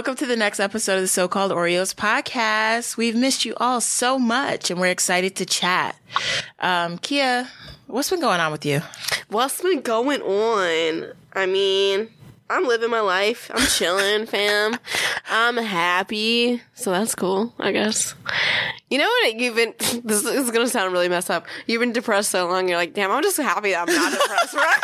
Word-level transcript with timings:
Welcome 0.00 0.16
to 0.16 0.24
the 0.26 0.34
next 0.34 0.60
episode 0.60 0.94
of 0.94 1.02
the 1.02 1.08
So 1.08 1.28
Called 1.28 1.52
Oreos 1.52 1.94
podcast. 1.94 2.96
We've 2.96 3.14
missed 3.14 3.44
you 3.44 3.52
all 3.58 3.82
so 3.82 4.18
much 4.18 4.70
and 4.70 4.80
we're 4.80 4.86
excited 4.86 5.36
to 5.36 5.44
chat. 5.44 5.94
Um, 6.58 6.96
Kia, 6.96 7.50
what's 7.86 8.08
been 8.08 8.22
going 8.22 8.40
on 8.40 8.50
with 8.50 8.64
you? 8.64 8.80
What's 9.28 9.60
been 9.60 9.82
going 9.82 10.22
on? 10.22 11.12
I 11.34 11.44
mean, 11.44 12.08
I'm 12.48 12.66
living 12.66 12.88
my 12.88 13.00
life. 13.00 13.50
I'm 13.52 13.66
chilling, 13.66 14.24
fam. 14.24 14.78
I'm 15.30 15.58
happy. 15.58 16.62
So 16.72 16.92
that's 16.92 17.14
cool, 17.14 17.52
I 17.58 17.70
guess. 17.70 18.14
You 18.90 18.98
know 18.98 19.06
what? 19.08 19.36
You've 19.38 19.54
been, 19.56 19.72
this 20.04 20.24
is 20.24 20.50
going 20.50 20.66
to 20.66 20.68
sound 20.70 20.92
really 20.92 21.08
messed 21.08 21.30
up. 21.30 21.46
You've 21.66 21.80
been 21.80 21.92
depressed 21.92 22.30
so 22.30 22.46
long, 22.48 22.68
you're 22.68 22.76
like, 22.76 22.92
damn, 22.94 23.10
I'm 23.10 23.22
just 23.22 23.36
happy 23.36 23.70
that 23.70 23.88
I'm 23.88 23.94
not 23.94 24.12
depressed, 24.12 24.54
right? 24.54 24.80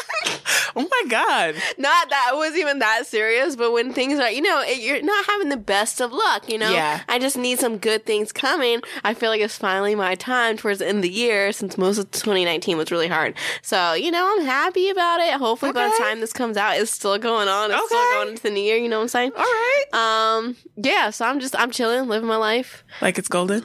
Oh 0.78 0.82
my 0.82 1.08
God. 1.08 1.54
not 1.78 2.10
that 2.10 2.30
it 2.34 2.36
was 2.36 2.54
even 2.54 2.80
that 2.80 3.06
serious, 3.06 3.56
but 3.56 3.72
when 3.72 3.94
things 3.94 4.18
are, 4.18 4.30
you 4.30 4.42
know, 4.42 4.60
it, 4.62 4.78
you're 4.82 5.00
not 5.00 5.24
having 5.24 5.48
the 5.48 5.56
best 5.56 6.02
of 6.02 6.12
luck, 6.12 6.50
you 6.52 6.58
know? 6.58 6.70
Yeah. 6.70 7.00
I 7.08 7.18
just 7.18 7.38
need 7.38 7.58
some 7.58 7.78
good 7.78 8.04
things 8.04 8.30
coming. 8.30 8.82
I 9.02 9.14
feel 9.14 9.30
like 9.30 9.40
it's 9.40 9.56
finally 9.56 9.94
my 9.94 10.16
time 10.16 10.58
towards 10.58 10.80
the 10.80 10.86
end 10.88 10.98
of 10.98 11.02
the 11.02 11.08
year 11.10 11.50
since 11.52 11.78
most 11.78 11.96
of 11.96 12.10
2019 12.10 12.76
was 12.76 12.90
really 12.90 13.08
hard. 13.08 13.36
So, 13.62 13.94
you 13.94 14.10
know, 14.10 14.30
I'm 14.36 14.44
happy 14.44 14.90
about 14.90 15.20
it. 15.20 15.32
Hopefully 15.34 15.72
by 15.72 15.88
the 15.88 15.94
time 15.96 16.20
this 16.20 16.34
comes 16.34 16.58
out, 16.58 16.76
it's 16.76 16.90
still 16.90 17.16
going 17.16 17.48
on. 17.48 17.70
It's 17.70 17.78
Okay. 17.80 17.86
still 17.86 18.12
going 18.12 18.28
into 18.28 18.42
the 18.42 18.50
new 18.50 18.60
year, 18.62 18.76
you 18.76 18.90
know 18.90 18.98
what 18.98 19.02
I'm 19.04 19.08
saying? 19.08 19.32
All 19.34 19.42
right. 19.44 19.84
Um, 19.94 20.56
yeah, 20.76 21.08
so 21.08 21.24
I'm 21.24 21.40
just, 21.40 21.58
I'm 21.58 21.70
chilling, 21.70 22.06
living 22.06 22.28
my 22.28 22.36
life, 22.36 22.84
Like 23.00 23.16
it's 23.18 23.28
golden? 23.28 23.64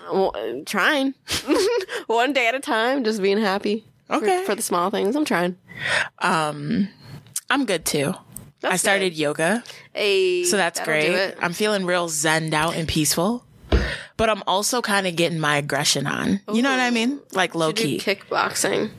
Trying 0.66 1.14
one 2.08 2.34
day 2.34 2.48
at 2.48 2.56
a 2.56 2.60
time, 2.60 3.04
just 3.04 3.22
being 3.22 3.40
happy. 3.40 3.86
Okay. 4.10 4.44
For, 4.46 4.56
the 4.56 4.62
small 4.62 4.90
things, 4.90 5.16
I'm 5.16 5.26
trying. 5.26 5.58
Um, 6.20 6.90
I'm 7.50 7.66
good 7.66 7.86
too. 7.86 8.14
I 8.64 8.70
That's 8.70 8.82
started 8.82 9.14
yoga, 9.14 9.64
Hey, 9.94 10.44
so 10.44 10.58
that's 10.58 10.80
great. 10.82 11.34
I'm 11.42 11.54
feeling 11.54 11.86
real 11.86 12.08
zened 12.10 12.54
out 12.54 12.76
and 12.76 12.88
peaceful. 12.88 13.46
But 14.18 14.30
I'm 14.30 14.44
also 14.46 14.82
kind 14.82 15.08
of 15.08 15.16
getting 15.16 15.40
my 15.40 15.58
aggression 15.58 16.06
on. 16.06 16.42
You 16.54 16.62
know 16.62 16.70
what 16.70 16.80
I 16.80 16.92
mean? 16.92 17.22
Like 17.32 17.56
low 17.56 17.74
key. 17.74 17.98
kickboxing. 17.98 18.92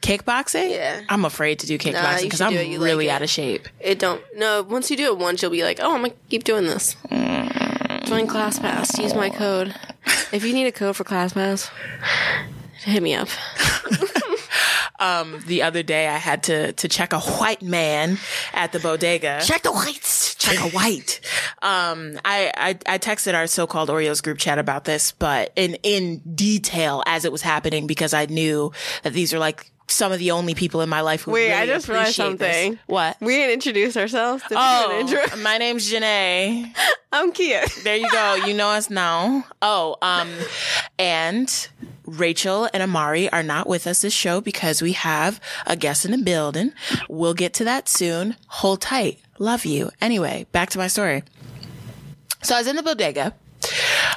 Kickboxing? 0.00 0.70
Yeah. 0.70 1.02
I'm 1.08 1.24
afraid 1.24 1.58
to 1.60 1.66
do 1.66 1.76
kickboxing 1.76 2.22
because 2.22 2.38
should 2.38 2.46
I'm 2.46 2.52
it. 2.54 2.68
You 2.68 2.78
like 2.78 2.86
really 2.86 3.10
out 3.10 3.22
of 3.22 3.28
shape. 3.28 3.68
It 3.80 3.98
don't. 3.98 4.22
No, 4.36 4.62
once 4.62 4.90
you 4.90 4.96
do 4.96 5.06
it 5.06 5.18
once, 5.18 5.42
you'll 5.42 5.50
be 5.50 5.64
like, 5.64 5.80
oh, 5.82 5.94
I'm 5.94 6.02
gonna 6.02 6.14
keep 6.28 6.44
doing 6.44 6.64
this. 6.64 6.94
Join 7.10 8.26
ClassPass. 8.26 9.02
Use 9.02 9.14
my 9.14 9.28
code. 9.28 9.74
If 10.32 10.44
you 10.44 10.52
need 10.52 10.66
a 10.66 10.72
code 10.72 10.96
for 10.96 11.04
ClassPass, 11.04 11.70
hit 12.84 13.02
me 13.02 13.14
up. 13.14 13.28
the 15.50 15.62
other 15.62 15.82
day 15.82 16.06
I 16.08 16.16
had 16.16 16.44
to 16.44 16.72
to 16.72 16.88
check 16.88 17.12
a 17.12 17.18
white 17.18 17.62
man 17.62 18.18
at 18.52 18.72
the 18.72 18.78
bodega. 18.78 19.40
Check 19.42 19.62
the 19.62 19.72
whites. 19.72 20.34
Check 20.36 20.58
a 20.58 20.70
white. 20.70 21.20
Um, 21.60 22.18
I, 22.24 22.52
I 22.56 22.94
I 22.94 22.98
texted 22.98 23.34
our 23.34 23.46
so-called 23.46 23.88
Oreos 23.88 24.22
group 24.22 24.38
chat 24.38 24.58
about 24.58 24.84
this, 24.84 25.12
but 25.12 25.52
in 25.56 25.74
in 25.82 26.22
detail 26.34 27.02
as 27.06 27.24
it 27.24 27.32
was 27.32 27.42
happening 27.42 27.86
because 27.86 28.14
I 28.14 28.26
knew 28.26 28.72
that 29.02 29.12
these 29.12 29.34
are 29.34 29.38
like 29.38 29.70
some 29.90 30.12
of 30.12 30.18
the 30.18 30.30
only 30.30 30.54
people 30.54 30.80
in 30.80 30.88
my 30.88 31.00
life 31.00 31.22
who 31.22 31.32
Wait, 31.32 31.48
really 31.48 31.54
I 31.60 31.66
just 31.66 31.88
realized 31.88 32.18
appreciate 32.18 32.38
this. 32.38 32.56
something. 32.56 32.78
What? 32.86 33.16
We 33.20 33.34
didn't 33.36 33.54
introduce 33.54 33.96
ourselves. 33.96 34.42
Did 34.48 34.58
Oh, 34.60 34.98
intro? 35.00 35.36
my 35.42 35.58
name's 35.58 35.90
Janae. 35.92 36.74
I'm 37.12 37.32
Kia. 37.32 37.62
There 37.82 37.96
you 37.96 38.10
go. 38.10 38.34
You 38.46 38.54
know 38.54 38.68
us 38.68 38.88
now. 38.90 39.44
Oh, 39.60 39.96
um, 40.00 40.30
and 40.98 41.68
Rachel 42.06 42.68
and 42.72 42.82
Amari 42.82 43.28
are 43.30 43.42
not 43.42 43.68
with 43.68 43.86
us 43.86 44.02
this 44.02 44.12
show 44.12 44.40
because 44.40 44.80
we 44.82 44.92
have 44.92 45.40
a 45.66 45.76
guest 45.76 46.04
in 46.04 46.12
the 46.12 46.18
building. 46.18 46.72
We'll 47.08 47.34
get 47.34 47.52
to 47.54 47.64
that 47.64 47.88
soon. 47.88 48.36
Hold 48.46 48.80
tight. 48.82 49.18
Love 49.38 49.64
you. 49.64 49.90
Anyway, 50.00 50.46
back 50.52 50.70
to 50.70 50.78
my 50.78 50.86
story. 50.86 51.22
So 52.42 52.54
I 52.54 52.58
was 52.58 52.66
in 52.66 52.76
the 52.76 52.82
bodega 52.82 53.34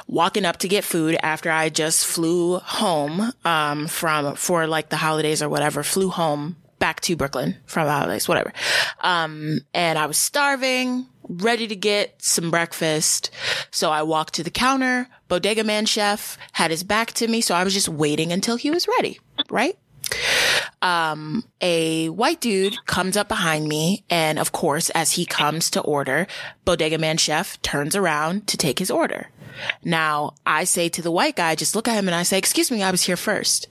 walking 0.06 0.44
up 0.44 0.58
to 0.58 0.68
get 0.68 0.84
food 0.84 1.16
after 1.22 1.50
I 1.50 1.68
just 1.68 2.06
flew 2.06 2.58
home, 2.58 3.32
um, 3.44 3.86
from, 3.86 4.36
for 4.36 4.66
like 4.66 4.88
the 4.88 4.96
holidays 4.96 5.42
or 5.42 5.48
whatever, 5.48 5.82
flew 5.82 6.10
home 6.10 6.56
back 6.78 7.00
to 7.00 7.16
Brooklyn 7.16 7.56
from 7.66 7.86
the 7.86 7.92
holidays, 7.92 8.28
whatever. 8.28 8.52
Um, 9.00 9.60
and 9.72 9.98
I 9.98 10.06
was 10.06 10.18
starving, 10.18 11.06
ready 11.28 11.66
to 11.66 11.76
get 11.76 12.22
some 12.22 12.50
breakfast. 12.50 13.30
So 13.70 13.90
I 13.90 14.02
walked 14.02 14.34
to 14.34 14.42
the 14.42 14.50
counter. 14.50 15.08
Bodega 15.28 15.64
man 15.64 15.86
chef 15.86 16.36
had 16.52 16.70
his 16.70 16.84
back 16.84 17.12
to 17.12 17.28
me. 17.28 17.40
So 17.40 17.54
I 17.54 17.64
was 17.64 17.72
just 17.72 17.88
waiting 17.88 18.32
until 18.32 18.56
he 18.56 18.70
was 18.70 18.86
ready, 18.86 19.18
right? 19.50 19.78
Um, 20.82 21.44
a 21.60 22.08
white 22.10 22.40
dude 22.40 22.84
comes 22.86 23.16
up 23.16 23.28
behind 23.28 23.68
me. 23.68 24.04
And 24.10 24.38
of 24.38 24.52
course, 24.52 24.90
as 24.90 25.12
he 25.12 25.24
comes 25.24 25.70
to 25.70 25.80
order, 25.80 26.26
Bodega 26.64 26.98
Man 26.98 27.16
Chef 27.16 27.60
turns 27.62 27.96
around 27.96 28.46
to 28.48 28.56
take 28.56 28.78
his 28.78 28.90
order. 28.90 29.30
Now 29.84 30.34
I 30.44 30.64
say 30.64 30.88
to 30.90 31.02
the 31.02 31.10
white 31.12 31.36
guy, 31.36 31.54
just 31.54 31.76
look 31.76 31.86
at 31.88 31.94
him 31.94 32.08
and 32.08 32.14
I 32.14 32.22
say, 32.24 32.38
excuse 32.38 32.70
me, 32.70 32.82
I 32.82 32.90
was 32.90 33.02
here 33.02 33.16
first. 33.16 33.68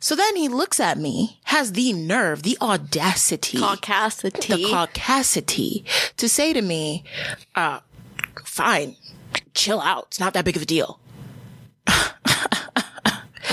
So 0.00 0.16
then 0.16 0.36
he 0.36 0.48
looks 0.48 0.80
at 0.80 0.98
me, 0.98 1.38
has 1.44 1.72
the 1.72 1.92
nerve, 1.92 2.42
the 2.42 2.58
audacity, 2.60 3.58
Caucasity. 3.58 4.48
the 4.48 4.64
caucasity 4.64 5.84
to 6.16 6.28
say 6.28 6.52
to 6.52 6.62
me, 6.62 7.04
uh, 7.54 7.80
fine, 8.44 8.96
chill 9.54 9.80
out. 9.80 10.06
It's 10.08 10.20
not 10.20 10.34
that 10.34 10.44
big 10.44 10.56
of 10.56 10.62
a 10.62 10.66
deal. 10.66 10.98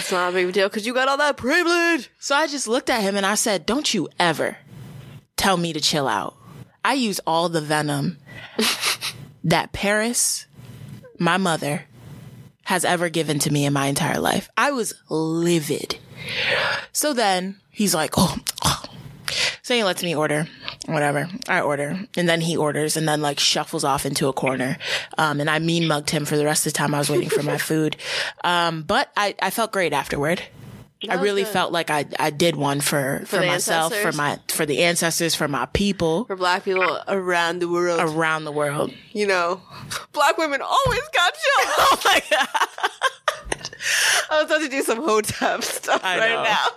That's 0.07 0.13
not 0.13 0.29
a 0.29 0.33
big 0.33 0.53
deal 0.53 0.69
because 0.69 0.87
you 0.87 0.93
got 0.93 1.09
all 1.09 1.17
that 1.17 1.35
privilege. 1.35 2.09
So 2.17 2.33
I 2.33 2.47
just 2.47 2.65
looked 2.65 2.89
at 2.89 3.01
him 3.01 3.17
and 3.17 3.25
I 3.25 3.35
said, 3.35 3.65
Don't 3.65 3.93
you 3.93 4.07
ever 4.17 4.55
tell 5.35 5.57
me 5.57 5.73
to 5.73 5.81
chill 5.81 6.07
out. 6.07 6.37
I 6.85 6.93
use 6.93 7.19
all 7.27 7.49
the 7.49 7.59
venom 7.59 8.17
that 9.43 9.73
Paris, 9.73 10.45
my 11.19 11.35
mother, 11.35 11.83
has 12.63 12.85
ever 12.85 13.09
given 13.09 13.37
to 13.39 13.51
me 13.51 13.65
in 13.65 13.73
my 13.73 13.87
entire 13.87 14.21
life. 14.21 14.49
I 14.55 14.71
was 14.71 14.93
livid. 15.09 15.97
So 16.93 17.11
then 17.11 17.59
he's 17.69 17.93
like, 17.93 18.13
Oh, 18.15 18.37
so 19.67 19.73
he 19.73 19.83
lets 19.83 20.01
me 20.01 20.15
order, 20.15 20.47
whatever. 20.85 21.27
I 21.49 21.59
order, 21.59 21.99
and 22.15 22.29
then 22.29 22.39
he 22.39 22.55
orders, 22.55 22.95
and 22.95 23.05
then 23.05 23.21
like 23.21 23.37
shuffles 23.37 23.83
off 23.83 24.05
into 24.05 24.29
a 24.29 24.31
corner. 24.31 24.77
Um, 25.17 25.41
and 25.41 25.49
I 25.49 25.59
mean 25.59 25.89
mugged 25.89 26.09
him 26.09 26.23
for 26.23 26.37
the 26.37 26.45
rest 26.45 26.65
of 26.65 26.71
the 26.71 26.77
time 26.77 26.95
I 26.95 26.99
was 26.99 27.09
waiting 27.09 27.27
for 27.27 27.43
my 27.43 27.57
food. 27.57 27.97
Um, 28.45 28.83
but 28.83 29.11
I, 29.17 29.35
I 29.41 29.49
felt 29.49 29.73
great 29.73 29.91
afterward. 29.91 30.41
I 31.09 31.15
really 31.15 31.43
good. 31.43 31.51
felt 31.51 31.73
like 31.73 31.89
I, 31.89 32.05
I 32.17 32.29
did 32.29 32.55
one 32.55 32.79
for, 32.79 33.23
for, 33.25 33.39
the 33.39 33.45
myself, 33.45 33.93
for 33.93 34.13
my, 34.13 34.39
for 34.47 34.65
the 34.65 34.83
ancestors, 34.83 35.35
for 35.35 35.49
my 35.49 35.65
people 35.65 36.23
For 36.23 36.37
black 36.37 36.63
people 36.63 36.99
around 37.05 37.59
the 37.59 37.67
world. 37.67 37.99
around 37.99 38.45
the 38.45 38.53
world. 38.53 38.93
you 39.11 39.27
know, 39.27 39.61
black 40.13 40.37
women 40.37 40.61
always 40.61 41.01
got 41.13 41.33
chill. 41.33 41.71
Oh 41.79 42.01
my 42.05 42.21
God. 42.31 42.47
I 44.31 44.41
was 44.41 44.45
about 44.45 44.61
to 44.61 44.69
do 44.69 44.81
some 44.81 45.03
hotep 45.03 45.61
stuff 45.61 46.01
I 46.05 46.19
right 46.19 46.29
know. 46.29 46.43
now. 46.43 46.67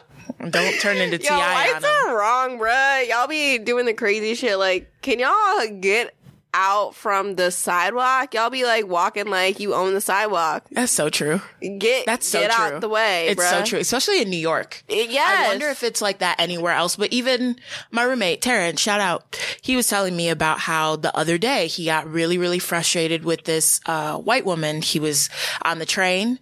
Don't 0.49 0.81
turn 0.81 0.97
into 0.99 1.19
Yo, 1.19 1.29
T.I. 1.29 1.79
them. 1.81 1.85
are 2.09 2.19
wrong, 2.19 2.59
bruh. 2.59 3.09
Y'all 3.09 3.27
be 3.27 3.59
doing 3.59 3.87
the 3.87 3.95
crazy 3.95 4.35
shit. 4.35 4.59
Like, 4.59 4.91
can 5.03 5.19
y'all 5.19 5.81
get 5.81 6.15
out 6.53 6.95
from 6.95 7.37
the 7.37 7.51
sidewalk? 7.51 8.35
Y'all 8.35 8.51
be 8.51 8.65
like 8.65 8.87
walking 8.89 9.27
like 9.29 9.61
you 9.61 9.75
own 9.75 9.95
the 9.95 10.01
sidewalk. 10.01 10.65
That's 10.71 10.91
so 10.93 11.11
true. 11.11 11.41
Get 11.79 12.07
That's 12.07 12.27
so 12.27 12.41
get 12.41 12.51
true. 12.53 12.65
out 12.65 12.81
the 12.81 12.89
way. 12.89 13.29
It's 13.29 13.41
bruh. 13.41 13.51
so 13.51 13.65
true, 13.65 13.79
especially 13.79 14.23
in 14.23 14.31
New 14.31 14.39
York. 14.39 14.83
Yeah. 14.89 15.25
I 15.27 15.49
wonder 15.49 15.69
if 15.69 15.83
it's 15.83 16.01
like 16.03 16.19
that 16.19 16.41
anywhere 16.41 16.73
else. 16.73 16.97
But 16.97 17.13
even 17.13 17.57
my 17.91 18.03
roommate, 18.03 18.43
Terrence, 18.43 18.81
shout 18.81 19.01
out, 19.01 19.39
he 19.63 19.77
was 19.77 19.87
telling 19.89 20.17
me 20.17 20.29
about 20.29 20.61
how 20.61 20.97
the 20.97 21.15
other 21.17 21.39
day 21.39 21.67
he 21.67 21.85
got 21.85 22.11
really, 22.11 22.39
really 22.39 22.59
frustrated 22.59 23.25
with 23.25 23.45
this 23.45 23.81
uh, 23.87 24.17
white 24.17 24.45
woman. 24.47 24.83
He 24.83 24.99
was 24.99 25.29
on 25.63 25.79
the 25.79 25.87
train. 25.87 26.39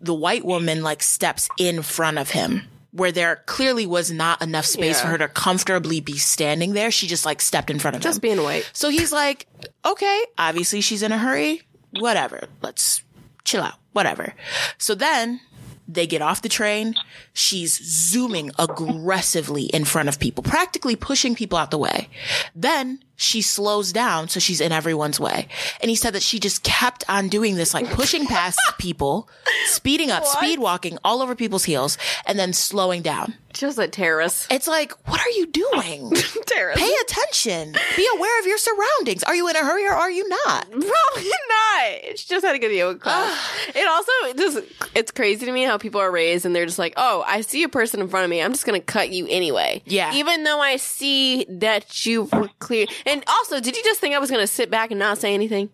The 0.00 0.14
white 0.14 0.44
woman 0.44 0.82
like 0.82 1.02
steps 1.02 1.48
in 1.56 1.82
front 1.82 2.18
of 2.18 2.30
him. 2.30 2.62
Where 2.90 3.12
there 3.12 3.42
clearly 3.46 3.86
was 3.86 4.10
not 4.10 4.40
enough 4.40 4.64
space 4.64 4.96
Yeah. 4.96 5.02
for 5.02 5.06
her 5.08 5.18
to 5.18 5.28
comfortably 5.28 6.00
be 6.00 6.16
standing 6.16 6.72
there. 6.72 6.90
She 6.90 7.06
just 7.06 7.26
like 7.26 7.40
stepped 7.42 7.68
in 7.70 7.78
front 7.78 7.96
of 7.96 8.00
him. 8.00 8.08
just 8.08 8.22
being 8.22 8.42
white. 8.42 8.68
So 8.72 8.88
he's 8.88 9.12
like, 9.12 9.46
okay, 9.84 10.24
obviously 10.38 10.80
she's 10.80 11.02
in 11.02 11.12
a 11.12 11.18
hurry. 11.18 11.62
Whatever. 11.98 12.48
Let's 12.62 13.02
chill 13.44 13.62
out. 13.62 13.74
Whatever. 13.92 14.34
So 14.78 14.94
then 14.94 15.40
they 15.86 16.06
get 16.06 16.22
off 16.22 16.42
the 16.42 16.48
train. 16.48 16.94
She's 17.34 17.78
zooming 17.82 18.52
aggressively 18.58 19.64
in 19.64 19.84
front 19.84 20.08
of 20.08 20.18
people, 20.18 20.42
practically 20.42 20.96
pushing 20.96 21.34
people 21.34 21.58
out 21.58 21.70
the 21.70 21.78
way. 21.78 22.08
Then 22.54 23.02
she 23.20 23.42
slows 23.42 23.92
down 23.92 24.28
so 24.28 24.38
she's 24.38 24.60
in 24.60 24.70
everyone's 24.70 25.18
way. 25.18 25.48
And 25.82 25.90
he 25.90 25.96
said 25.96 26.14
that 26.14 26.22
she 26.22 26.38
just 26.38 26.62
kept 26.62 27.02
on 27.08 27.28
doing 27.28 27.56
this, 27.56 27.74
like 27.74 27.90
pushing 27.90 28.26
past 28.26 28.60
people, 28.78 29.28
speeding 29.66 30.10
up, 30.10 30.24
speed 30.24 30.60
walking 30.60 30.98
all 31.04 31.20
over 31.20 31.34
people's 31.34 31.64
heels, 31.64 31.98
and 32.26 32.38
then 32.38 32.52
slowing 32.52 33.02
down. 33.02 33.34
Just 33.52 33.76
a 33.78 33.88
terrorist. 33.88 34.46
It's 34.52 34.68
like, 34.68 34.92
what 35.08 35.20
are 35.20 35.30
you 35.30 35.46
doing? 35.46 36.10
terrorist. 36.46 36.80
Pay 36.80 36.92
attention. 37.02 37.74
Be 37.96 38.08
aware 38.14 38.40
of 38.40 38.46
your 38.46 38.58
surroundings. 38.58 39.24
Are 39.24 39.34
you 39.34 39.48
in 39.48 39.56
a 39.56 39.60
hurry 39.64 39.84
or 39.86 39.92
are 39.94 40.10
you 40.10 40.28
not? 40.28 40.70
Probably 40.70 41.30
not. 41.48 42.18
She 42.18 42.28
just 42.28 42.44
had 42.44 42.54
a 42.54 42.58
good 42.60 42.70
yoga 42.72 43.00
class. 43.00 43.36
it 43.74 43.88
also 43.88 44.12
it 44.28 44.36
just 44.36 44.58
it's 44.94 45.10
crazy 45.10 45.44
to 45.46 45.50
me 45.50 45.64
how 45.64 45.76
people 45.76 46.00
are 46.00 46.10
raised 46.10 46.46
and 46.46 46.54
they're 46.54 46.66
just 46.66 46.78
like, 46.78 46.94
oh, 46.96 47.24
I 47.26 47.40
see 47.40 47.64
a 47.64 47.68
person 47.68 48.00
in 48.00 48.08
front 48.08 48.24
of 48.24 48.30
me. 48.30 48.40
I'm 48.40 48.52
just 48.52 48.64
gonna 48.64 48.80
cut 48.80 49.10
you 49.10 49.26
anyway. 49.28 49.82
Yeah. 49.86 50.14
Even 50.14 50.44
though 50.44 50.60
I 50.60 50.76
see 50.76 51.44
that 51.48 52.06
you 52.06 52.24
were 52.24 52.50
clear, 52.60 52.86
And 53.08 53.24
also, 53.26 53.58
did 53.58 53.74
you 53.74 53.82
just 53.82 54.00
think 54.00 54.14
I 54.14 54.18
was 54.18 54.30
going 54.30 54.42
to 54.42 54.46
sit 54.46 54.70
back 54.70 54.90
and 54.90 54.98
not 54.98 55.16
say 55.16 55.32
anything? 55.32 55.70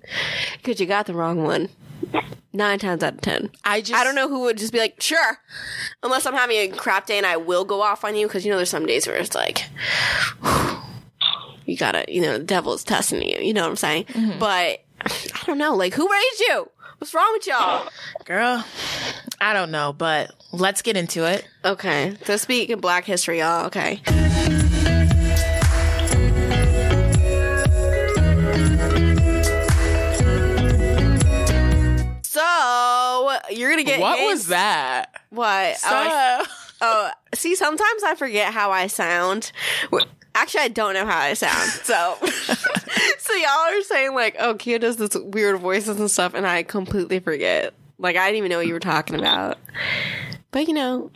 Because 0.57 0.81
you 0.81 0.87
got 0.87 1.07
the 1.07 1.15
wrong 1.15 1.43
one. 1.43 1.69
Nine 2.53 2.79
times 2.79 3.03
out 3.03 3.15
of 3.15 3.21
ten. 3.23 3.51
I 3.65 3.81
just 3.81 4.01
I 4.01 4.05
don't 4.05 4.15
know 4.15 4.29
who 4.29 4.43
would 4.43 4.57
just 4.57 4.73
be 4.73 4.79
like, 4.79 5.03
sure. 5.03 5.39
Unless 6.05 6.27
I'm 6.27 6.35
having 6.35 6.57
a 6.57 6.69
crap 6.69 7.07
day 7.07 7.19
and 7.19 7.27
I 7.27 7.37
will 7.37 7.65
go 7.65 7.83
off 7.83 8.05
on 8.05 8.15
you 8.15 8.29
because 8.29 8.45
you 8.45 8.53
know 8.53 8.57
there's 8.57 8.71
some 8.71 8.87
days 8.87 9.09
where 9.09 9.17
it's 9.17 9.35
like, 9.35 9.65
you 11.67 11.77
gotta, 11.77 12.05
you 12.07 12.21
know, 12.21 12.39
the 12.39 12.45
devil's 12.45 12.85
testing 12.85 13.23
you. 13.23 13.39
You 13.39 13.53
know 13.53 13.63
what 13.63 13.71
I'm 13.71 13.77
saying? 13.77 14.05
Mm-hmm. 14.05 14.39
But 14.39 14.85
I 15.01 15.43
don't 15.47 15.59
know. 15.59 15.75
Like, 15.75 15.95
who 15.95 16.09
raised 16.09 16.41
you? 16.41 16.71
What's 16.99 17.13
wrong 17.13 17.33
with 17.33 17.49
y'all? 17.49 17.89
girl. 18.25 18.65
I 19.41 19.53
don't 19.53 19.73
know, 19.73 19.93
but 19.93 20.33
let's 20.53 20.83
get 20.83 20.97
into 20.97 21.29
it. 21.29 21.47
Okay. 21.65 22.17
So 22.25 22.37
speak 22.37 22.71
in 22.71 22.79
Black 22.79 23.05
History, 23.05 23.41
y'all. 23.41 23.67
Okay. 23.67 24.01
So 32.59 33.33
you're 33.51 33.71
gonna 33.71 33.83
get 33.85 34.01
what 34.01 34.19
was 34.25 34.49
that? 34.49 35.11
What? 35.31 35.71
Was- 35.73 35.81
So- 35.81 36.45
Oh, 36.81 37.11
see, 37.35 37.55
sometimes 37.55 38.03
I 38.03 38.15
forget 38.15 38.53
how 38.53 38.71
I 38.71 38.89
sound. 38.89 39.53
Actually, 40.35 40.61
I 40.65 40.69
don't 40.69 40.93
know 40.93 41.07
how 41.07 41.19
I 41.19 41.33
sound. 41.35 41.71
So, 41.71 42.17
so 43.19 43.35
y'all 43.35 43.49
are 43.49 43.83
saying 43.83 44.15
like, 44.15 44.37
"Oh, 44.39 44.55
Kia 44.57 44.79
does 44.81 44.97
this 44.99 45.15
weird 45.15 45.61
voices 45.61 45.99
and 45.99 46.11
stuff," 46.11 46.35
and 46.35 46.47
I 46.47 46.63
completely 46.65 47.21
forget. 47.21 47.73
Like, 47.99 48.17
I 48.17 48.27
didn't 48.27 48.39
even 48.39 48.51
know 48.51 48.59
what 48.59 48.67
you 48.67 48.75
were 48.75 48.81
talking 48.81 49.17
about. 49.19 49.57
But 50.51 50.67
you 50.69 50.75
know, 50.75 51.11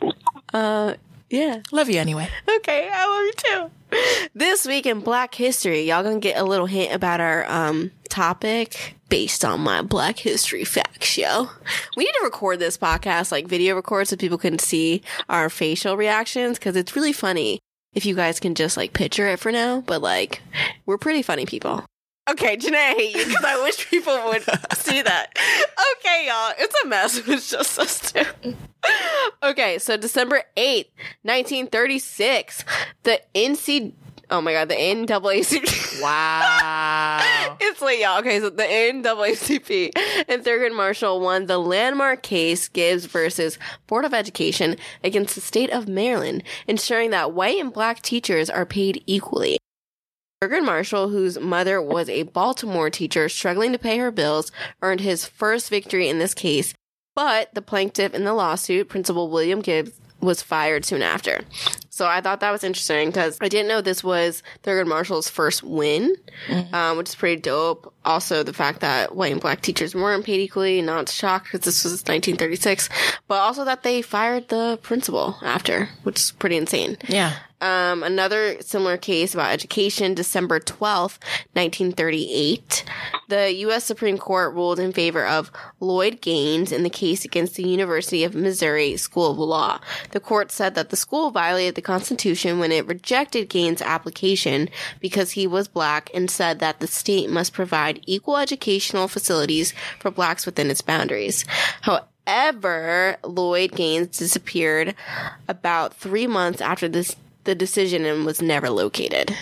uh, 0.53 0.93
yeah. 1.29 1.61
Love 1.71 1.89
you 1.89 1.99
anyway. 1.99 2.27
Okay, 2.57 2.89
I 2.91 3.07
love 3.07 3.25
you 3.25 3.33
too. 3.37 4.29
This 4.35 4.65
week 4.65 4.85
in 4.85 4.99
Black 4.99 5.33
History, 5.33 5.81
y'all 5.81 6.03
gonna 6.03 6.19
get 6.19 6.37
a 6.37 6.43
little 6.43 6.65
hint 6.65 6.93
about 6.93 7.19
our 7.19 7.49
um 7.49 7.91
topic 8.09 8.95
based 9.09 9.43
on 9.43 9.61
my 9.61 9.81
Black 9.81 10.19
History 10.19 10.63
fact 10.63 11.03
show. 11.03 11.49
We 11.97 12.05
need 12.05 12.13
to 12.19 12.23
record 12.23 12.59
this 12.59 12.77
podcast, 12.77 13.31
like 13.31 13.47
video 13.47 13.75
record, 13.75 14.07
so 14.07 14.15
people 14.15 14.37
can 14.37 14.59
see 14.59 15.01
our 15.27 15.49
facial 15.49 15.97
reactions 15.97 16.59
because 16.59 16.75
it's 16.75 16.95
really 16.95 17.13
funny. 17.13 17.59
If 17.93 18.05
you 18.05 18.15
guys 18.15 18.39
can 18.39 18.53
just 18.53 18.77
like 18.77 18.93
picture 18.93 19.27
it 19.27 19.39
for 19.39 19.51
now, 19.51 19.81
but 19.81 20.01
like 20.01 20.41
we're 20.85 20.99
pretty 20.99 21.23
funny 21.23 21.45
people. 21.45 21.83
Okay, 22.31 22.57
Janae, 22.57 22.75
I 22.75 22.93
hate 22.93 23.15
you 23.15 23.25
because 23.25 23.43
I 23.43 23.63
wish 23.63 23.89
people 23.89 24.13
would 24.25 24.43
see 24.77 25.01
that. 25.01 25.37
Okay, 25.97 26.27
y'all, 26.27 26.53
it's 26.57 26.75
a 26.83 26.87
mess. 26.87 27.21
It's 27.27 27.49
just 27.49 27.79
us 27.79 28.11
two. 28.11 28.55
Okay, 29.43 29.77
so 29.77 29.97
December 29.97 30.43
8th, 30.55 30.87
1936, 31.23 32.63
the 33.03 33.21
NC, 33.35 33.93
oh 34.31 34.41
my 34.41 34.53
god, 34.53 34.69
the 34.69 34.75
NAACP. 34.75 36.01
Wow. 36.01 37.55
It's 37.59 37.81
late, 37.81 37.99
y'all. 37.99 38.19
Okay, 38.19 38.39
so 38.39 38.49
the 38.49 38.63
NAACP 38.63 39.91
and 40.27 40.43
Thurgood 40.43 40.75
Marshall 40.75 41.19
won 41.19 41.47
the 41.47 41.57
landmark 41.57 42.23
case 42.23 42.67
Gibbs 42.67 43.05
versus 43.05 43.57
Board 43.87 44.05
of 44.05 44.13
Education 44.13 44.77
against 45.03 45.35
the 45.35 45.41
state 45.41 45.71
of 45.71 45.87
Maryland, 45.87 46.43
ensuring 46.67 47.09
that 47.11 47.33
white 47.33 47.59
and 47.59 47.73
black 47.73 48.01
teachers 48.01 48.49
are 48.49 48.65
paid 48.65 49.03
equally. 49.05 49.58
Thurgood 50.41 50.63
Marshall, 50.63 51.09
whose 51.09 51.37
mother 51.37 51.81
was 51.81 52.07
a 52.07 52.23
Baltimore 52.23 52.89
teacher 52.89 53.27
struggling 53.27 53.73
to 53.73 53.77
pay 53.77 53.97
her 53.97 54.09
bills, 54.09 54.53
earned 54.81 55.01
his 55.01 55.25
first 55.25 55.69
victory 55.69 56.07
in 56.07 56.19
this 56.19 56.33
case, 56.33 56.73
but 57.13 57.53
the 57.53 57.61
plaintiff 57.61 58.13
in 58.13 58.23
the 58.23 58.33
lawsuit, 58.33 58.87
Principal 58.87 59.29
William 59.29 59.59
Gibbs, 59.59 59.99
was 60.21 60.41
fired 60.41 60.85
soon 60.85 61.01
after. 61.01 61.41
So 61.99 62.07
I 62.07 62.21
thought 62.21 62.39
that 62.39 62.51
was 62.51 62.63
interesting 62.63 63.09
because 63.09 63.37
I 63.41 63.49
didn't 63.49 63.67
know 63.67 63.81
this 63.81 64.05
was 64.05 64.41
Thurgood 64.63 64.87
Marshall's 64.87 65.29
first 65.29 65.63
win, 65.63 66.15
um, 66.71 66.95
which 66.95 67.09
is 67.09 67.15
pretty 67.15 67.41
dope. 67.41 67.93
Also, 68.05 68.41
the 68.41 68.53
fact 68.53 68.79
that 68.79 69.17
white 69.17 69.33
and 69.33 69.41
black 69.41 69.61
teachers 69.61 69.93
weren't 69.93 70.23
paid 70.23 70.39
equally, 70.39 70.81
not 70.81 71.09
shocked 71.09 71.47
because 71.51 71.65
this 71.65 71.83
was 71.83 71.99
1936, 72.03 72.87
but 73.27 73.39
also 73.39 73.65
that 73.65 73.83
they 73.83 74.01
fired 74.01 74.47
the 74.47 74.79
principal 74.81 75.35
after, 75.41 75.89
which 76.03 76.21
is 76.21 76.31
pretty 76.31 76.55
insane. 76.55 76.97
Yeah. 77.09 77.33
Um, 77.61 78.03
another 78.03 78.61
similar 78.61 78.97
case 78.97 79.33
about 79.33 79.51
education, 79.51 80.13
December 80.13 80.59
12th, 80.59 81.19
1938. 81.53 82.85
The 83.27 83.53
U.S. 83.53 83.83
Supreme 83.83 84.17
Court 84.17 84.53
ruled 84.53 84.79
in 84.79 84.93
favor 84.93 85.25
of 85.25 85.51
Lloyd 85.79 86.21
Gaines 86.21 86.71
in 86.71 86.83
the 86.83 86.89
case 86.89 87.25
against 87.25 87.55
the 87.55 87.67
University 87.67 88.23
of 88.23 88.33
Missouri 88.33 88.95
School 88.95 89.31
of 89.31 89.37
Law. 89.37 89.81
The 90.11 90.21
court 90.21 90.51
said 90.51 90.75
that 90.75 90.89
the 90.89 90.95
school 90.95 91.31
violated 91.31 91.75
the 91.75 91.81
Constitution 91.89 92.59
when 92.59 92.71
it 92.71 92.85
rejected 92.85 93.49
Gaines' 93.49 93.81
application 93.81 94.69
because 94.99 95.31
he 95.31 95.47
was 95.47 95.67
black 95.67 96.11
and 96.13 96.29
said 96.29 96.59
that 96.59 96.79
the 96.79 96.85
state 96.85 97.31
must 97.31 97.51
provide 97.51 97.99
equal 98.05 98.37
educational 98.37 99.07
facilities 99.07 99.73
for 99.99 100.11
blacks 100.11 100.45
within 100.45 100.69
its 100.69 100.83
boundaries. 100.83 101.45
However, 101.81 103.17
Lloyd 103.23 103.71
Gaines 103.71 104.19
disappeared 104.19 104.93
about 105.47 105.95
three 105.95 106.27
months 106.27 106.61
after 106.61 106.87
this 106.87 107.15
the 107.49 107.55
decision 107.55 108.05
and 108.05 108.27
was 108.27 108.43
never 108.43 108.69
located. 108.69 109.35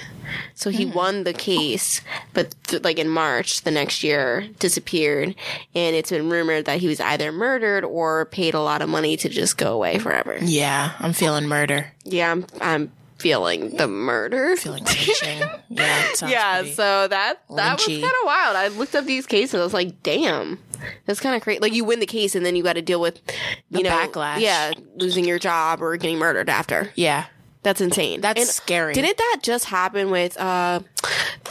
So 0.56 0.70
he 0.70 0.86
mm-hmm. 0.86 0.96
won 0.96 1.24
the 1.26 1.34
case, 1.34 2.00
but 2.34 2.56
th- 2.68 2.82
like 2.84 3.00
in 3.00 3.10
March 3.10 3.64
the 3.64 3.72
next 3.72 4.02
year, 4.02 4.48
disappeared, 4.60 5.36
and 5.76 5.96
it's 5.96 6.10
been 6.10 6.30
rumored 6.30 6.66
that 6.66 6.80
he 6.80 6.88
was 6.88 7.02
either 7.02 7.34
murdered 7.34 7.84
or 7.84 8.26
paid 8.28 8.54
a 8.54 8.62
lot 8.62 8.82
of 8.82 8.88
money 8.88 9.18
to 9.18 9.28
just 9.28 9.58
go 9.58 9.74
away 9.74 10.00
forever. 10.00 10.38
Yeah. 10.42 10.94
I'm 11.00 11.12
feeling 11.12 11.50
murder. 11.50 11.92
Yeah, 12.06 12.32
I'm 12.32 12.46
I'm 12.62 12.92
feeling 13.18 13.76
the 13.76 13.88
murder. 13.90 14.56
Feeling 14.58 14.86
lynching. 14.86 15.40
Yeah. 15.70 16.12
yeah, 16.26 16.64
so 16.64 17.10
that 17.10 17.42
that 17.56 17.78
was 17.78 17.86
kind 17.86 18.04
of 18.04 18.12
wild. 18.24 18.56
I 18.56 18.70
looked 18.70 18.96
up 18.96 19.04
these 19.04 19.26
cases. 19.26 19.60
I 19.60 19.64
was 19.64 19.74
like, 19.74 20.02
damn, 20.02 20.60
that's 21.06 21.20
kind 21.20 21.36
of 21.36 21.42
crazy. 21.42 21.60
Like 21.60 21.74
you 21.74 21.84
win 21.84 22.00
the 22.00 22.06
case 22.06 22.36
and 22.36 22.46
then 22.46 22.56
you 22.56 22.64
got 22.64 22.74
to 22.74 22.82
deal 22.82 23.02
with 23.02 23.22
you 23.70 23.80
The 23.80 23.84
know 23.84 23.90
backlash. 23.90 24.40
Yeah, 24.40 24.72
losing 24.96 25.26
your 25.26 25.40
job 25.40 25.82
or 25.82 25.98
getting 25.98 26.20
murdered 26.20 26.48
after. 26.50 26.92
yeah. 26.96 27.26
That's 27.68 27.82
insane. 27.82 28.22
That's 28.22 28.40
And 28.40 28.50
scary. 28.50 28.94
Didn't 28.94 29.18
that 29.18 29.40
just 29.44 29.66
happen 29.66 30.10
with 30.10 30.40
uh 30.40 30.80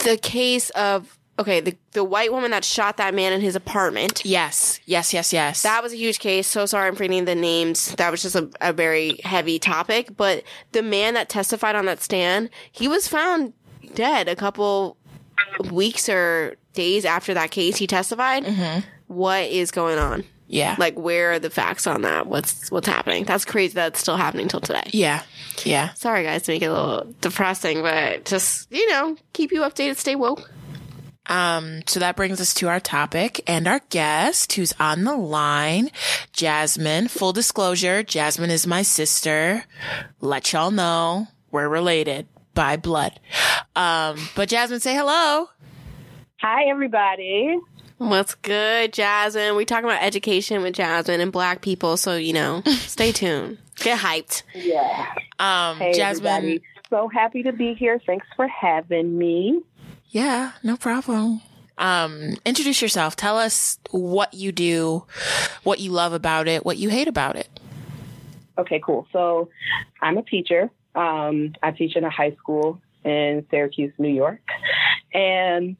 the 0.03 0.17
case 0.17 0.71
of 0.71 1.15
okay 1.37 1.59
the 1.59 1.77
the 1.91 2.03
white 2.03 2.31
woman 2.31 2.49
that 2.49 2.65
shot 2.65 2.97
that 2.97 3.13
man 3.13 3.33
in 3.33 3.41
his 3.41 3.55
apartment? 3.55 4.25
Yes. 4.25 4.79
Yes. 4.85 5.13
Yes. 5.13 5.31
Yes. 5.31 5.61
That 5.61 5.83
was 5.83 5.93
a 5.93 5.95
huge 5.95 6.17
case. 6.17 6.47
So 6.47 6.65
sorry 6.65 6.87
I'm 6.87 6.95
forgetting 6.95 7.25
the 7.25 7.35
names. 7.35 7.93
That 7.97 8.09
was 8.09 8.23
just 8.23 8.35
a, 8.35 8.49
a 8.61 8.73
very 8.73 9.19
heavy 9.23 9.59
topic. 9.59 10.17
But 10.17 10.43
the 10.71 10.81
man 10.81 11.13
that 11.13 11.29
testified 11.29 11.75
on 11.75 11.85
that 11.85 12.01
stand, 12.01 12.49
he 12.71 12.87
was 12.87 13.07
found 13.07 13.53
dead 13.93 14.27
a 14.27 14.35
couple 14.35 14.97
weeks 15.71 16.09
or 16.09 16.55
days 16.73 17.05
after 17.05 17.35
that 17.35 17.51
case 17.51 17.77
he 17.77 17.85
testified. 17.85 18.43
What 19.05 19.43
is 19.43 19.69
going 19.69 19.99
on? 19.99 20.23
Yeah. 20.47 20.75
Like, 20.79 20.97
where 20.97 21.33
are 21.33 21.39
the 21.39 21.49
facts 21.49 21.87
on 21.87 22.01
that? 22.03 22.27
What's 22.27 22.71
what's 22.71 22.87
happening? 22.87 23.25
That's 23.25 23.45
crazy. 23.45 23.73
That's 23.73 23.99
still 23.99 24.17
happening 24.17 24.47
till 24.47 24.61
today. 24.61 24.89
yeah. 24.93 25.23
Yeah. 25.63 25.93
Sorry, 25.93 26.23
guys, 26.23 26.43
to 26.43 26.51
make 26.51 26.61
it 26.61 26.67
a 26.67 26.73
little 26.73 27.13
depressing, 27.21 27.81
but 27.81 28.25
just 28.25 28.71
you 28.71 28.89
know, 28.91 29.17
keep 29.33 29.51
you 29.51 29.61
updated. 29.61 29.97
Stay 29.97 30.15
woke. 30.15 30.49
Um, 31.29 31.81
so 31.87 31.99
that 31.99 32.15
brings 32.15 32.39
us 32.39 32.53
to 32.53 32.69
our 32.69 32.79
topic 32.79 33.41
and 33.47 33.67
our 33.67 33.81
guest 33.89 34.53
who's 34.53 34.73
on 34.79 35.03
the 35.03 35.15
line, 35.15 35.89
Jasmine. 36.31 37.09
Full 37.09 37.33
disclosure, 37.33 38.01
Jasmine 38.01 38.49
is 38.49 38.65
my 38.65 38.81
sister. 38.81 39.65
Let 40.21 40.53
y'all 40.53 40.71
know 40.71 41.27
we're 41.51 41.67
related 41.67 42.27
by 42.53 42.77
blood. 42.77 43.19
Um, 43.75 44.17
but 44.35 44.47
Jasmine, 44.47 44.79
say 44.79 44.95
hello. 44.95 45.49
Hi, 46.39 46.69
everybody. 46.69 47.57
What's 47.97 48.35
good, 48.35 48.93
Jasmine? 48.93 49.55
We 49.55 49.65
talking 49.65 49.85
about 49.89 50.03
education 50.03 50.61
with 50.61 50.75
Jasmine 50.75 51.19
and 51.19 51.31
Black 51.31 51.61
people, 51.61 51.97
so 51.97 52.15
you 52.15 52.33
know, 52.33 52.61
stay 52.65 53.11
tuned. 53.11 53.57
Get 53.77 53.99
hyped. 53.99 54.43
Yeah. 54.53 55.05
Um, 55.39 55.77
Hey, 55.77 55.93
Jasmine. 55.93 56.27
everybody. 56.27 56.61
So 56.89 57.07
happy 57.09 57.43
to 57.43 57.51
be 57.51 57.73
here. 57.73 57.99
Thanks 58.05 58.27
for 58.35 58.47
having 58.47 59.17
me. 59.17 59.61
Yeah, 60.09 60.53
no 60.63 60.77
problem. 60.77 61.41
Um, 61.77 62.35
introduce 62.45 62.81
yourself. 62.81 63.15
Tell 63.15 63.37
us 63.37 63.77
what 63.91 64.33
you 64.33 64.51
do, 64.51 65.03
what 65.63 65.79
you 65.79 65.91
love 65.91 66.13
about 66.13 66.47
it, 66.47 66.65
what 66.65 66.77
you 66.77 66.89
hate 66.89 67.07
about 67.07 67.35
it. 67.35 67.49
Okay, 68.57 68.79
cool. 68.83 69.07
So 69.11 69.49
I'm 70.01 70.17
a 70.17 70.23
teacher. 70.23 70.71
Um, 70.95 71.53
I 71.61 71.71
teach 71.71 71.95
in 71.95 72.03
a 72.03 72.09
high 72.09 72.31
school 72.39 72.79
in 73.03 73.45
Syracuse, 73.51 73.93
New 73.99 74.09
York. 74.09 74.39
And 75.13 75.75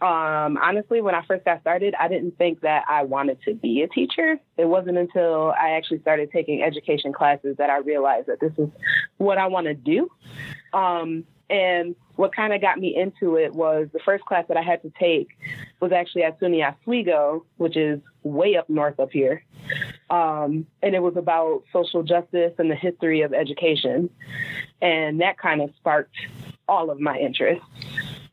um, 0.00 0.56
honestly, 0.62 1.00
when 1.00 1.14
I 1.14 1.24
first 1.26 1.44
got 1.44 1.60
started, 1.60 1.94
I 1.98 2.06
didn't 2.06 2.38
think 2.38 2.60
that 2.60 2.84
I 2.88 3.02
wanted 3.02 3.42
to 3.42 3.54
be 3.54 3.82
a 3.82 3.88
teacher. 3.88 4.38
It 4.56 4.66
wasn't 4.66 4.96
until 4.96 5.52
I 5.60 5.70
actually 5.70 6.00
started 6.00 6.30
taking 6.30 6.62
education 6.62 7.12
classes 7.12 7.56
that 7.58 7.68
I 7.68 7.78
realized 7.78 8.28
that 8.28 8.38
this 8.38 8.52
is 8.58 8.68
what 9.16 9.38
I 9.38 9.48
want 9.48 9.66
to 9.66 9.74
do. 9.74 10.08
Um, 10.72 11.24
and 11.50 11.96
what 12.14 12.34
kind 12.34 12.52
of 12.52 12.60
got 12.60 12.78
me 12.78 12.94
into 12.94 13.36
it 13.36 13.54
was 13.54 13.88
the 13.92 13.98
first 14.04 14.24
class 14.24 14.44
that 14.48 14.56
I 14.56 14.62
had 14.62 14.82
to 14.82 14.92
take 15.00 15.28
was 15.80 15.92
actually 15.92 16.22
at 16.24 16.38
SUNY 16.38 16.62
Oswego, 16.62 17.44
which 17.56 17.76
is 17.76 18.00
way 18.22 18.56
up 18.56 18.68
north 18.68 19.00
up 19.00 19.10
here. 19.10 19.42
Um, 20.10 20.66
and 20.82 20.94
it 20.94 21.02
was 21.02 21.16
about 21.16 21.62
social 21.72 22.02
justice 22.02 22.52
and 22.58 22.70
the 22.70 22.74
history 22.74 23.22
of 23.22 23.32
education. 23.32 24.10
And 24.82 25.20
that 25.22 25.38
kind 25.38 25.60
of 25.60 25.70
sparked 25.76 26.14
all 26.68 26.90
of 26.90 27.00
my 27.00 27.18
interests. 27.18 27.64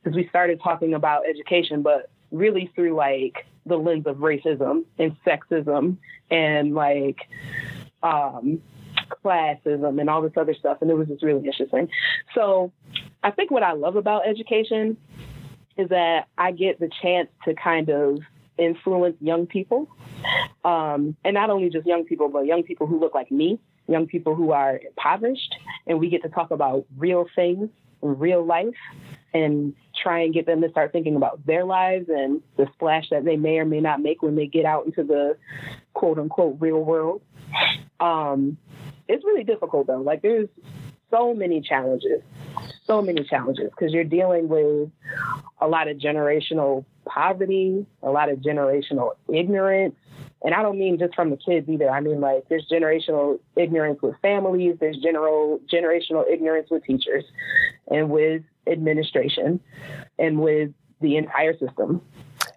Because 0.06 0.16
we 0.16 0.28
started 0.30 0.62
talking 0.62 0.94
about 0.94 1.28
education, 1.28 1.82
but 1.82 2.12
really 2.32 2.72
through 2.76 2.96
like 2.96 3.48
the 3.66 3.76
lens 3.76 4.06
of 4.06 4.18
racism 4.18 4.86
and 5.00 5.16
sexism 5.26 5.98
and 6.30 6.76
like 6.76 7.18
um, 8.04 8.62
classism 9.24 10.00
and 10.00 10.10
all 10.10 10.22
this 10.22 10.34
other 10.38 10.54
stuff. 10.54 10.78
And 10.82 10.92
it 10.92 10.94
was 10.94 11.08
just 11.08 11.24
really 11.24 11.44
interesting. 11.44 11.90
So 12.36 12.72
I 13.24 13.32
think 13.32 13.50
what 13.50 13.64
I 13.64 13.72
love 13.74 13.96
about 13.96 14.28
education 14.28 14.96
is 15.76 15.90
that 15.90 16.28
I 16.38 16.52
get 16.52 16.80
the 16.80 16.90
chance 17.02 17.30
to 17.46 17.56
kind 17.56 17.90
of 17.90 18.20
influence 18.60 19.18
young 19.20 19.48
people. 19.48 19.90
Um, 20.64 21.16
and 21.26 21.34
not 21.34 21.50
only 21.50 21.70
just 21.72 21.88
young 21.88 22.06
people, 22.06 22.30
but 22.30 22.46
young 22.46 22.62
people 22.62 22.86
who 22.86 23.00
look 23.00 23.16
like 23.16 23.32
me, 23.32 23.60
young 23.88 24.06
people 24.06 24.36
who 24.36 24.52
are 24.52 24.80
impoverished. 24.80 25.56
And 25.88 26.00
we 26.00 26.10
get 26.10 26.22
to 26.22 26.30
talk 26.30 26.52
about 26.52 26.86
real 26.96 27.26
things, 27.36 27.70
real 28.02 28.46
life, 28.46 28.76
and 29.34 29.74
try 30.02 30.22
and 30.22 30.34
get 30.34 30.46
them 30.46 30.62
to 30.62 30.70
start 30.70 30.92
thinking 30.92 31.16
about 31.16 31.46
their 31.46 31.66
lives 31.66 32.08
and 32.10 32.42
the 32.58 32.68
splash 32.74 33.10
that 33.10 33.26
they 33.26 33.38
may 33.38 33.58
or 33.58 33.66
may 33.66 33.80
not 33.80 34.02
make 34.02 34.22
when 34.22 34.36
they 34.36 34.48
get 34.48 34.66
out 34.66 34.86
into 34.86 35.04
the 35.04 35.38
quote 35.94 36.20
unquote 36.20 36.58
real 36.60 36.84
world. 36.84 37.22
Um, 38.00 38.58
it's 39.08 39.24
really 39.24 39.44
difficult 39.44 39.88
though. 39.88 40.02
Like 40.02 40.22
there's 40.22 40.50
so 41.10 41.34
many 41.34 41.62
challenges, 41.62 42.22
so 42.86 43.02
many 43.02 43.24
challenges 43.24 43.70
because 43.70 43.94
you're 43.94 44.04
dealing 44.04 44.48
with 44.48 44.90
a 45.62 45.68
lot 45.68 45.88
of 45.88 45.98
generational 45.98 46.86
poverty, 47.06 47.86
a 48.04 48.10
lot 48.10 48.30
of 48.30 48.40
generational 48.40 49.12
ignorance. 49.34 49.96
And 50.44 50.54
I 50.54 50.62
don't 50.62 50.78
mean 50.78 51.00
just 51.00 51.16
from 51.16 51.30
the 51.30 51.38
kids 51.38 51.68
either. 51.70 51.90
I 51.90 52.02
mean 52.02 52.20
like 52.20 52.46
there's 52.50 52.68
generational 52.72 53.40
ignorance 53.56 54.02
with 54.02 54.16
families, 54.22 54.76
there's 54.80 54.98
general 54.98 55.60
generational 55.72 56.26
ignorance 56.30 56.70
with 56.70 56.84
teachers 56.84 57.24
and 57.90 58.10
with 58.10 58.44
administration 58.68 59.60
and 60.18 60.40
with 60.40 60.72
the 61.02 61.18
entire 61.18 61.58
system. 61.58 62.02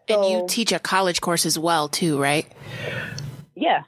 And 0.08 0.24
you 0.24 0.46
teach 0.48 0.72
a 0.72 0.78
college 0.78 1.20
course 1.20 1.44
as 1.44 1.58
well 1.58 1.88
too, 1.88 2.20
right? 2.20 2.50
Yeah. 3.54 3.82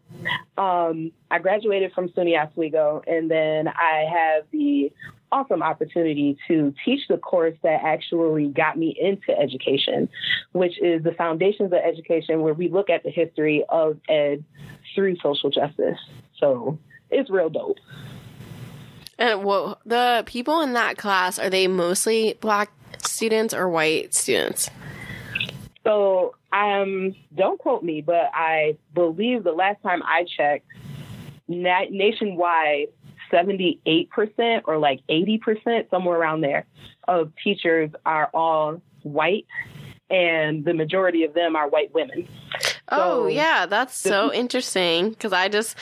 Um, 0.59 1.12
I 1.31 1.39
graduated 1.39 1.93
from 1.93 2.09
SUNY 2.11 2.37
Oswego, 2.37 3.03
and 3.07 3.31
then 3.31 3.69
I 3.69 4.05
have 4.12 4.45
the 4.50 4.93
awesome 5.33 5.62
opportunity 5.62 6.37
to 6.49 6.75
teach 6.85 7.07
the 7.09 7.17
course 7.17 7.55
that 7.62 7.81
actually 7.85 8.49
got 8.49 8.77
me 8.77 8.97
into 9.00 9.39
education, 9.39 10.09
which 10.53 10.81
is 10.83 11.03
the 11.05 11.12
Foundations 11.12 11.73
of 11.73 11.79
Education, 11.79 12.41
where 12.41 12.53
we 12.55 12.69
look 12.69 12.91
at 12.91 13.05
the 13.05 13.11
history 13.11 13.65
of 13.69 13.99
ed 14.09 14.45
through 14.95 15.17
social 15.23 15.50
justice. 15.50 15.99
So 16.39 16.79
it's 17.11 17.31
real 17.31 17.49
dope. 17.49 17.79
And 19.21 19.45
well, 19.45 19.79
the 19.85 20.25
people 20.27 20.62
in 20.62 20.73
that 20.73 20.97
class 20.97 21.39
are 21.39 21.50
they 21.50 21.69
mostly 21.69 22.39
black 22.41 22.73
students 23.05 23.53
or 23.53 23.69
white 23.69 24.15
students? 24.15 24.71
So 25.85 26.35
um, 26.53 27.15
don't 27.35 27.59
quote 27.59 27.83
me, 27.83 28.00
but 28.00 28.31
I 28.33 28.79
believe 28.95 29.45
the 29.45 29.53
last 29.53 29.83
time 29.83 30.03
I 30.03 30.25
checked, 30.25 30.67
na- 31.49 31.87
nationwide, 31.91 32.89
78% 33.31 34.62
or 34.65 34.79
like 34.79 35.00
80%, 35.09 35.91
somewhere 35.91 36.19
around 36.19 36.41
there, 36.41 36.65
of 37.07 37.31
teachers 37.45 37.91
are 38.07 38.31
all 38.33 38.81
white, 39.03 39.47
and 40.09 40.65
the 40.65 40.75
majority 40.75 41.25
of 41.25 41.35
them 41.35 41.57
are 41.57 41.69
white 41.69 41.93
women. 41.95 42.27
Oh 42.90 43.26
yeah, 43.26 43.66
that's 43.66 43.97
so 43.97 44.32
interesting 44.32 45.11
because 45.11 45.32
I 45.32 45.49
just 45.49 45.76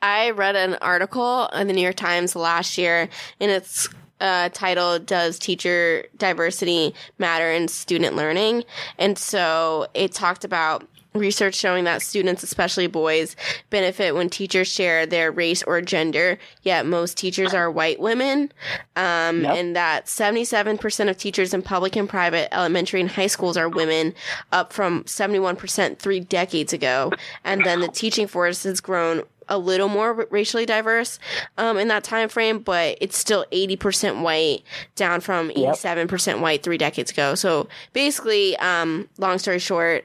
I 0.00 0.30
read 0.30 0.56
an 0.56 0.74
article 0.82 1.46
in 1.48 1.66
the 1.66 1.72
New 1.72 1.80
York 1.82 1.96
Times 1.96 2.36
last 2.36 2.76
year, 2.78 3.08
and 3.40 3.50
it's 3.50 3.88
uh, 4.20 4.50
titled 4.50 5.06
"Does 5.06 5.38
Teacher 5.38 6.06
Diversity 6.16 6.94
Matter 7.18 7.50
in 7.50 7.68
Student 7.68 8.16
Learning?" 8.16 8.64
And 8.98 9.18
so 9.18 9.86
it 9.94 10.12
talked 10.12 10.44
about 10.44 10.86
research 11.14 11.54
showing 11.54 11.84
that 11.84 12.02
students, 12.02 12.42
especially 12.42 12.86
boys, 12.86 13.36
benefit 13.70 14.14
when 14.14 14.30
teachers 14.30 14.68
share 14.68 15.06
their 15.06 15.30
race 15.30 15.62
or 15.62 15.80
gender, 15.80 16.38
yet 16.62 16.86
most 16.86 17.16
teachers 17.16 17.52
are 17.54 17.70
white 17.70 18.00
women. 18.00 18.52
Um, 18.96 19.42
yep. 19.42 19.56
and 19.56 19.76
that 19.76 20.06
77% 20.06 21.10
of 21.10 21.16
teachers 21.16 21.54
in 21.54 21.62
public 21.62 21.96
and 21.96 22.08
private 22.08 22.52
elementary 22.54 23.00
and 23.00 23.10
high 23.10 23.26
schools 23.26 23.56
are 23.56 23.68
women, 23.68 24.14
up 24.52 24.72
from 24.72 25.04
71% 25.04 25.98
three 25.98 26.20
decades 26.20 26.72
ago. 26.72 27.12
And 27.44 27.64
then 27.64 27.80
the 27.80 27.88
teaching 27.88 28.26
force 28.26 28.62
has 28.64 28.80
grown 28.80 29.22
a 29.48 29.58
little 29.58 29.88
more 29.88 30.26
racially 30.30 30.66
diverse 30.66 31.18
um, 31.58 31.78
in 31.78 31.88
that 31.88 32.04
time 32.04 32.28
frame, 32.28 32.60
but 32.60 32.98
it's 33.00 33.16
still 33.16 33.44
80% 33.52 34.22
white, 34.22 34.62
down 34.96 35.20
from 35.20 35.50
87% 35.50 36.26
yep. 36.26 36.38
white 36.38 36.62
three 36.62 36.78
decades 36.78 37.10
ago. 37.10 37.34
So 37.34 37.68
basically, 37.92 38.56
um, 38.58 39.08
long 39.18 39.38
story 39.38 39.58
short, 39.58 40.04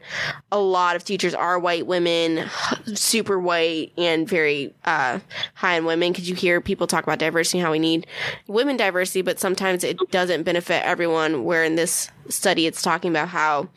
a 0.51 0.59
lot 0.59 0.95
of 0.95 1.03
teachers 1.03 1.33
are 1.33 1.59
white 1.59 1.87
women, 1.87 2.49
super 2.93 3.39
white, 3.39 3.91
and 3.97 4.27
very 4.27 4.73
uh, 4.85 5.19
high 5.53 5.77
in 5.77 5.85
women. 5.85 6.11
Because 6.11 6.29
you 6.29 6.35
hear 6.35 6.61
people 6.61 6.87
talk 6.87 7.03
about 7.03 7.19
diversity, 7.19 7.59
and 7.59 7.65
how 7.65 7.71
we 7.71 7.79
need 7.79 8.07
women 8.47 8.77
diversity, 8.77 9.21
but 9.21 9.39
sometimes 9.39 9.83
it 9.83 9.97
doesn't 10.11 10.43
benefit 10.43 10.83
everyone. 10.85 11.43
Where 11.43 11.63
in 11.63 11.75
this 11.75 12.09
study, 12.29 12.65
it's 12.65 12.81
talking 12.81 13.11
about 13.11 13.29
how 13.29 13.69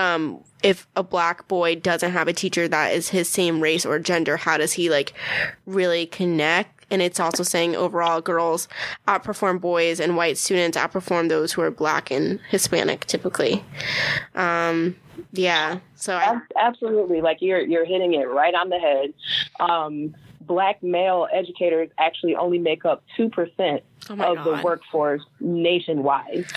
um, 0.00 0.42
if 0.62 0.86
a 0.96 1.02
black 1.02 1.46
boy 1.46 1.74
doesn't 1.76 2.12
have 2.12 2.26
a 2.28 2.32
teacher 2.32 2.66
that 2.68 2.92
is 2.94 3.10
his 3.10 3.28
same 3.28 3.60
race 3.60 3.84
or 3.84 3.98
gender, 3.98 4.36
how 4.36 4.56
does 4.56 4.72
he 4.72 4.88
like 4.90 5.12
really 5.66 6.06
connect? 6.06 6.86
And 6.90 7.00
it's 7.02 7.20
also 7.20 7.42
saying 7.44 7.76
overall 7.76 8.20
girls 8.20 8.66
outperform 9.06 9.60
boys 9.60 10.00
and 10.00 10.16
white 10.16 10.38
students 10.38 10.76
outperform 10.76 11.28
those 11.28 11.52
who 11.52 11.62
are 11.62 11.70
black 11.70 12.10
and 12.10 12.40
Hispanic 12.50 13.04
typically. 13.04 13.62
Um, 14.34 14.96
yeah. 15.32 15.78
So 15.94 16.16
I- 16.16 16.40
absolutely, 16.58 17.20
like 17.20 17.38
you're 17.40 17.60
you're 17.60 17.84
hitting 17.84 18.14
it 18.14 18.28
right 18.28 18.54
on 18.54 18.70
the 18.70 18.78
head. 18.78 19.12
Um, 19.60 20.14
black 20.40 20.82
male 20.82 21.28
educators 21.32 21.90
actually 21.98 22.34
only 22.34 22.58
make 22.58 22.84
up 22.84 23.02
2% 23.18 23.30
oh 24.08 24.12
of 24.12 24.18
God. 24.18 24.44
the 24.44 24.62
workforce 24.64 25.22
nationwide. 25.40 26.46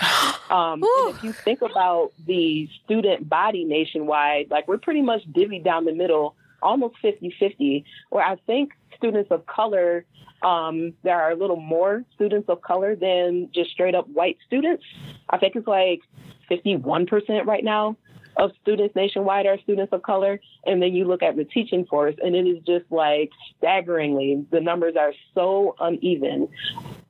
Um, 0.50 0.82
if 0.84 1.24
you 1.24 1.32
think 1.32 1.62
about 1.62 2.12
the 2.26 2.68
student 2.84 3.26
body 3.26 3.64
nationwide, 3.64 4.50
like 4.50 4.68
we're 4.68 4.76
pretty 4.76 5.00
much 5.00 5.22
divvied 5.32 5.64
down 5.64 5.86
the 5.86 5.94
middle, 5.94 6.36
almost 6.60 6.96
50 7.00 7.34
50, 7.40 7.84
where 8.10 8.22
I 8.22 8.36
think 8.46 8.72
students 8.94 9.30
of 9.30 9.46
color, 9.46 10.04
um, 10.42 10.92
there 11.02 11.18
are 11.18 11.30
a 11.30 11.34
little 11.34 11.56
more 11.56 12.04
students 12.14 12.50
of 12.50 12.60
color 12.60 12.94
than 12.94 13.48
just 13.54 13.70
straight 13.70 13.94
up 13.94 14.06
white 14.10 14.36
students. 14.46 14.84
I 15.30 15.38
think 15.38 15.56
it's 15.56 15.66
like 15.66 16.02
51% 16.50 17.46
right 17.46 17.64
now 17.64 17.96
of 18.36 18.52
students 18.62 18.94
nationwide 18.94 19.46
are 19.46 19.58
students 19.60 19.92
of 19.92 20.02
color. 20.02 20.40
And 20.66 20.82
then 20.82 20.94
you 20.94 21.06
look 21.06 21.22
at 21.22 21.36
the 21.36 21.44
teaching 21.44 21.86
force, 21.86 22.14
and 22.22 22.34
it 22.34 22.46
is 22.46 22.62
just 22.66 22.90
like 22.90 23.30
staggeringly, 23.58 24.46
the 24.50 24.60
numbers 24.60 24.94
are 24.98 25.12
so 25.34 25.76
uneven. 25.78 26.48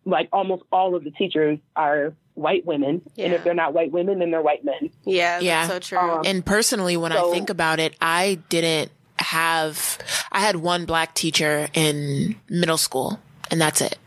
Like 0.05 0.29
almost 0.33 0.65
all 0.71 0.95
of 0.95 1.05
the 1.05 1.11
teachers 1.11 1.59
are 1.77 2.15
white 2.35 2.67
women. 2.67 3.03
Yeah. 3.15 3.27
And 3.27 3.35
if 3.35 3.45
they're 3.45 3.55
not 3.55 3.73
white 3.73 3.93
women, 3.93 4.19
then 4.19 4.31
they're 4.31 4.43
white 4.43 4.65
men. 4.65 4.91
Yeah, 5.05 5.41
yeah. 5.41 5.69
so 5.69 5.79
true. 5.79 5.99
Um, 5.99 6.23
and 6.27 6.45
personally, 6.45 6.97
when 6.97 7.13
so, 7.13 7.31
I 7.31 7.33
think 7.33 7.49
about 7.49 7.81
it, 7.81 7.97
I 8.01 8.39
didn't 8.49 8.91
have, 9.19 9.99
I 10.31 10.41
had 10.41 10.57
one 10.57 10.85
black 10.85 11.15
teacher 11.15 11.69
in 11.73 12.37
middle 12.49 12.77
school, 12.77 13.21
and 13.51 13.61
that's 13.61 13.81
it 13.81 13.99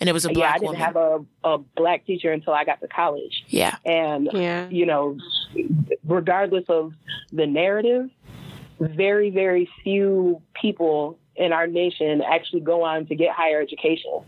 and 0.00 0.08
it 0.08 0.12
was 0.12 0.24
a 0.24 0.28
black 0.30 0.42
yeah 0.42 0.50
i 0.50 0.58
didn't 0.58 0.66
woman. 0.66 0.80
have 0.80 0.96
a, 0.96 1.24
a 1.44 1.58
black 1.76 2.04
teacher 2.06 2.32
until 2.32 2.52
i 2.52 2.64
got 2.64 2.80
to 2.80 2.88
college 2.88 3.44
yeah 3.48 3.76
and 3.84 4.28
yeah. 4.32 4.68
you 4.68 4.86
know 4.86 5.16
regardless 6.06 6.64
of 6.68 6.92
the 7.32 7.46
narrative 7.46 8.08
very 8.80 9.30
very 9.30 9.68
few 9.82 10.40
people 10.60 11.18
in 11.36 11.52
our 11.52 11.66
nation 11.66 12.22
actually 12.22 12.60
go 12.60 12.82
on 12.82 13.06
to 13.06 13.14
get 13.14 13.30
higher 13.34 13.60
education 13.60 14.20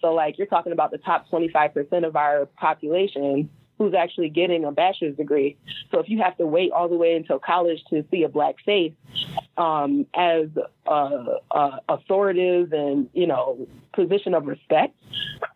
so 0.00 0.12
like 0.12 0.38
you're 0.38 0.46
talking 0.46 0.72
about 0.72 0.90
the 0.90 0.98
top 0.98 1.28
25% 1.30 2.06
of 2.06 2.16
our 2.16 2.46
population 2.46 3.48
who's 3.78 3.94
actually 3.94 4.28
getting 4.28 4.64
a 4.64 4.72
bachelor's 4.72 5.16
degree. 5.16 5.56
So 5.90 6.00
if 6.00 6.08
you 6.08 6.20
have 6.20 6.36
to 6.38 6.46
wait 6.46 6.72
all 6.72 6.88
the 6.88 6.96
way 6.96 7.14
until 7.14 7.38
college 7.38 7.82
to 7.90 8.04
see 8.10 8.24
a 8.24 8.28
black 8.28 8.56
face 8.64 8.92
um, 9.56 10.06
as 10.14 10.48
a, 10.86 11.36
a 11.50 11.80
authoritative 11.88 12.72
and 12.72 13.08
you 13.12 13.26
know 13.26 13.66
position 13.94 14.34
of 14.34 14.46
respect, 14.46 14.94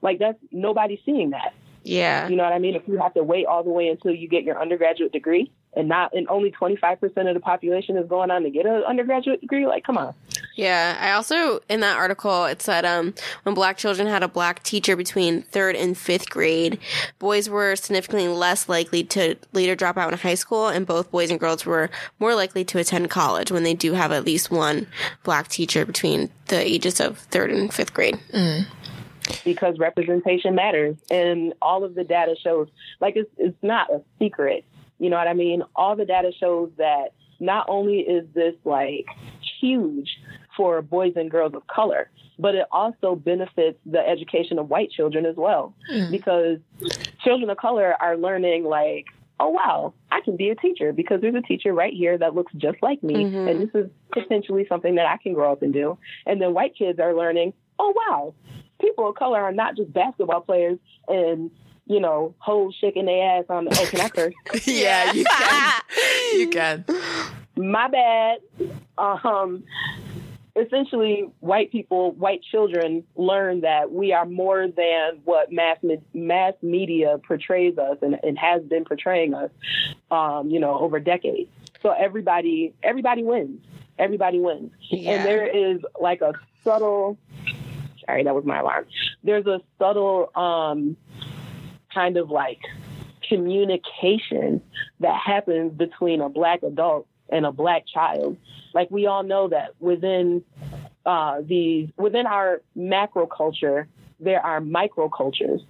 like 0.00 0.18
that's 0.18 0.38
nobody's 0.50 1.00
seeing 1.04 1.30
that. 1.30 1.52
Yeah. 1.84 2.28
You 2.28 2.36
know 2.36 2.44
what 2.44 2.52
I 2.52 2.60
mean? 2.60 2.76
If 2.76 2.86
you 2.86 2.98
have 2.98 3.14
to 3.14 3.24
wait 3.24 3.46
all 3.46 3.64
the 3.64 3.70
way 3.70 3.88
until 3.88 4.12
you 4.12 4.28
get 4.28 4.44
your 4.44 4.60
undergraduate 4.60 5.12
degree 5.12 5.50
and 5.74 5.88
not 5.88 6.14
and 6.14 6.28
only 6.28 6.50
25% 6.50 7.02
of 7.28 7.34
the 7.34 7.40
population 7.40 7.96
is 7.96 8.06
going 8.08 8.30
on 8.30 8.42
to 8.42 8.50
get 8.50 8.66
an 8.66 8.82
undergraduate 8.84 9.40
degree, 9.40 9.66
like 9.66 9.84
come 9.84 9.96
on. 9.96 10.14
Yeah, 10.54 10.98
I 11.00 11.12
also 11.12 11.60
in 11.68 11.80
that 11.80 11.96
article 11.96 12.44
it 12.44 12.60
said 12.60 12.84
um 12.84 13.14
when 13.44 13.54
black 13.54 13.78
children 13.78 14.06
had 14.06 14.22
a 14.22 14.28
black 14.28 14.62
teacher 14.62 14.96
between 14.96 15.42
3rd 15.44 15.80
and 15.80 15.96
5th 15.96 16.28
grade, 16.28 16.78
boys 17.18 17.48
were 17.48 17.76
significantly 17.76 18.28
less 18.28 18.68
likely 18.68 19.02
to 19.04 19.36
later 19.52 19.74
drop 19.74 19.96
out 19.96 20.12
in 20.12 20.18
high 20.18 20.34
school 20.34 20.68
and 20.68 20.86
both 20.86 21.10
boys 21.10 21.30
and 21.30 21.40
girls 21.40 21.64
were 21.64 21.90
more 22.18 22.34
likely 22.34 22.64
to 22.64 22.78
attend 22.78 23.08
college 23.10 23.50
when 23.50 23.62
they 23.62 23.74
do 23.74 23.92
have 23.94 24.12
at 24.12 24.24
least 24.24 24.50
one 24.50 24.86
black 25.22 25.48
teacher 25.48 25.86
between 25.86 26.30
the 26.48 26.60
ages 26.60 27.00
of 27.00 27.26
3rd 27.30 27.52
and 27.52 27.70
5th 27.70 27.92
grade. 27.92 28.18
Mm. 28.32 28.66
because 29.44 29.78
representation 29.78 30.54
matters. 30.54 30.96
And 31.10 31.54
all 31.62 31.84
of 31.84 31.94
the 31.94 32.04
data 32.04 32.34
shows, 32.42 32.68
like, 33.00 33.16
it's, 33.16 33.30
it's 33.38 33.56
not 33.62 33.90
a 33.90 34.02
secret. 34.18 34.64
You 35.02 35.10
know 35.10 35.16
what 35.16 35.26
I 35.26 35.34
mean? 35.34 35.64
All 35.74 35.96
the 35.96 36.04
data 36.04 36.30
shows 36.38 36.70
that 36.78 37.14
not 37.40 37.66
only 37.68 37.98
is 37.98 38.24
this 38.34 38.54
like 38.64 39.06
huge 39.60 40.08
for 40.56 40.80
boys 40.80 41.14
and 41.16 41.28
girls 41.28 41.54
of 41.54 41.66
color, 41.66 42.08
but 42.38 42.54
it 42.54 42.66
also 42.70 43.16
benefits 43.16 43.80
the 43.84 43.98
education 43.98 44.60
of 44.60 44.70
white 44.70 44.92
children 44.92 45.26
as 45.26 45.34
well. 45.34 45.74
Mm. 45.92 46.12
Because 46.12 46.58
children 47.24 47.50
of 47.50 47.56
color 47.56 47.96
are 48.00 48.16
learning, 48.16 48.62
like, 48.62 49.06
oh, 49.40 49.48
wow, 49.48 49.92
I 50.12 50.20
can 50.20 50.36
be 50.36 50.50
a 50.50 50.54
teacher 50.54 50.92
because 50.92 51.20
there's 51.20 51.34
a 51.34 51.42
teacher 51.42 51.72
right 51.72 51.92
here 51.92 52.16
that 52.16 52.36
looks 52.36 52.52
just 52.56 52.78
like 52.80 53.02
me. 53.02 53.24
Mm-hmm. 53.24 53.48
And 53.48 53.60
this 53.60 53.74
is 53.74 53.90
potentially 54.12 54.66
something 54.68 54.94
that 54.94 55.06
I 55.06 55.16
can 55.16 55.34
grow 55.34 55.50
up 55.50 55.62
and 55.62 55.72
do. 55.72 55.98
And 56.26 56.40
then 56.40 56.54
white 56.54 56.76
kids 56.78 57.00
are 57.00 57.12
learning, 57.12 57.54
oh, 57.80 57.92
wow, 58.06 58.34
people 58.80 59.08
of 59.08 59.16
color 59.16 59.42
are 59.42 59.52
not 59.52 59.76
just 59.76 59.92
basketball 59.92 60.42
players 60.42 60.78
and 61.08 61.50
you 61.86 62.00
know, 62.00 62.34
hoes 62.38 62.76
shaking 62.80 63.06
their 63.06 63.38
ass 63.38 63.44
on 63.48 63.64
the. 63.66 63.78
Oh, 63.78 63.86
can 63.86 64.00
I 64.00 64.08
curse? 64.08 64.34
yeah, 64.66 65.12
you 65.12 65.24
can. 65.24 65.80
you 66.34 66.48
can. 66.48 66.84
My 67.56 67.88
bad. 67.88 68.38
Um, 68.98 69.64
essentially 70.54 71.30
white 71.40 71.72
people, 71.72 72.12
white 72.12 72.42
children 72.42 73.04
learn 73.16 73.62
that 73.62 73.90
we 73.90 74.12
are 74.12 74.26
more 74.26 74.68
than 74.68 75.20
what 75.24 75.50
mass 75.50 75.78
mass 76.12 76.54
media 76.62 77.18
portrays 77.26 77.78
us 77.78 77.98
and, 78.02 78.18
and 78.22 78.38
has 78.38 78.62
been 78.62 78.84
portraying 78.84 79.34
us, 79.34 79.50
um, 80.10 80.50
you 80.50 80.60
know, 80.60 80.78
over 80.78 81.00
decades. 81.00 81.50
So 81.82 81.90
everybody 81.90 82.74
everybody 82.82 83.22
wins. 83.22 83.60
Everybody 83.98 84.40
wins. 84.40 84.72
Yeah. 84.90 85.12
And 85.12 85.26
there 85.26 85.46
is 85.46 85.80
like 86.00 86.20
a 86.20 86.32
subtle. 86.64 87.18
Sorry, 88.06 88.24
that 88.24 88.34
was 88.34 88.44
my 88.44 88.58
alarm. 88.58 88.86
There's 89.22 89.46
a 89.46 89.60
subtle 89.78 90.30
um, 90.34 90.96
kind 91.94 92.16
of 92.16 92.30
like 92.30 92.60
communication 93.28 94.60
that 95.00 95.18
happens 95.18 95.72
between 95.72 96.20
a 96.20 96.28
black 96.28 96.62
adult 96.62 97.06
and 97.30 97.46
a 97.46 97.52
black 97.52 97.84
child 97.86 98.36
like 98.74 98.90
we 98.90 99.06
all 99.06 99.22
know 99.22 99.48
that 99.48 99.74
within 99.80 100.42
uh, 101.04 101.40
the 101.42 101.88
within 101.96 102.26
our 102.26 102.62
macro 102.74 103.26
culture, 103.26 103.88
there 104.20 104.44
are 104.44 104.60
micro 104.60 105.08
cultures. 105.08 105.60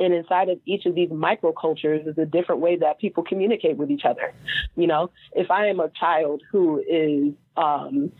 And 0.00 0.14
inside 0.14 0.48
of 0.48 0.60
each 0.64 0.86
of 0.86 0.94
these 0.94 1.10
micro 1.10 1.52
cultures 1.52 2.06
is 2.06 2.16
a 2.18 2.24
different 2.24 2.60
way 2.60 2.76
that 2.76 3.00
people 3.00 3.24
communicate 3.24 3.76
with 3.76 3.90
each 3.90 4.04
other. 4.04 4.32
You 4.76 4.86
know, 4.86 5.10
if 5.32 5.50
I 5.50 5.66
am 5.66 5.80
a 5.80 5.90
child 5.90 6.42
who 6.52 6.78
is 6.78 7.34
um, 7.56 8.12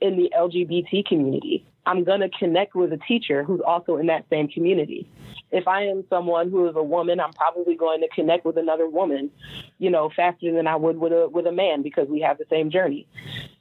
in 0.00 0.16
the 0.16 0.30
LGBT 0.38 1.04
community, 1.04 1.66
I'm 1.86 2.04
going 2.04 2.20
to 2.20 2.28
connect 2.28 2.76
with 2.76 2.92
a 2.92 2.98
teacher 2.98 3.42
who's 3.42 3.60
also 3.66 3.96
in 3.96 4.06
that 4.06 4.26
same 4.30 4.46
community 4.46 5.08
if 5.50 5.68
I 5.68 5.84
am 5.84 6.04
someone 6.10 6.50
who 6.50 6.68
is 6.68 6.76
a 6.76 6.82
woman, 6.82 7.20
I'm 7.20 7.32
probably 7.32 7.76
going 7.76 8.00
to 8.00 8.08
connect 8.08 8.44
with 8.44 8.56
another 8.56 8.88
woman, 8.88 9.30
you 9.78 9.90
know, 9.90 10.10
faster 10.14 10.52
than 10.52 10.66
I 10.66 10.76
would 10.76 10.98
with 10.98 11.12
a 11.12 11.28
with 11.28 11.46
a 11.46 11.52
man 11.52 11.82
because 11.82 12.08
we 12.08 12.20
have 12.20 12.38
the 12.38 12.46
same 12.50 12.70
journey. 12.70 13.06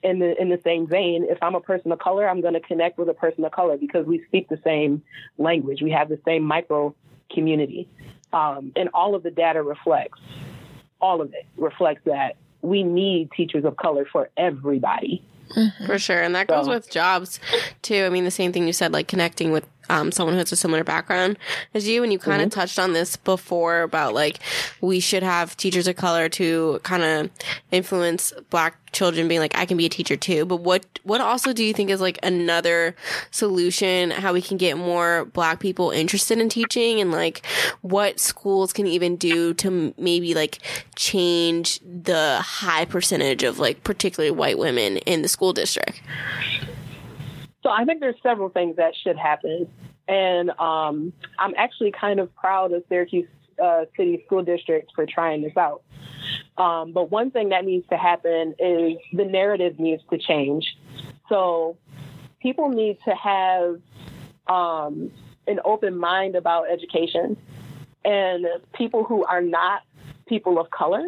In 0.03 0.19
the 0.19 0.39
in 0.39 0.49
the 0.49 0.59
same 0.63 0.87
vein, 0.87 1.25
if 1.29 1.37
I'm 1.41 1.55
a 1.55 1.61
person 1.61 1.91
of 1.91 1.99
color, 1.99 2.27
I'm 2.27 2.41
going 2.41 2.53
to 2.53 2.59
connect 2.59 2.97
with 2.97 3.09
a 3.09 3.13
person 3.13 3.45
of 3.45 3.51
color 3.51 3.77
because 3.77 4.05
we 4.05 4.23
speak 4.27 4.49
the 4.49 4.59
same 4.63 5.03
language. 5.37 5.81
We 5.81 5.91
have 5.91 6.09
the 6.09 6.19
same 6.25 6.43
micro 6.43 6.95
community, 7.31 7.87
um, 8.33 8.71
and 8.75 8.89
all 8.93 9.15
of 9.15 9.23
the 9.23 9.31
data 9.31 9.61
reflects 9.61 10.19
all 11.01 11.21
of 11.21 11.33
it 11.33 11.45
reflects 11.57 12.01
that 12.05 12.35
we 12.61 12.83
need 12.83 13.29
teachers 13.31 13.63
of 13.63 13.77
color 13.77 14.05
for 14.11 14.29
everybody. 14.37 15.23
Mm-hmm. 15.55 15.85
For 15.85 15.99
sure. 15.99 16.21
And 16.21 16.33
that 16.33 16.47
goes 16.47 16.67
with 16.67 16.89
jobs 16.89 17.39
too. 17.83 18.03
I 18.03 18.09
mean, 18.09 18.23
the 18.23 18.31
same 18.31 18.51
thing 18.51 18.65
you 18.65 18.73
said, 18.73 18.91
like 18.91 19.07
connecting 19.07 19.51
with 19.51 19.67
um, 19.89 20.11
someone 20.11 20.33
who 20.33 20.39
has 20.39 20.51
a 20.51 20.55
similar 20.55 20.83
background 20.83 21.37
as 21.73 21.87
you. 21.87 22.03
And 22.03 22.11
you 22.11 22.19
kind 22.19 22.41
of 22.41 22.49
mm-hmm. 22.49 22.59
touched 22.59 22.79
on 22.79 22.93
this 22.93 23.15
before 23.15 23.81
about 23.81 24.13
like 24.13 24.39
we 24.81 24.99
should 24.99 25.23
have 25.23 25.55
teachers 25.57 25.87
of 25.87 25.95
color 25.95 26.29
to 26.29 26.79
kind 26.83 27.03
of 27.03 27.29
influence 27.71 28.33
black 28.49 28.77
children 28.91 29.27
being 29.27 29.41
like, 29.41 29.55
I 29.57 29.65
can 29.65 29.77
be 29.77 29.85
a 29.85 29.89
teacher 29.89 30.15
too. 30.15 30.45
But 30.45 30.57
what, 30.57 30.85
what 31.03 31.21
also 31.21 31.53
do 31.53 31.63
you 31.63 31.73
think 31.73 31.89
is 31.89 32.01
like 32.01 32.17
another 32.23 32.95
solution, 33.31 34.11
how 34.11 34.33
we 34.33 34.41
can 34.41 34.57
get 34.57 34.77
more 34.77 35.25
black 35.25 35.59
people 35.59 35.91
interested 35.91 36.39
in 36.39 36.49
teaching 36.49 36.99
and 37.01 37.11
like 37.11 37.45
what 37.81 38.19
schools 38.19 38.73
can 38.73 38.87
even 38.87 39.17
do 39.17 39.53
to 39.55 39.93
maybe 39.97 40.33
like 40.33 40.59
change 40.95 41.79
the 41.81 42.39
high 42.41 42.85
percentage 42.85 43.43
of 43.43 43.59
like 43.59 43.83
particularly 43.83 44.31
white 44.31 44.57
women 44.57 44.97
in 44.97 45.21
the 45.21 45.27
school 45.27 45.53
district? 45.53 46.01
So 47.65 47.71
I 47.71 47.83
think 47.83 47.99
there's 47.99 48.15
several 48.21 48.49
things 48.49 48.75
that 48.75 48.93
should 48.95 49.17
happen. 49.17 49.67
And 50.07 50.51
um, 50.59 51.11
I'm 51.39 51.55
actually 51.57 51.91
kind 51.91 52.19
of 52.19 52.33
proud 52.35 52.71
of 52.73 52.83
Syracuse 52.87 53.27
uh, 53.61 53.85
City 53.97 54.21
School 54.27 54.43
District 54.43 54.91
for 54.93 55.07
trying 55.07 55.41
this 55.41 55.57
out. 55.57 55.81
Um, 56.59 56.91
but 56.91 57.09
one 57.09 57.31
thing 57.31 57.49
that 57.49 57.65
needs 57.65 57.87
to 57.89 57.97
happen 57.97 58.53
is 58.59 58.97
the 59.13 59.25
narrative 59.25 59.79
needs 59.79 60.03
to 60.11 60.19
change. 60.19 60.77
So 61.27 61.75
people 62.39 62.69
need 62.69 62.99
to 63.05 63.15
have 63.15 63.81
um, 64.45 65.11
an 65.47 65.59
open 65.65 65.97
mind 65.97 66.35
about 66.35 66.69
education. 66.69 67.35
And 68.05 68.45
people 68.75 69.03
who 69.03 69.25
are 69.25 69.41
not 69.41 69.81
people 70.27 70.59
of 70.59 70.69
color 70.69 71.07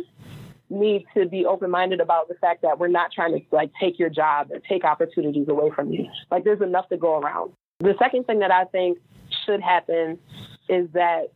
need 0.69 1.05
to 1.15 1.25
be 1.27 1.45
open 1.45 1.69
minded 1.69 2.01
about 2.01 2.27
the 2.27 2.35
fact 2.35 2.61
that 2.61 2.79
we're 2.79 2.87
not 2.87 3.11
trying 3.11 3.33
to 3.33 3.55
like 3.55 3.71
take 3.79 3.97
your 3.97 4.09
job 4.09 4.49
or 4.51 4.59
take 4.59 4.83
opportunities 4.83 5.47
away 5.47 5.71
from 5.75 5.91
you. 5.91 6.07
Like 6.29 6.43
there's 6.43 6.61
enough 6.61 6.89
to 6.89 6.97
go 6.97 7.19
around. 7.19 7.53
The 7.79 7.95
second 7.99 8.25
thing 8.25 8.39
that 8.39 8.51
I 8.51 8.65
think 8.65 8.97
should 9.45 9.61
happen 9.61 10.19
is 10.67 10.89
that 10.93 11.31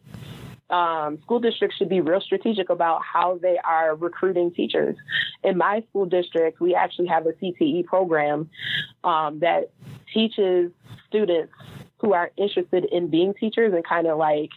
um, 0.69 1.19
school 1.23 1.39
districts 1.39 1.77
should 1.77 1.89
be 1.89 2.01
real 2.01 2.21
strategic 2.21 2.69
about 2.69 3.01
how 3.03 3.37
they 3.41 3.57
are 3.63 3.95
recruiting 3.95 4.53
teachers. 4.53 4.95
In 5.43 5.57
my 5.57 5.83
school 5.89 6.05
district, 6.05 6.61
we 6.61 6.73
actually 6.75 7.07
have 7.07 7.25
a 7.25 7.33
CTE 7.33 7.85
program 7.85 8.49
um, 9.03 9.39
that 9.39 9.71
teaches 10.13 10.71
students 11.07 11.53
who 12.01 12.13
are 12.13 12.31
interested 12.35 12.83
in 12.85 13.09
being 13.09 13.33
teachers 13.33 13.73
and 13.73 13.85
kind 13.85 14.07
of 14.07 14.17
like 14.17 14.49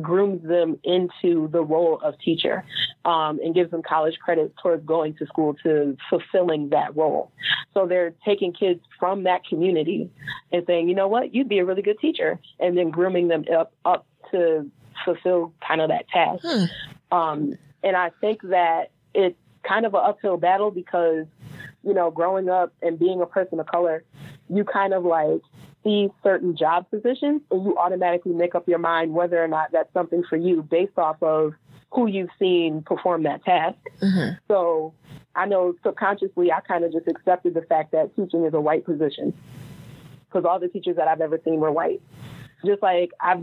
grooms 0.00 0.46
them 0.46 0.78
into 0.84 1.48
the 1.48 1.62
role 1.62 1.98
of 2.04 2.14
teacher 2.18 2.64
um, 3.06 3.40
and 3.42 3.54
gives 3.54 3.70
them 3.70 3.82
college 3.82 4.18
credits 4.22 4.54
towards 4.62 4.84
going 4.84 5.14
to 5.14 5.26
school 5.26 5.56
to 5.62 5.96
fulfilling 6.10 6.68
that 6.68 6.94
role. 6.94 7.32
So 7.72 7.86
they're 7.86 8.12
taking 8.24 8.52
kids 8.52 8.80
from 8.98 9.24
that 9.24 9.44
community 9.46 10.10
and 10.52 10.62
saying, 10.66 10.88
you 10.88 10.94
know 10.94 11.08
what, 11.08 11.34
you'd 11.34 11.48
be 11.48 11.58
a 11.58 11.64
really 11.64 11.82
good 11.82 11.98
teacher, 11.98 12.38
and 12.58 12.76
then 12.76 12.90
grooming 12.90 13.28
them 13.28 13.44
up 13.56 13.72
up 13.84 14.06
to 14.30 14.70
fulfill 15.04 15.54
kind 15.66 15.80
of 15.80 15.88
that 15.88 16.06
task. 16.08 16.44
Hmm. 16.44 17.16
Um, 17.16 17.54
and 17.82 17.96
I 17.96 18.10
think 18.20 18.42
that 18.42 18.90
it's 19.14 19.38
kind 19.62 19.86
of 19.86 19.94
an 19.94 20.00
uphill 20.04 20.36
battle 20.36 20.70
because, 20.70 21.26
you 21.82 21.94
know, 21.94 22.10
growing 22.10 22.48
up 22.48 22.74
and 22.82 22.98
being 22.98 23.20
a 23.22 23.26
person 23.26 23.58
of 23.58 23.66
color, 23.66 24.04
you 24.48 24.64
kind 24.64 24.92
of 24.92 25.04
like 25.04 25.40
see 25.82 26.08
certain 26.22 26.56
job 26.56 26.90
positions 26.90 27.42
and 27.50 27.64
you 27.64 27.76
automatically 27.78 28.32
make 28.32 28.54
up 28.54 28.68
your 28.68 28.78
mind 28.78 29.12
whether 29.12 29.42
or 29.42 29.48
not 29.48 29.72
that's 29.72 29.92
something 29.92 30.22
for 30.28 30.36
you 30.36 30.62
based 30.62 30.98
off 30.98 31.22
of 31.22 31.54
who 31.92 32.06
you've 32.06 32.30
seen 32.38 32.82
perform 32.82 33.24
that 33.24 33.44
task. 33.44 33.78
Mm-hmm. 34.00 34.34
So 34.48 34.94
I 35.34 35.46
know 35.46 35.74
subconsciously 35.82 36.52
I 36.52 36.60
kind 36.60 36.84
of 36.84 36.92
just 36.92 37.08
accepted 37.08 37.54
the 37.54 37.62
fact 37.62 37.92
that 37.92 38.14
teaching 38.16 38.44
is 38.44 38.54
a 38.54 38.60
white 38.60 38.84
position 38.84 39.32
because 40.28 40.44
all 40.44 40.60
the 40.60 40.68
teachers 40.68 40.96
that 40.96 41.08
I've 41.08 41.20
ever 41.20 41.40
seen 41.44 41.56
were 41.56 41.72
white. 41.72 42.00
Just 42.64 42.82
like 42.82 43.10
I've 43.20 43.42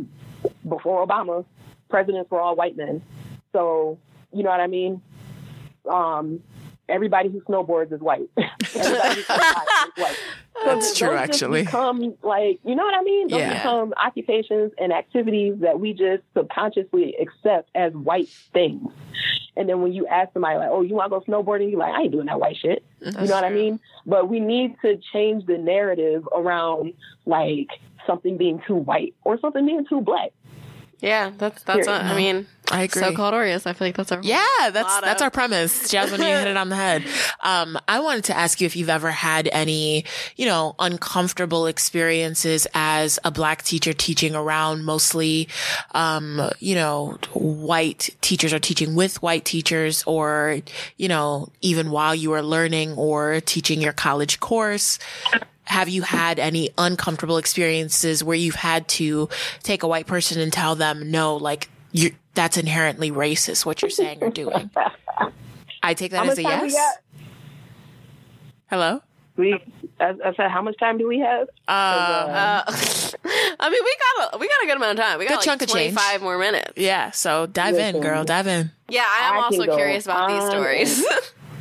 before 0.68 1.06
Obama, 1.06 1.46
presidents 1.90 2.30
were 2.30 2.40
all 2.40 2.56
white 2.56 2.78
men. 2.78 3.02
So 3.52 3.98
you 4.32 4.44
know 4.44 4.50
what 4.50 4.60
I 4.60 4.68
mean. 4.68 5.02
Um, 5.90 6.42
everybody 6.90 7.30
who 7.30 7.42
snowboards 7.42 7.92
is 7.92 8.00
white. 8.00 8.30
everybody 8.38 9.16
who 9.16 9.20
is 9.20 9.28
white. 9.96 10.18
That's 10.66 10.98
true, 10.98 11.14
actually. 11.14 11.64
Become 11.64 12.16
like 12.24 12.60
you 12.64 12.76
know 12.76 12.84
what 12.84 12.96
I 12.96 13.04
mean? 13.04 13.28
Those 13.28 13.40
yeah. 13.40 13.54
become 13.56 13.94
occupations 13.98 14.72
and 14.78 14.92
activities 14.92 15.56
that 15.60 15.80
we 15.80 15.94
just 15.94 16.24
subconsciously 16.36 17.16
accept 17.20 17.70
as 17.76 17.94
white 17.94 18.30
things. 18.54 18.92
And 19.56 19.68
then 19.68 19.82
when 19.82 19.92
you 19.94 20.06
ask 20.08 20.34
somebody 20.34 20.58
like, 20.58 20.70
"Oh, 20.72 20.82
you 20.82 20.96
want 20.96 21.12
to 21.12 21.20
go 21.20 21.26
snowboarding?" 21.26 21.72
You're 21.72 21.80
like, 21.80 21.94
"I 21.94 22.04
ain't 22.04 22.12
doing 22.12 22.28
that 22.28 22.40
white 22.40 22.58
shit." 22.58 22.84
That's 23.00 23.16
you 23.22 23.28
know 23.28 23.36
what 23.36 23.44
I 23.44 23.50
mean? 23.50 23.80
But 24.06 24.30
we 24.30 24.40
need 24.40 24.76
to 24.84 25.00
change 25.12 25.46
the 25.46 25.58
narrative 25.58 26.28
around 26.36 26.94
like 27.26 27.70
something 28.06 28.38
being 28.38 28.62
too 28.66 28.76
white 28.76 29.14
or 29.24 29.40
something 29.40 29.66
being 29.66 29.86
too 29.88 30.02
black. 30.02 30.32
Yeah, 31.00 31.32
that's 31.38 31.62
that's. 31.64 31.88
A, 31.88 31.92
I 31.92 32.16
mean, 32.16 32.48
I 32.72 32.84
agree. 32.84 33.04
So-called 33.04 33.36
Oreos. 33.36 33.68
I 33.68 33.74
feel 33.74 33.88
like 33.88 33.96
that's 33.96 34.12
our 34.12 34.20
yeah. 34.24 34.72
That's 34.72 35.02
that's 35.02 35.22
our 35.22 35.30
premise, 35.30 35.92
Jasmine. 35.92 36.22
you 36.22 36.28
hit 36.28 36.48
it 36.48 36.58
on 36.58 36.70
the 36.70 36.76
head. 36.76 37.06
Um, 37.44 37.78
I 37.88 38.00
wanted 38.00 38.24
to 38.26 38.38
ask 38.38 38.60
you 38.60 38.66
if 38.66 38.76
you've 38.76 38.90
ever 38.90 39.12
had 39.12 39.48
any, 39.52 40.06
you 40.38 40.48
know, 40.48 40.76
uncomfortable 40.80 41.68
experiences 41.68 42.66
as 42.74 43.20
a 43.24 43.30
black 43.30 43.62
teacher 43.64 43.94
teaching 43.94 44.36
around 44.36 44.86
mostly, 44.86 45.50
um, 45.92 46.50
you 46.60 46.74
know, 46.74 47.20
white 47.34 48.10
teachers 48.22 48.52
or 48.52 48.60
teaching 48.60 48.96
with 48.96 49.22
white 49.22 49.46
teachers, 49.46 50.04
or 50.08 50.62
you 50.98 51.08
know, 51.08 51.50
even 51.62 51.92
while 51.92 52.16
you 52.16 52.32
were 52.32 52.42
learning 52.42 52.94
or 52.94 53.40
teaching 53.42 53.82
your 53.82 53.94
college 53.94 54.40
course. 54.40 54.98
Have 55.68 55.90
you 55.90 56.02
had 56.02 56.40
any 56.40 56.70
uncomfortable 56.78 57.38
experiences 57.38 58.24
where 58.24 58.36
you've 58.38 58.56
had 58.56 58.88
to 58.90 59.30
take 59.64 59.84
a 59.84 59.88
white 59.88 60.08
person 60.08 60.40
and 60.42 60.52
tell 60.52 60.76
them, 60.76 61.12
no, 61.12 61.36
like 61.36 61.70
you 61.92 62.12
that's 62.34 62.58
inherently 62.58 63.12
racist, 63.12 63.66
what 63.66 63.82
you're 63.82 63.92
saying 63.92 64.20
or 64.22 64.30
doing? 64.30 64.70
I 65.84 65.94
take 65.94 66.12
that 66.12 66.26
How 66.26 66.32
as 66.32 66.38
a 66.38 66.42
yes. 66.44 66.98
Hello? 68.70 69.02
We, 69.36 69.54
I, 70.00 70.10
I 70.26 70.34
said, 70.36 70.50
how 70.50 70.62
much 70.62 70.78
time 70.80 70.98
do 70.98 71.08
we 71.08 71.20
have? 71.20 71.48
Uh, 71.68 71.72
Uh, 71.72 72.64
I 73.60 73.70
mean, 73.70 73.82
we 73.84 73.98
got 74.18 74.34
a 74.34 74.38
we 74.40 74.48
got 74.48 74.64
a 74.64 74.66
good 74.66 74.78
amount 74.78 74.98
of 75.00 75.06
time. 75.06 75.20
We 75.20 75.26
got 75.26 75.30
Good 75.30 75.36
like 75.38 75.46
chunk 75.46 75.62
of 75.62 75.68
change. 75.70 75.94
twenty 75.94 75.96
five 75.96 76.22
more 76.22 76.38
minutes. 76.38 76.74
yeah, 76.76 77.12
so 77.12 77.46
dive 77.46 77.76
in, 77.76 78.02
girl, 78.02 78.24
dive 78.24 78.48
in. 78.48 78.72
Yeah, 78.90 79.06
I 79.06 79.30
am 79.30 79.34
I 79.36 79.38
also 79.44 79.64
curious 79.76 80.06
about 80.06 80.30
these 80.30 80.50
stories. 80.50 81.06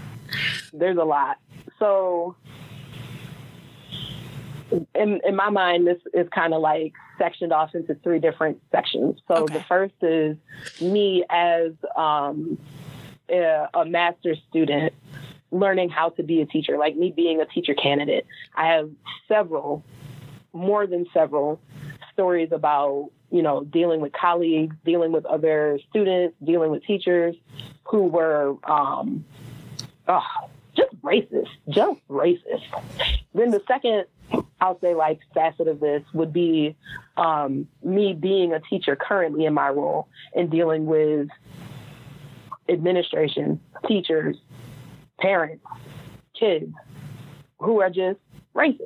There's 0.73 0.97
a 0.97 1.05
lot. 1.05 1.39
So, 1.79 2.35
in 4.95 5.21
in 5.25 5.37
my 5.37 5.51
mind, 5.51 5.87
this 5.87 5.99
is 6.13 6.29
kind 6.31 6.55
of 6.55 6.61
like 6.61 6.93
sectioned 7.19 7.53
off 7.53 7.75
into 7.75 7.95
three 7.97 8.19
different 8.19 8.61
sections. 8.71 9.21
So 9.29 9.45
Okay. 9.45 9.55
the 9.55 9.65
first 9.69 9.95
is 10.03 10.37
me 10.81 11.25
as 11.31 11.73
um, 11.97 12.59
a, 13.29 13.69
a 13.75 13.85
master's 13.85 14.39
student 14.49 14.93
learning 15.53 15.89
how 15.91 16.11
to 16.11 16.23
be 16.23 16.41
a 16.43 16.47
teacher, 16.47 16.77
like 16.77 16.97
me 16.97 17.13
being 17.15 17.41
a 17.41 17.47
teacher 17.47 17.75
candidate. 17.75 18.27
I 18.55 18.69
have 18.69 18.91
several, 19.29 19.85
more 20.53 20.87
than 20.87 21.07
several, 21.15 21.61
stories 22.13 22.51
about 22.51 23.11
you 23.31 23.43
know 23.43 23.63
dealing 23.65 24.01
with 24.01 24.13
colleagues, 24.13 24.75
dealing 24.85 25.13
with 25.13 25.25
other 25.27 25.79
students, 25.91 26.37
dealing 26.43 26.71
with 26.71 26.83
teachers 26.85 27.37
who 27.85 28.03
were 28.05 28.57
um, 28.65 29.25
oh, 30.09 30.23
just 30.77 30.91
racist, 31.03 31.49
just 31.69 32.01
racist. 32.09 32.65
Then 33.35 33.51
the 33.51 33.63
second, 33.69 34.07
I'll 34.61 34.81
say, 34.81 34.95
like 34.95 35.21
facet 35.35 35.69
of 35.69 35.81
this 35.81 36.03
would 36.15 36.33
be 36.33 36.77
um, 37.17 37.69
me 37.83 38.15
being 38.15 38.53
a 38.53 38.61
teacher 38.61 38.97
currently 38.97 39.45
in 39.45 39.55
my 39.55 39.69
role 39.69 40.09
and 40.35 40.51
dealing 40.51 40.87
with 40.87 41.29
administration, 42.69 43.61
teachers, 43.87 44.37
parents, 45.21 45.65
kids 46.39 46.73
who 47.59 47.81
are 47.81 47.91
just 47.91 48.19
racist. 48.55 48.81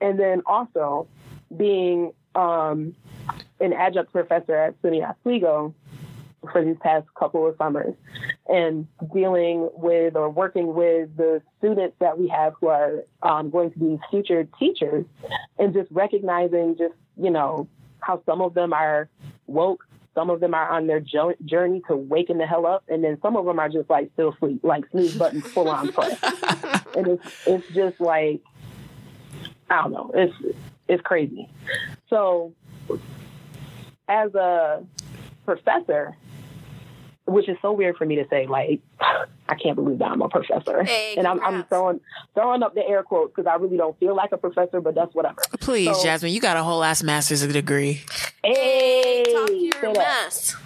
And 0.00 0.18
then 0.18 0.42
also 0.46 1.06
being 1.56 2.12
um, 2.34 2.94
an 3.60 3.72
adjunct 3.72 4.12
professor 4.12 4.56
at 4.56 4.82
SUNY 4.82 5.08
Oswego 5.08 5.74
for 6.50 6.64
these 6.64 6.76
past 6.80 7.06
couple 7.14 7.46
of 7.46 7.54
summers 7.56 7.94
and 8.48 8.86
dealing 9.14 9.68
with 9.74 10.16
or 10.16 10.28
working 10.28 10.74
with 10.74 11.16
the 11.16 11.42
students 11.58 11.96
that 12.00 12.18
we 12.18 12.28
have 12.28 12.54
who 12.60 12.68
are 12.68 13.04
um, 13.22 13.50
going 13.50 13.70
to 13.70 13.78
be 13.78 13.98
future 14.10 14.46
teachers 14.58 15.04
and 15.58 15.72
just 15.72 15.90
recognizing 15.90 16.76
just, 16.76 16.94
you 17.16 17.30
know, 17.30 17.68
how 18.00 18.20
some 18.26 18.40
of 18.40 18.54
them 18.54 18.72
are 18.72 19.08
woke, 19.46 19.86
some 20.14 20.28
of 20.28 20.40
them 20.40 20.54
are 20.54 20.68
on 20.68 20.86
their 20.86 21.00
jo- 21.00 21.34
journey 21.44 21.82
to 21.88 21.96
waking 21.96 22.38
the 22.38 22.46
hell 22.46 22.66
up, 22.66 22.82
and 22.88 23.02
then 23.04 23.18
some 23.22 23.36
of 23.36 23.44
them 23.46 23.58
are 23.58 23.68
just 23.68 23.88
like 23.88 24.10
still 24.14 24.32
asleep, 24.32 24.60
like 24.62 24.84
snooze 24.90 25.16
button 25.16 25.40
full 25.40 25.68
on 25.68 25.92
press. 25.92 26.18
and 26.96 27.06
it's, 27.06 27.46
it's 27.46 27.68
just 27.68 28.00
like, 28.00 28.42
I 29.70 29.82
don't 29.82 29.92
know, 29.92 30.10
it's, 30.14 30.34
it's 30.88 31.02
crazy. 31.02 31.48
So 32.10 32.52
as 34.08 34.34
a 34.34 34.84
professor, 35.46 36.16
which 37.26 37.48
is 37.48 37.56
so 37.62 37.72
weird 37.72 37.96
for 37.96 38.04
me 38.04 38.16
to 38.16 38.26
say. 38.28 38.46
Like, 38.46 38.80
I 39.48 39.54
can't 39.54 39.76
believe 39.76 39.98
that 39.98 40.10
I'm 40.10 40.22
a 40.22 40.28
professor, 40.28 40.82
Hey, 40.84 41.14
and 41.16 41.26
I'm, 41.26 41.40
I'm 41.44 41.64
throwing 41.64 42.00
throwing 42.34 42.62
up 42.62 42.74
the 42.74 42.86
air 42.86 43.02
quotes 43.02 43.32
because 43.34 43.46
I 43.50 43.56
really 43.56 43.76
don't 43.76 43.98
feel 43.98 44.14
like 44.16 44.32
a 44.32 44.36
professor, 44.38 44.80
but 44.80 44.94
that's 44.94 45.14
whatever. 45.14 45.42
Please, 45.60 45.96
So- 45.96 46.02
Jasmine, 46.04 46.32
you 46.32 46.40
got 46.40 46.56
a 46.56 46.62
whole 46.62 46.82
ass 46.82 47.02
master's 47.02 47.46
degree. 47.46 48.02
Hey, 48.44 49.24
Talk 49.32 49.48
say 49.48 49.54
your 49.58 49.92
that. 49.94 49.96
mess. 50.24 50.56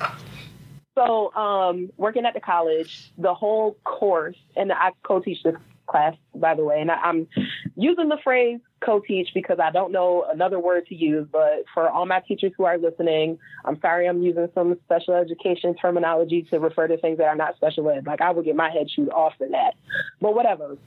So, 0.95 1.35
um, 1.35 1.91
working 1.99 2.25
at 2.25 2.33
the 2.33 2.41
college, 2.41 3.13
the 3.19 3.35
whole 3.35 3.77
course, 3.85 4.37
and 4.57 4.73
I 4.73 4.93
co-teach 5.03 5.43
this 5.43 5.55
class, 5.87 6.15
by 6.35 6.55
the 6.55 6.65
way, 6.65 6.81
and 6.81 6.91
I, 6.91 6.95
I'm 6.97 7.29
using 7.77 8.09
the 8.09 8.17
phrase 8.25 8.61
co-teach 8.87 9.29
because 9.35 9.59
I 9.61 9.71
don't 9.71 9.93
know 9.93 10.25
another 10.33 10.59
word 10.61 10.87
to 10.87 10.95
use. 10.95 11.27
But 11.31 11.65
for 11.75 11.91
all 11.91 12.07
my 12.07 12.21
teachers 12.21 12.53
who 12.57 12.65
are 12.65 12.79
listening, 12.79 13.39
I'm 13.65 13.81
sorry 13.81 14.07
I'm 14.07 14.23
using 14.23 14.49
some 14.55 14.79
special 14.85 15.15
education 15.15 15.75
terminology 15.75 16.47
to 16.51 16.61
refer 16.61 16.87
to 16.87 16.97
things 16.97 17.19
that 17.19 17.27
are 17.27 17.37
not 17.37 17.57
special 17.57 17.91
ed. 17.91 18.07
Like 18.07 18.21
I 18.21 18.31
would 18.31 18.45
get 18.45 18.57
my 18.57 18.71
head 18.71 18.89
chewed 18.89 19.11
off 19.11 19.35
for 19.37 19.49
that. 19.49 19.75
But 20.21 20.35
whatever. 20.35 20.79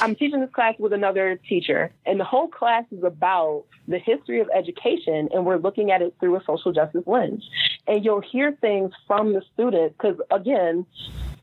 I'm 0.00 0.14
teaching 0.14 0.40
this 0.40 0.50
class 0.50 0.74
with 0.78 0.92
another 0.92 1.40
teacher, 1.48 1.90
and 2.04 2.20
the 2.20 2.24
whole 2.24 2.46
class 2.46 2.84
is 2.92 3.02
about 3.02 3.64
the 3.88 3.98
history 3.98 4.40
of 4.40 4.48
education, 4.54 5.30
and 5.32 5.46
we're 5.46 5.56
looking 5.56 5.90
at 5.90 6.02
it 6.02 6.14
through 6.20 6.36
a 6.36 6.44
social 6.44 6.72
justice 6.72 7.04
lens. 7.06 7.48
And 7.86 8.04
you'll 8.04 8.20
hear 8.20 8.52
things 8.60 8.92
from 9.06 9.32
the 9.32 9.42
students, 9.54 9.94
because 9.98 10.20
again, 10.30 10.84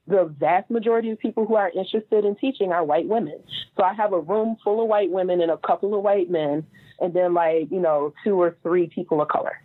the 0.07 0.25
vast 0.25 0.69
majority 0.69 1.09
of 1.11 1.19
people 1.19 1.45
who 1.45 1.55
are 1.55 1.69
interested 1.69 2.25
in 2.25 2.35
teaching 2.35 2.71
are 2.71 2.83
white 2.83 3.07
women. 3.07 3.41
So 3.75 3.83
I 3.83 3.93
have 3.93 4.13
a 4.13 4.19
room 4.19 4.57
full 4.63 4.81
of 4.81 4.87
white 4.87 5.09
women 5.09 5.41
and 5.41 5.51
a 5.51 5.57
couple 5.57 5.95
of 5.95 6.03
white 6.03 6.29
men, 6.29 6.65
and 6.99 7.13
then 7.13 7.33
like, 7.33 7.71
you 7.71 7.79
know, 7.79 8.13
two 8.23 8.39
or 8.39 8.55
three 8.63 8.87
people 8.87 9.21
of 9.21 9.27
color. 9.27 9.61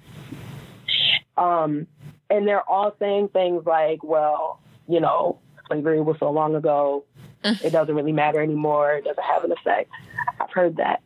Um, 1.36 1.86
and 2.28 2.46
they're 2.46 2.68
all 2.68 2.94
saying 2.98 3.28
things 3.28 3.64
like, 3.66 4.02
well, 4.02 4.60
you 4.88 5.00
know, 5.00 5.38
slavery 5.66 6.00
was 6.00 6.16
so 6.18 6.30
long 6.30 6.54
ago. 6.54 7.04
It 7.42 7.70
doesn't 7.70 7.94
really 7.94 8.12
matter 8.12 8.42
anymore. 8.42 8.94
It 8.94 9.04
doesn't 9.04 9.24
have 9.24 9.44
an 9.44 9.52
effect. 9.52 9.90
I've 10.40 10.50
heard 10.50 10.76
that. 10.76 11.02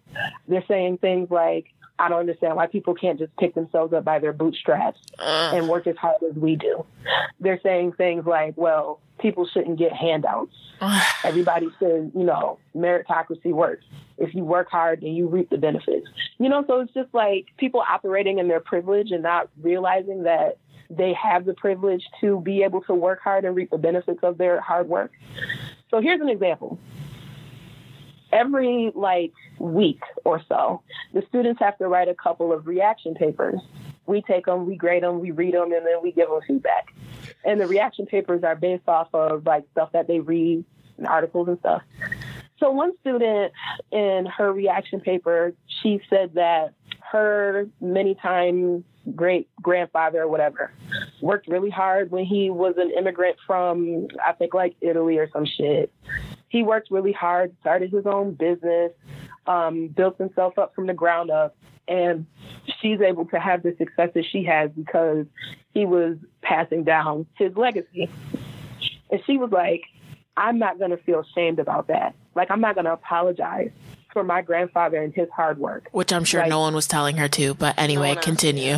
They're 0.49 0.65
saying 0.67 0.99
things 0.99 1.31
like, 1.31 1.67
I 1.99 2.09
don't 2.09 2.21
understand 2.21 2.57
why 2.57 2.67
people 2.67 2.95
can't 2.95 3.19
just 3.19 3.37
pick 3.37 3.55
themselves 3.55 3.93
up 3.93 4.05
by 4.05 4.19
their 4.19 4.33
bootstraps 4.33 4.99
Ugh. 5.19 5.55
and 5.55 5.69
work 5.69 5.87
as 5.87 5.97
hard 5.97 6.17
as 6.29 6.35
we 6.37 6.57
do. 6.57 6.85
They're 7.39 7.61
saying 7.63 7.93
things 7.93 8.27
like, 8.27 8.55
well, 8.57 9.01
people 9.21 9.47
shouldn't 9.47 9.79
get 9.79 9.93
handouts. 9.93 10.55
Everybody 11.23 11.69
says, 11.79 12.11
you 12.15 12.25
know, 12.25 12.59
meritocracy 12.77 13.53
works. 13.53 13.85
If 14.19 14.35
you 14.35 14.45
work 14.45 14.71
hard, 14.71 15.01
then 15.01 15.15
you 15.15 15.29
reap 15.29 15.51
the 15.51 15.59
benefits. 15.59 16.07
You 16.39 16.49
know, 16.49 16.65
so 16.67 16.81
it's 16.81 16.93
just 16.93 17.13
like 17.15 17.47
people 17.57 17.83
operating 17.89 18.39
in 18.39 18.49
their 18.49 18.61
privilege 18.61 19.11
and 19.11 19.23
not 19.23 19.49
realizing 19.63 20.25
that 20.25 20.59
they 20.91 21.15
have 21.15 21.45
the 21.45 21.55
privilege 21.55 22.05
to 22.21 22.41
be 22.41 22.63
able 22.63 22.83
to 22.83 22.95
work 22.95 23.21
hard 23.23 23.45
and 23.45 23.57
reap 23.57 23.71
the 23.71 23.79
benefits 23.79 24.21
of 24.23 24.37
their 24.39 24.61
hard 24.61 24.89
work. 24.89 25.13
So 25.91 26.01
here's 26.01 26.21
an 26.21 26.29
example. 26.29 26.79
Every 28.35 28.93
like 28.95 29.33
week 29.59 30.03
or 30.25 30.43
so, 30.49 30.83
the 31.13 31.23
students 31.29 31.61
have 31.61 31.79
to 31.79 31.89
write 31.89 32.09
a 32.09 32.15
couple 32.15 32.53
of 32.53 32.67
reaction 32.67 33.15
papers. 33.15 33.61
We 34.07 34.23
take 34.23 34.47
them, 34.47 34.67
we 34.67 34.77
grade 34.77 35.03
them, 35.03 35.21
we 35.21 35.31
read 35.31 35.55
them, 35.55 35.73
and 35.73 35.87
then 35.87 36.03
we 36.03 36.13
give 36.13 36.29
them 36.29 36.41
feedback. 36.47 36.93
And 37.45 37.61
the 37.61 37.67
reaction 37.67 38.07
papers 38.07 38.43
are 38.43 38.57
based 38.57 38.89
off 38.89 39.09
of 39.15 39.47
like 39.47 39.65
stuff 39.73 39.93
that 39.93 40.09
they 40.09 40.21
read 40.21 40.65
and 40.99 41.07
articles 41.07 41.49
and 41.49 41.59
stuff. 41.61 41.83
So 42.59 42.71
one 42.71 42.93
student 43.01 43.53
in 43.93 44.27
her 44.27 44.53
reaction 44.53 45.01
paper, 45.01 45.55
she 45.83 46.01
said 46.11 46.35
that 46.35 46.75
her 47.01 47.69
many 47.81 48.15
time 48.15 48.85
great 49.15 49.49
grandfather 49.61 50.23
or 50.23 50.29
whatever 50.29 50.73
worked 51.21 51.47
really 51.47 51.71
hard 51.71 52.11
when 52.11 52.25
he 52.25 52.49
was 52.51 52.75
an 52.79 52.91
immigrant 52.97 53.37
from 53.47 54.09
I 54.27 54.33
think 54.33 54.55
like 54.55 54.75
Italy 54.81 55.19
or 55.19 55.29
some 55.31 55.45
shit. 55.45 55.93
He 56.55 56.63
worked 56.63 56.89
really 56.93 57.11
hard, 57.11 57.53
started 57.63 57.91
his 57.91 58.07
own 58.07 58.35
business, 58.35 58.93
um, 59.45 59.89
built 59.89 60.17
himself 60.19 60.57
up 60.57 60.73
from 60.73 60.87
the 60.87 60.95
ground 60.95 61.29
up, 61.33 61.57
and 61.89 62.27
she's 62.81 63.01
able 63.01 63.25
to 63.27 63.41
have 63.41 63.65
the 63.65 63.75
success 63.77 64.11
that 64.15 64.25
she 64.31 64.45
has 64.45 64.71
because 64.71 65.27
he 65.73 65.85
was 65.85 66.17
passing 66.43 66.85
down 66.85 67.27
his 67.35 67.57
legacy. 67.57 68.09
And 69.11 69.21
she 69.27 69.37
was 69.37 69.51
like, 69.51 69.83
I'm 70.37 70.61
not 70.61 70.79
going 70.79 70.93
to 70.93 70.97
feel 70.97 71.19
ashamed 71.29 71.59
about 71.59 71.89
that. 71.89 72.15
Like, 72.37 72.53
I'm 72.53 72.61
not 72.61 72.77
going 72.77 72.85
to 72.85 72.93
apologize 72.93 73.73
for 74.13 74.23
my 74.23 74.41
grandfather 74.41 75.03
and 75.03 75.13
his 75.13 75.29
hard 75.35 75.59
work. 75.59 75.89
Which 75.91 76.13
I'm 76.13 76.23
sure 76.23 76.43
Like- 76.43 76.51
no 76.51 76.61
one 76.61 76.73
was 76.77 76.87
telling 76.87 77.17
her 77.17 77.27
to, 77.31 77.55
but 77.55 77.75
anyway, 77.81 78.11
else. 78.15 78.25
continue. 78.25 78.77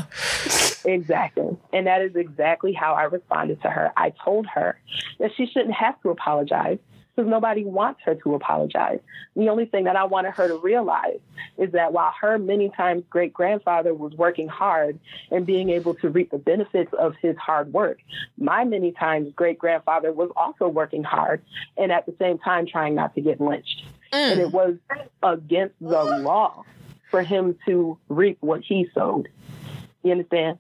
Exactly. 0.87 1.59
And 1.75 1.87
that 1.87 2.01
is 2.01 2.17
exactly 2.17 2.73
how 2.73 2.95
I 2.95 3.03
responded 3.03 3.61
to 3.61 3.69
her. 3.69 3.93
I 3.99 4.15
told 4.25 4.47
her 4.47 4.79
that 5.19 5.33
she 5.37 5.45
shouldn't 5.45 5.75
have 5.75 6.01
to 6.01 6.09
apologize 6.09 6.79
because 7.17 7.29
nobody 7.31 7.65
wants 7.65 8.01
her 8.05 8.15
to 8.15 8.35
apologize. 8.35 9.01
The 9.35 9.49
only 9.49 9.65
thing 9.65 9.85
that 9.85 9.97
I 9.97 10.05
wanted 10.05 10.33
her 10.35 10.49
to 10.49 10.59
realize 10.59 11.19
is 11.57 11.73
that 11.73 11.93
while 11.93 12.13
her 12.21 12.39
many 12.39 12.69
times 12.69 13.05
great 13.09 13.33
grandfather 13.33 13.95
was 13.95 14.13
working 14.15 14.49
hard 14.49 14.99
and 15.31 15.47
being 15.47 15.71
able 15.71 15.95
to 15.95 16.11
reap 16.11 16.31
the 16.31 16.39
benefits 16.39 16.93
of 16.99 17.15
his 17.23 17.37
hard 17.39 17.73
work, 17.73 17.99
my 18.37 18.65
many 18.65 18.93
times 18.93 19.33
great 19.35 19.59
grandfather 19.59 20.13
was 20.13 20.31
also 20.37 20.69
working 20.69 21.03
hard 21.03 21.43
and 21.79 21.91
at 21.91 22.05
the 22.05 22.15
same 22.19 22.39
time 22.39 22.67
trying 22.67 22.95
not 22.95 23.15
to 23.15 23.23
get 23.23 23.41
lynched. 23.41 23.85
Mm. 24.13 24.33
And 24.33 24.41
it 24.41 24.53
was 24.53 24.77
against 25.23 25.75
the 25.81 26.03
law 26.21 26.65
for 27.11 27.23
him 27.23 27.57
to 27.67 27.99
reap 28.09 28.37
what 28.41 28.61
he 28.63 28.89
sowed. 28.95 29.29
You 30.03 30.13
understand? 30.13 30.59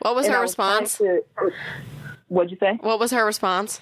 What 0.00 0.14
was 0.14 0.26
And 0.26 0.34
her 0.34 0.40
was 0.42 0.50
response? 0.50 0.98
to- 0.98 1.24
what'd 2.28 2.50
you 2.50 2.58
say? 2.60 2.78
What 2.82 3.00
was 3.00 3.10
her 3.10 3.24
response? 3.24 3.80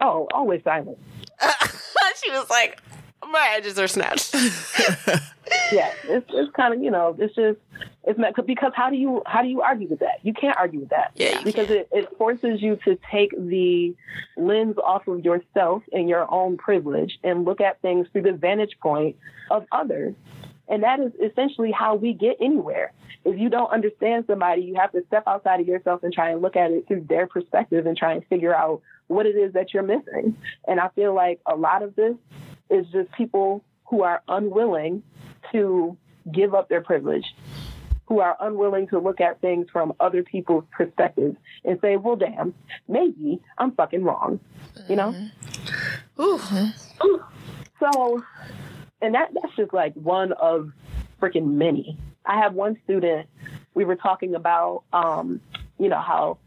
Oh, 0.00 0.28
always 0.32 0.62
silent. 0.64 0.98
she 2.22 2.30
was 2.30 2.48
like, 2.50 2.80
My 3.28 3.54
edges 3.56 3.78
are 3.78 3.88
snatched. 3.88 4.34
yeah, 5.72 5.92
it's 6.04 6.26
it's 6.30 6.52
kind 6.52 6.74
of 6.74 6.82
you 6.82 6.90
know 6.90 7.16
it's 7.18 7.34
just 7.34 7.58
it's 8.04 8.18
not 8.18 8.34
because 8.46 8.72
how 8.74 8.90
do 8.90 8.96
you 8.96 9.22
how 9.26 9.42
do 9.42 9.48
you 9.48 9.62
argue 9.62 9.88
with 9.88 10.00
that? 10.00 10.20
You 10.22 10.32
can't 10.32 10.56
argue 10.56 10.80
with 10.80 10.90
that. 10.90 11.12
Yeah, 11.14 11.42
because 11.42 11.70
it, 11.70 11.88
it 11.92 12.16
forces 12.16 12.62
you 12.62 12.76
to 12.84 12.98
take 13.10 13.30
the 13.36 13.94
lens 14.36 14.76
off 14.82 15.06
of 15.08 15.24
yourself 15.24 15.82
and 15.92 16.08
your 16.08 16.30
own 16.32 16.56
privilege 16.56 17.18
and 17.24 17.44
look 17.44 17.60
at 17.60 17.80
things 17.82 18.06
through 18.12 18.22
the 18.22 18.32
vantage 18.32 18.78
point 18.80 19.16
of 19.50 19.66
others. 19.72 20.14
And 20.68 20.82
that 20.82 21.00
is 21.00 21.12
essentially 21.22 21.70
how 21.70 21.94
we 21.94 22.12
get 22.12 22.36
anywhere. 22.40 22.92
If 23.24 23.38
you 23.38 23.48
don't 23.48 23.70
understand 23.70 24.24
somebody, 24.26 24.62
you 24.62 24.74
have 24.76 24.92
to 24.92 25.04
step 25.06 25.24
outside 25.26 25.60
of 25.60 25.66
yourself 25.66 26.02
and 26.02 26.12
try 26.12 26.30
and 26.30 26.42
look 26.42 26.56
at 26.56 26.70
it 26.70 26.86
through 26.86 27.06
their 27.08 27.26
perspective 27.26 27.86
and 27.86 27.96
try 27.96 28.14
and 28.14 28.24
figure 28.26 28.54
out 28.54 28.82
what 29.08 29.26
it 29.26 29.36
is 29.36 29.52
that 29.54 29.72
you're 29.72 29.82
missing. 29.82 30.36
And 30.66 30.80
I 30.80 30.88
feel 30.90 31.14
like 31.14 31.40
a 31.46 31.56
lot 31.56 31.82
of 31.82 31.94
this 31.96 32.14
is 32.70 32.86
just 32.92 33.10
people 33.12 33.64
who 33.86 34.02
are 34.02 34.22
unwilling 34.28 35.02
to 35.52 35.96
give 36.32 36.54
up 36.54 36.68
their 36.68 36.80
privilege, 36.80 37.24
who 38.06 38.20
are 38.20 38.36
unwilling 38.40 38.88
to 38.88 38.98
look 38.98 39.20
at 39.20 39.40
things 39.40 39.66
from 39.72 39.92
other 40.00 40.22
people's 40.22 40.64
perspectives 40.70 41.36
and 41.64 41.78
say, 41.80 41.96
well, 41.96 42.16
damn, 42.16 42.54
maybe 42.88 43.40
I'm 43.58 43.72
fucking 43.72 44.02
wrong, 44.02 44.40
you 44.88 44.96
know? 44.96 45.14
Mm-hmm. 46.18 46.22
Ooh. 47.04 47.22
So, 47.78 48.22
and 49.00 49.14
that, 49.14 49.30
that's 49.34 49.54
just 49.56 49.72
like 49.72 49.94
one 49.94 50.32
of 50.32 50.72
freaking 51.20 51.54
many. 51.54 51.98
I 52.24 52.40
have 52.40 52.54
one 52.54 52.76
student, 52.84 53.28
we 53.74 53.84
were 53.84 53.96
talking 53.96 54.34
about, 54.34 54.84
um, 54.92 55.40
you 55.78 55.88
know, 55.88 56.00
how 56.00 56.38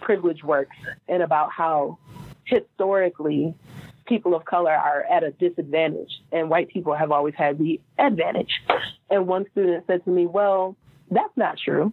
privilege 0.00 0.42
works 0.42 0.76
and 1.08 1.22
about 1.22 1.52
how 1.52 1.98
historically 2.44 3.54
people 4.06 4.34
of 4.34 4.44
color 4.44 4.72
are 4.72 5.04
at 5.04 5.22
a 5.22 5.30
disadvantage 5.30 6.10
and 6.32 6.50
white 6.50 6.68
people 6.68 6.94
have 6.94 7.12
always 7.12 7.34
had 7.34 7.58
the 7.58 7.80
advantage. 7.98 8.60
And 9.08 9.26
one 9.26 9.46
student 9.52 9.84
said 9.86 10.04
to 10.04 10.10
me, 10.10 10.26
well, 10.26 10.76
that's 11.10 11.36
not 11.36 11.58
true 11.58 11.92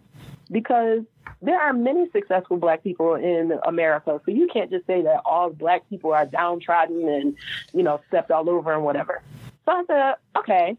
because 0.50 1.02
there 1.42 1.60
are 1.60 1.72
many 1.72 2.10
successful 2.10 2.56
black 2.56 2.82
people 2.82 3.14
in 3.14 3.52
America. 3.64 4.20
So 4.24 4.32
you 4.32 4.48
can't 4.52 4.70
just 4.70 4.86
say 4.86 5.02
that 5.02 5.22
all 5.24 5.50
black 5.50 5.88
people 5.88 6.12
are 6.12 6.26
downtrodden 6.26 7.08
and, 7.08 7.36
you 7.72 7.82
know, 7.82 8.00
stepped 8.08 8.30
all 8.30 8.50
over 8.50 8.74
and 8.74 8.82
whatever. 8.82 9.22
So 9.68 9.74
I 9.74 9.84
said, 9.86 10.14
okay, 10.38 10.76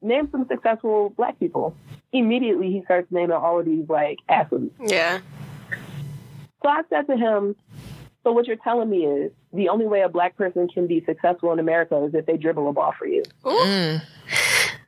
name 0.00 0.28
some 0.32 0.48
successful 0.48 1.10
black 1.10 1.38
people. 1.38 1.76
Immediately 2.12 2.72
he 2.72 2.82
starts 2.84 3.06
naming 3.12 3.36
all 3.36 3.60
of 3.60 3.66
these 3.66 3.88
like 3.88 4.18
athletes. 4.28 4.74
Yeah. 4.80 5.20
So 6.60 6.68
I 6.68 6.82
said 6.90 7.06
to 7.06 7.16
him, 7.16 7.54
so 8.24 8.32
what 8.32 8.48
you're 8.48 8.56
telling 8.56 8.90
me 8.90 9.04
is 9.06 9.30
the 9.52 9.68
only 9.68 9.86
way 9.86 10.00
a 10.00 10.08
black 10.08 10.36
person 10.36 10.66
can 10.66 10.88
be 10.88 11.04
successful 11.04 11.52
in 11.52 11.60
America 11.60 12.02
is 12.04 12.14
if 12.14 12.26
they 12.26 12.36
dribble 12.36 12.68
a 12.68 12.72
ball 12.72 12.92
for 12.98 13.06
you. 13.06 13.22
Ooh. 13.46 13.50
Mm. 13.50 14.02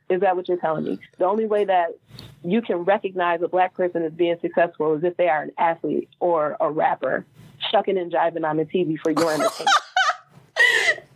Is 0.09 0.19
that 0.19 0.35
what 0.35 0.49
you're 0.49 0.57
telling 0.57 0.83
me? 0.83 0.99
The 1.17 1.25
only 1.25 1.45
way 1.45 1.63
that 1.63 1.97
you 2.43 2.61
can 2.61 2.79
recognize 2.79 3.41
a 3.41 3.47
black 3.47 3.73
person 3.73 4.03
as 4.03 4.11
being 4.11 4.35
successful 4.41 4.95
is 4.95 5.03
if 5.05 5.15
they 5.15 5.29
are 5.29 5.43
an 5.43 5.51
athlete 5.57 6.09
or 6.19 6.57
a 6.59 6.69
rapper, 6.69 7.25
shucking 7.71 7.97
and 7.97 8.11
jiving 8.11 8.45
on 8.45 8.57
the 8.57 8.65
TV 8.65 8.99
for 8.99 9.11
your 9.11 9.31
entertainment. 9.33 9.69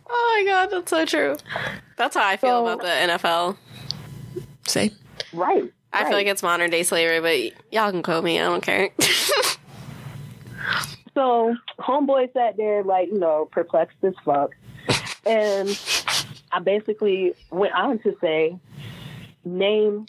Oh 0.08 0.42
my 0.42 0.50
god, 0.50 0.70
that's 0.70 0.90
so 0.90 1.04
true. 1.04 1.36
That's 2.00 2.16
how 2.16 2.26
I 2.26 2.38
feel 2.38 2.64
So- 2.64 2.66
about 2.66 2.80
the 2.80 2.86
NFL. 2.88 3.56
Say. 4.66 4.90
right. 5.34 5.70
I 5.92 6.04
feel 6.04 6.14
like 6.14 6.26
it's 6.28 6.42
modern 6.42 6.70
day 6.70 6.82
slavery, 6.82 7.20
but 7.20 7.62
y'all 7.70 7.90
can 7.90 8.02
quote 8.02 8.24
me. 8.24 8.40
I 8.40 8.44
don't 8.44 8.62
care. 8.62 8.88
So 11.14 11.54
homeboy 11.80 12.32
sat 12.32 12.56
there 12.56 12.84
like, 12.84 13.08
you 13.08 13.18
know, 13.18 13.48
perplexed 13.50 13.96
as 14.04 14.14
fuck. 14.24 14.52
And 15.26 15.68
I 16.52 16.60
basically 16.60 17.34
went 17.50 17.74
on 17.74 17.98
to 18.04 18.16
say, 18.20 18.56
name 19.44 20.06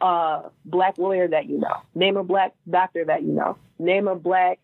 a 0.00 0.44
black 0.64 0.96
lawyer 0.96 1.28
that 1.28 1.46
you 1.48 1.58
know. 1.58 1.76
Name 1.94 2.16
a 2.16 2.24
black 2.24 2.54
doctor 2.68 3.04
that 3.04 3.22
you 3.22 3.32
know. 3.34 3.58
Name 3.78 4.08
a 4.08 4.16
black, 4.16 4.58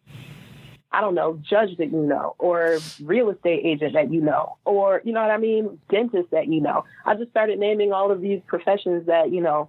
I 0.90 1.00
don't 1.00 1.14
know, 1.14 1.38
judge 1.42 1.76
that 1.76 1.92
you 1.92 2.02
know, 2.02 2.34
or 2.38 2.78
real 3.02 3.28
estate 3.30 3.60
agent 3.64 3.92
that 3.92 4.12
you 4.12 4.20
know, 4.20 4.56
or, 4.64 5.02
you 5.04 5.12
know 5.12 5.20
what 5.20 5.30
I 5.30 5.36
mean, 5.36 5.78
dentist 5.90 6.30
that 6.30 6.48
you 6.48 6.60
know. 6.60 6.84
I 7.04 7.14
just 7.14 7.30
started 7.30 7.58
naming 7.58 7.92
all 7.92 8.10
of 8.10 8.20
these 8.20 8.40
professions 8.46 9.06
that, 9.06 9.30
you 9.30 9.42
know, 9.42 9.68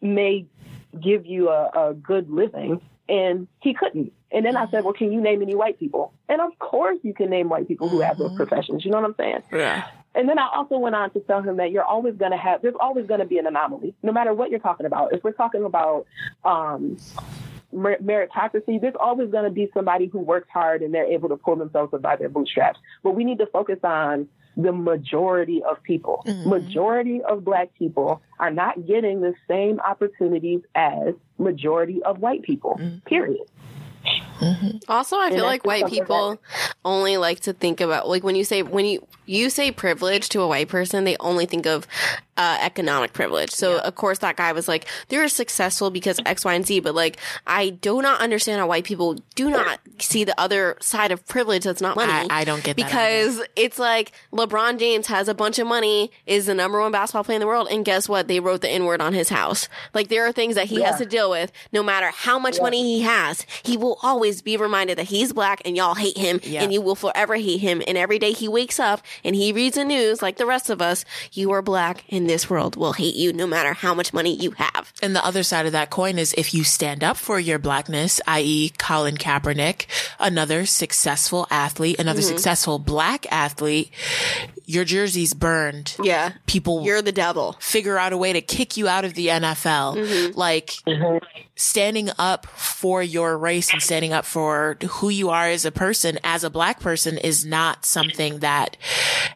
may 0.00 0.46
give 0.98 1.26
you 1.26 1.50
a, 1.50 1.90
a 1.90 1.94
good 1.94 2.30
living. 2.30 2.80
And 3.08 3.48
he 3.60 3.74
couldn't. 3.74 4.12
And 4.30 4.46
then 4.46 4.56
I 4.56 4.70
said, 4.70 4.84
well, 4.84 4.92
can 4.94 5.12
you 5.12 5.20
name 5.20 5.42
any 5.42 5.56
white 5.56 5.78
people? 5.80 6.12
And 6.28 6.40
of 6.40 6.56
course 6.60 6.98
you 7.02 7.12
can 7.12 7.28
name 7.28 7.48
white 7.48 7.66
people 7.66 7.88
who 7.88 8.00
have 8.00 8.16
those 8.18 8.34
professions. 8.36 8.84
You 8.84 8.92
know 8.92 9.00
what 9.00 9.06
I'm 9.06 9.14
saying? 9.18 9.42
Yeah. 9.52 9.88
And 10.14 10.28
then 10.28 10.38
I 10.38 10.48
also 10.54 10.78
went 10.78 10.94
on 10.94 11.10
to 11.10 11.20
tell 11.20 11.42
him 11.42 11.56
that 11.56 11.70
you're 11.72 11.84
always 11.84 12.14
going 12.14 12.30
to 12.30 12.36
have, 12.36 12.62
there's 12.62 12.74
always 12.80 13.06
going 13.06 13.20
to 13.20 13.26
be 13.26 13.38
an 13.38 13.46
anomaly, 13.46 13.94
no 14.02 14.12
matter 14.12 14.32
what 14.32 14.50
you're 14.50 14.60
talking 14.60 14.86
about. 14.86 15.12
If 15.12 15.22
we're 15.24 15.32
talking 15.32 15.64
about 15.64 16.06
um, 16.44 16.98
meritocracy, 17.74 18.80
there's 18.80 18.94
always 18.98 19.30
going 19.30 19.44
to 19.44 19.50
be 19.50 19.70
somebody 19.74 20.06
who 20.06 20.18
works 20.18 20.48
hard 20.52 20.82
and 20.82 20.92
they're 20.92 21.10
able 21.10 21.28
to 21.28 21.36
pull 21.36 21.56
themselves 21.56 21.94
up 21.94 22.02
by 22.02 22.16
their 22.16 22.28
bootstraps. 22.28 22.78
But 23.02 23.12
we 23.12 23.24
need 23.24 23.38
to 23.38 23.46
focus 23.46 23.78
on 23.84 24.28
the 24.56 24.72
majority 24.72 25.62
of 25.68 25.82
people. 25.82 26.22
Mm-hmm. 26.26 26.48
Majority 26.48 27.22
of 27.22 27.44
black 27.44 27.72
people 27.78 28.20
are 28.38 28.50
not 28.50 28.86
getting 28.86 29.20
the 29.20 29.34
same 29.48 29.80
opportunities 29.80 30.60
as 30.74 31.14
majority 31.38 32.02
of 32.02 32.18
white 32.18 32.42
people. 32.42 32.76
Mm-hmm. 32.80 32.98
Period. 33.00 33.46
Mm-hmm. 34.40 34.78
Also, 34.88 35.18
I 35.18 35.30
feel 35.30 35.44
like 35.44 35.64
white 35.66 35.80
something 35.80 36.00
people 36.00 36.40
only 36.84 37.18
like 37.18 37.40
to 37.40 37.52
think 37.52 37.80
about 37.80 38.08
like 38.08 38.24
when 38.24 38.34
you 38.34 38.44
say 38.44 38.62
when 38.62 38.86
you 38.86 39.06
you 39.30 39.48
say 39.50 39.70
privilege 39.70 40.28
to 40.30 40.40
a 40.40 40.48
white 40.48 40.68
person, 40.68 41.04
they 41.04 41.16
only 41.20 41.46
think 41.46 41.66
of 41.66 41.86
uh, 42.36 42.58
economic 42.62 43.12
privilege. 43.12 43.50
So 43.50 43.78
of 43.80 43.94
course 43.94 44.18
that 44.20 44.36
guy 44.36 44.52
was 44.52 44.66
like, 44.66 44.86
they're 45.08 45.28
successful 45.28 45.90
because 45.90 46.18
X, 46.24 46.44
Y, 46.44 46.54
and 46.54 46.66
Z. 46.66 46.80
But 46.80 46.94
like, 46.94 47.18
I 47.46 47.68
do 47.70 48.00
not 48.00 48.20
understand 48.22 48.60
how 48.60 48.66
white 48.66 48.84
people 48.84 49.16
do 49.34 49.50
not 49.50 49.78
see 49.98 50.24
the 50.24 50.38
other 50.40 50.76
side 50.80 51.12
of 51.12 51.26
privilege 51.28 51.64
that's 51.64 51.82
not 51.82 51.96
money. 51.96 52.10
I, 52.30 52.40
I 52.40 52.44
don't 52.44 52.64
get 52.64 52.76
that. 52.76 52.86
because 52.86 53.42
it's 53.56 53.78
like 53.78 54.12
LeBron 54.32 54.78
James 54.78 55.06
has 55.08 55.28
a 55.28 55.34
bunch 55.34 55.58
of 55.58 55.66
money, 55.66 56.10
is 56.26 56.46
the 56.46 56.54
number 56.54 56.80
one 56.80 56.92
basketball 56.92 57.24
player 57.24 57.36
in 57.36 57.40
the 57.40 57.46
world, 57.46 57.68
and 57.70 57.84
guess 57.84 58.08
what? 58.08 58.26
They 58.26 58.40
wrote 58.40 58.62
the 58.62 58.70
N 58.70 58.84
word 58.86 59.00
on 59.02 59.12
his 59.12 59.28
house. 59.28 59.68
Like 59.92 60.08
there 60.08 60.26
are 60.26 60.32
things 60.32 60.54
that 60.54 60.66
he 60.66 60.80
has 60.82 60.96
to 60.98 61.04
deal 61.06 61.30
with. 61.30 61.52
No 61.72 61.82
matter 61.82 62.10
how 62.14 62.38
much 62.38 62.58
money 62.60 62.82
he 62.82 63.02
has, 63.02 63.44
he 63.62 63.76
will 63.76 63.98
always 64.02 64.40
be 64.42 64.56
reminded 64.56 64.96
that 64.98 65.06
he's 65.08 65.32
black 65.34 65.60
and 65.66 65.76
y'all 65.76 65.94
hate 65.94 66.16
him, 66.16 66.40
Yeah. 66.42 66.62
and 66.62 66.72
you 66.72 66.80
will 66.80 66.94
forever 66.96 67.36
hate 67.36 67.60
him. 67.60 67.82
And 67.86 67.98
every 67.98 68.18
day 68.18 68.32
he 68.32 68.48
wakes 68.48 68.80
up 68.80 69.02
and 69.24 69.36
he 69.36 69.52
reads 69.52 69.76
the 69.76 69.84
news 69.84 70.22
like 70.22 70.36
the 70.36 70.46
rest 70.46 70.70
of 70.70 70.80
us, 70.82 71.04
you 71.32 71.50
are 71.52 71.62
black, 71.62 72.04
and 72.08 72.28
this 72.28 72.48
world 72.48 72.76
will 72.76 72.92
hate 72.94 73.14
you 73.14 73.32
no 73.32 73.46
matter 73.46 73.72
how 73.72 73.94
much 73.94 74.12
money 74.12 74.34
you 74.34 74.52
have. 74.52 74.92
And 75.02 75.14
the 75.14 75.24
other 75.24 75.42
side 75.42 75.66
of 75.66 75.72
that 75.72 75.90
coin 75.90 76.18
is 76.18 76.34
if 76.36 76.54
you 76.54 76.64
stand 76.64 77.04
up 77.04 77.16
for 77.16 77.38
your 77.40 77.58
blackness, 77.58 78.20
i.e. 78.26 78.72
Colin 78.78 79.16
Kaepernick, 79.16 79.86
another 80.18 80.66
successful 80.66 81.46
athlete, 81.50 81.98
another 81.98 82.20
mm-hmm. 82.20 82.28
successful 82.28 82.78
black 82.78 83.30
athlete, 83.32 83.90
your 84.66 84.84
jersey's 84.84 85.34
burned. 85.34 85.96
Yeah, 86.02 86.32
People 86.46 86.84
you're 86.84 87.02
the 87.02 87.12
devil. 87.12 87.56
figure 87.60 87.98
out 87.98 88.12
a 88.12 88.16
way 88.16 88.32
to 88.32 88.40
kick 88.40 88.76
you 88.76 88.88
out 88.88 89.04
of 89.04 89.14
the 89.14 89.28
NFL. 89.28 89.96
Mm-hmm. 89.96 90.38
Like 90.38 90.68
mm-hmm. 90.86 91.24
standing 91.56 92.10
up 92.18 92.46
for 92.46 93.02
your 93.02 93.36
race 93.36 93.72
and 93.72 93.82
standing 93.82 94.12
up 94.12 94.24
for 94.24 94.76
who 94.88 95.08
you 95.08 95.30
are 95.30 95.46
as 95.46 95.64
a 95.64 95.72
person, 95.72 96.18
as 96.22 96.44
a 96.44 96.50
black 96.50 96.80
person 96.80 97.18
is 97.18 97.44
not 97.44 97.84
something 97.84 98.38
that 98.40 98.76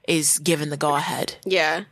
is 0.07 0.39
given 0.39 0.71
the 0.71 0.77
go 0.77 0.95
ahead. 0.95 1.37
Yeah. 1.45 1.85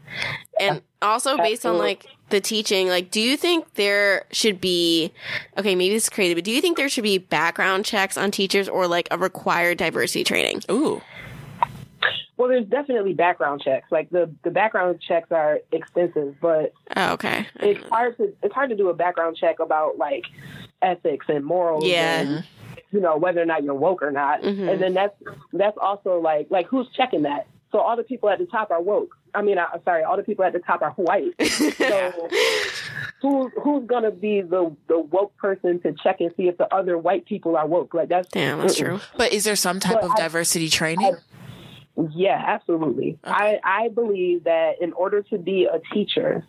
And 0.61 0.83
also 1.01 1.37
based 1.37 1.65
on 1.67 1.79
like 1.79 2.07
the 2.31 2.41
teaching, 2.41 2.89
like 2.89 3.11
do 3.11 3.21
you 3.21 3.37
think 3.37 3.75
there 3.75 4.25
should 4.33 4.61
be 4.61 5.13
okay, 5.59 5.75
maybe 5.75 5.95
this 5.95 6.05
is 6.05 6.09
crazy, 6.11 6.35
but 6.35 6.45
do 6.45 6.51
you 6.51 6.61
think 6.61 6.77
there 6.77 6.89
should 6.89 7.05
be 7.05 7.19
background 7.19 7.85
checks 7.85 8.17
on 8.17 8.31
teachers 8.31 8.69
or 8.69 8.87
like 8.87 9.09
a 9.11 9.19
required 9.19 9.79
diversity 9.79 10.25
training? 10.25 10.63
Ooh. 10.71 11.01
Well, 12.37 12.49
there's 12.49 12.67
definitely 12.67 13.13
background 13.15 13.63
checks. 13.63 13.93
Like 13.93 14.11
the, 14.11 14.29
the 14.43 14.51
background 14.51 15.01
checks 15.01 15.31
are 15.31 15.61
extensive, 15.71 16.35
but 16.41 16.73
Oh, 16.97 17.13
okay. 17.13 17.47
it's 17.61 17.87
hard 17.89 18.17
to 18.17 18.33
it's 18.43 18.55
hard 18.55 18.71
to 18.71 18.77
do 18.77 18.89
a 18.89 18.95
background 18.95 19.37
check 19.37 19.61
about 19.61 19.99
like 19.99 20.25
ethics 20.81 21.27
and 21.29 21.45
morals 21.45 21.85
Yeah. 21.87 22.21
and 22.21 22.45
you 22.91 23.01
know 23.01 23.17
whether 23.17 23.41
or 23.41 23.45
not 23.47 23.63
you're 23.63 23.75
woke 23.75 24.03
or 24.03 24.11
not. 24.11 24.43
Mhm. 24.43 24.73
And 24.73 24.83
then 24.83 24.95
that's 24.95 25.15
that's 25.53 25.77
also 25.81 26.19
like 26.19 26.49
like 26.51 26.67
who's 26.67 26.89
checking 26.97 27.23
that? 27.23 27.47
So 27.73 27.79
all 27.81 27.97
the 27.97 28.03
people 28.03 28.29
at 28.29 28.39
the 28.39 28.47
top 28.47 28.71
are 28.71 28.81
woke. 28.83 29.17
I 29.35 29.41
mean, 29.43 29.59
I, 29.59 29.67
sorry, 29.85 30.03
all 30.05 30.17
the 30.17 30.23
people 30.23 30.45
at 30.45 30.53
the 30.53 30.59
top 30.61 30.83
are 30.83 30.93
white. 30.93 31.35
So 31.79 32.29
who 33.21 33.49
who's 33.63 33.87
gonna 33.87 34.11
be 34.11 34.41
the 34.43 34.75
the 34.89 34.99
woke 34.99 35.37
person 35.37 35.81
to 35.83 35.95
check 36.03 36.21
and 36.21 36.33
see 36.37 36.49
if 36.49 36.59
the 36.59 36.73
other 36.75 36.99
white 36.99 37.25
people 37.25 37.57
are 37.57 37.67
woke? 37.67 37.95
Like 37.95 38.09
that's 38.09 38.29
Damn, 38.29 38.59
that's 38.59 38.75
mm-mm. 38.75 38.85
true. 38.85 39.01
But 39.17 39.33
is 39.33 39.45
there 39.45 39.57
some 39.57 39.79
type 39.81 39.95
But 39.95 40.05
of 40.05 40.11
I- 40.13 40.17
diversity 40.17 40.69
training? 40.69 41.17
Yeah, 42.15 42.43
absolutely. 42.47 43.19
I, 43.23 43.61
I 43.63 43.89
believe 43.89 44.45
that 44.45 44.81
in 44.81 44.93
order 44.95 45.23
to 45.25 45.37
be 45.39 45.67
a 45.67 45.79
teacher, 45.95 46.45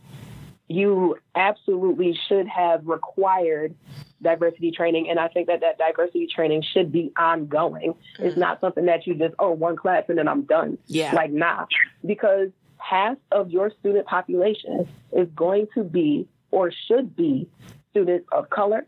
you 0.67 1.17
absolutely 1.36 2.17
should 2.28 2.47
have 2.47 2.88
required 2.88 3.76
diversity 4.21 4.71
training. 4.71 5.10
And 5.10 5.19
I 5.19 5.28
think 5.28 5.47
that 5.47 5.62
that 5.62 5.78
diversity 5.78 6.28
training 6.28 6.63
should 6.73 6.91
be 6.91 7.12
ongoing. 7.17 7.95
It's 8.19 8.36
mm. 8.36 8.39
not 8.39 8.62
something 8.62 8.86
that 8.86 9.06
you 9.06 9.15
just, 9.15 9.36
oh, 9.39 9.52
one 9.52 9.76
class 9.76 10.06
and 10.08 10.17
then 10.17 10.28
I'm 10.28 10.43
done. 10.43 10.78
yeah. 10.88 11.13
Like, 11.13 11.32
nah. 11.32 11.65
Because 12.06 12.49
half 12.78 13.17
of 13.32 13.52
your 13.52 13.71
student 13.80 14.06
population 14.08 14.88
is 15.12 15.28
going 15.36 15.67
to 15.76 15.84
be 15.84 16.28
or 16.52 16.71
should 16.88 17.15
be 17.15 17.47
students 17.91 18.28
of 18.32 18.49
color 18.49 18.86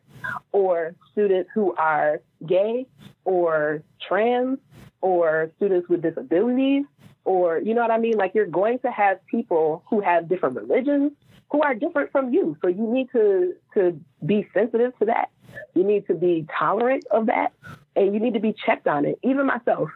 or 0.52 0.96
students 1.12 1.50
who 1.54 1.74
are 1.76 2.22
gay 2.46 2.88
or 3.26 3.84
trans 4.08 4.60
or 5.02 5.52
students 5.58 5.88
with 5.90 6.02
disabilities 6.02 6.86
or 7.26 7.60
you 7.60 7.74
know 7.74 7.82
what 7.82 7.92
I 7.92 7.98
mean? 7.98 8.18
Like 8.18 8.34
you're 8.36 8.46
going 8.46 8.80
to 8.80 8.92
have 8.92 9.26
people 9.28 9.84
who 9.90 10.00
have 10.02 10.30
different 10.30 10.56
religions 10.56 11.12
who 11.52 11.62
are 11.62 11.76
different 11.76 12.12
from 12.12 12.34
you. 12.34 12.58
So 12.62 12.68
you 12.68 12.92
need 12.92 13.10
to 13.12 13.54
to 13.74 14.00
be 14.26 14.48
sensitive 14.54 14.98
to 15.00 15.06
that. 15.06 15.30
You 15.74 15.84
need 15.84 16.08
to 16.08 16.14
be 16.14 16.46
tolerant 16.58 17.06
of 17.12 17.28
that 17.28 17.54
and 17.96 18.14
you 18.14 18.20
need 18.20 18.34
to 18.34 18.40
be 18.40 18.54
checked 18.66 18.88
on 18.88 19.06
it. 19.06 19.20
Even 19.24 19.46
myself, 19.46 19.90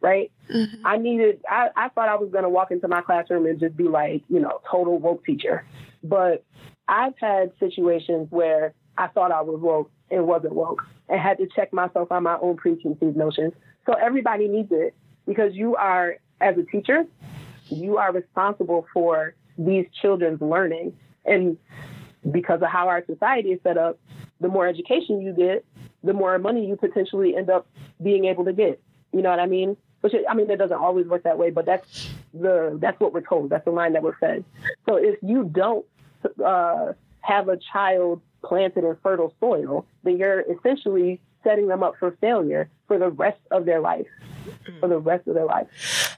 right? 0.00 0.30
Mm-hmm. 0.52 0.86
I 0.86 0.96
needed 0.98 1.40
I, 1.48 1.68
I 1.76 1.88
thought 1.90 2.08
I 2.08 2.16
was 2.16 2.30
gonna 2.32 2.50
walk 2.50 2.70
into 2.70 2.88
my 2.88 3.00
classroom 3.00 3.46
and 3.46 3.58
just 3.58 3.76
be 3.76 3.84
like, 3.84 4.22
you 4.28 4.40
know, 4.40 4.60
total 4.70 4.98
woke 4.98 5.24
teacher. 5.24 5.64
But 6.02 6.44
I've 6.88 7.14
had 7.18 7.52
situations 7.58 8.28
where 8.30 8.74
I 8.98 9.08
thought 9.08 9.32
I 9.32 9.42
was 9.42 9.60
woke 9.60 9.90
and 10.10 10.26
wasn't 10.26 10.54
woke 10.54 10.82
and 11.08 11.20
had 11.20 11.38
to 11.38 11.46
check 11.54 11.72
myself 11.72 12.10
on 12.10 12.22
my 12.22 12.38
own 12.40 12.56
preconceived 12.56 13.16
notions. 13.16 13.52
So 13.86 13.92
everybody 13.92 14.48
needs 14.48 14.68
it 14.72 14.94
because 15.26 15.54
you 15.54 15.76
are, 15.76 16.16
as 16.40 16.56
a 16.58 16.62
teacher, 16.64 17.04
you 17.68 17.98
are 17.98 18.12
responsible 18.12 18.86
for 18.92 19.34
these 19.58 19.86
children's 20.00 20.40
learning. 20.40 20.96
And 21.24 21.56
because 22.30 22.62
of 22.62 22.68
how 22.68 22.88
our 22.88 23.04
society 23.06 23.50
is 23.50 23.60
set 23.62 23.78
up, 23.78 23.98
the 24.40 24.48
more 24.48 24.66
education 24.66 25.20
you 25.20 25.32
get, 25.32 25.64
the 26.02 26.12
more 26.12 26.38
money 26.38 26.66
you 26.66 26.76
potentially 26.76 27.36
end 27.36 27.50
up 27.50 27.66
being 28.02 28.26
able 28.26 28.44
to 28.44 28.52
get. 28.52 28.80
You 29.12 29.22
know 29.22 29.30
what 29.30 29.40
I 29.40 29.46
mean? 29.46 29.76
Which 30.02 30.12
I 30.28 30.34
mean, 30.34 30.50
it 30.50 30.56
doesn't 30.56 30.76
always 30.76 31.06
work 31.06 31.22
that 31.24 31.38
way, 31.38 31.50
but 31.50 31.66
that's 31.66 32.10
the 32.34 32.78
that's 32.80 33.00
what 33.00 33.12
we're 33.12 33.22
told. 33.22 33.50
That's 33.50 33.64
the 33.64 33.70
line 33.70 33.94
that 33.94 34.02
we're 34.02 34.16
fed. 34.18 34.44
So 34.86 34.96
if 34.96 35.18
you 35.22 35.44
don't 35.44 35.84
uh, 36.44 36.92
have 37.20 37.48
a 37.48 37.58
child 37.72 38.20
planted 38.44 38.84
in 38.84 38.96
fertile 39.02 39.32
soil, 39.40 39.86
then 40.04 40.18
you're 40.18 40.42
essentially 40.42 41.20
setting 41.46 41.68
them 41.68 41.82
up 41.82 41.94
for 41.98 42.10
failure 42.20 42.68
for 42.88 42.98
the 42.98 43.08
rest 43.08 43.38
of 43.50 43.64
their 43.64 43.80
life. 43.80 44.06
Hmm. 44.66 44.80
For 44.80 44.88
the 44.88 44.98
rest 44.98 45.26
of 45.26 45.34
their 45.34 45.44
life. 45.44 45.66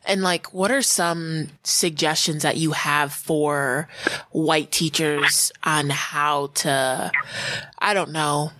And 0.06 0.22
like, 0.22 0.52
what 0.54 0.70
are 0.70 0.82
some 0.82 1.48
suggestions 1.64 2.42
that 2.42 2.56
you 2.56 2.72
have 2.72 3.12
for 3.12 3.88
white 4.30 4.70
teachers 4.70 5.50
on 5.64 5.90
how 5.90 6.48
to, 6.56 7.10
I 7.78 7.94
don't 7.94 8.10
know, 8.10 8.52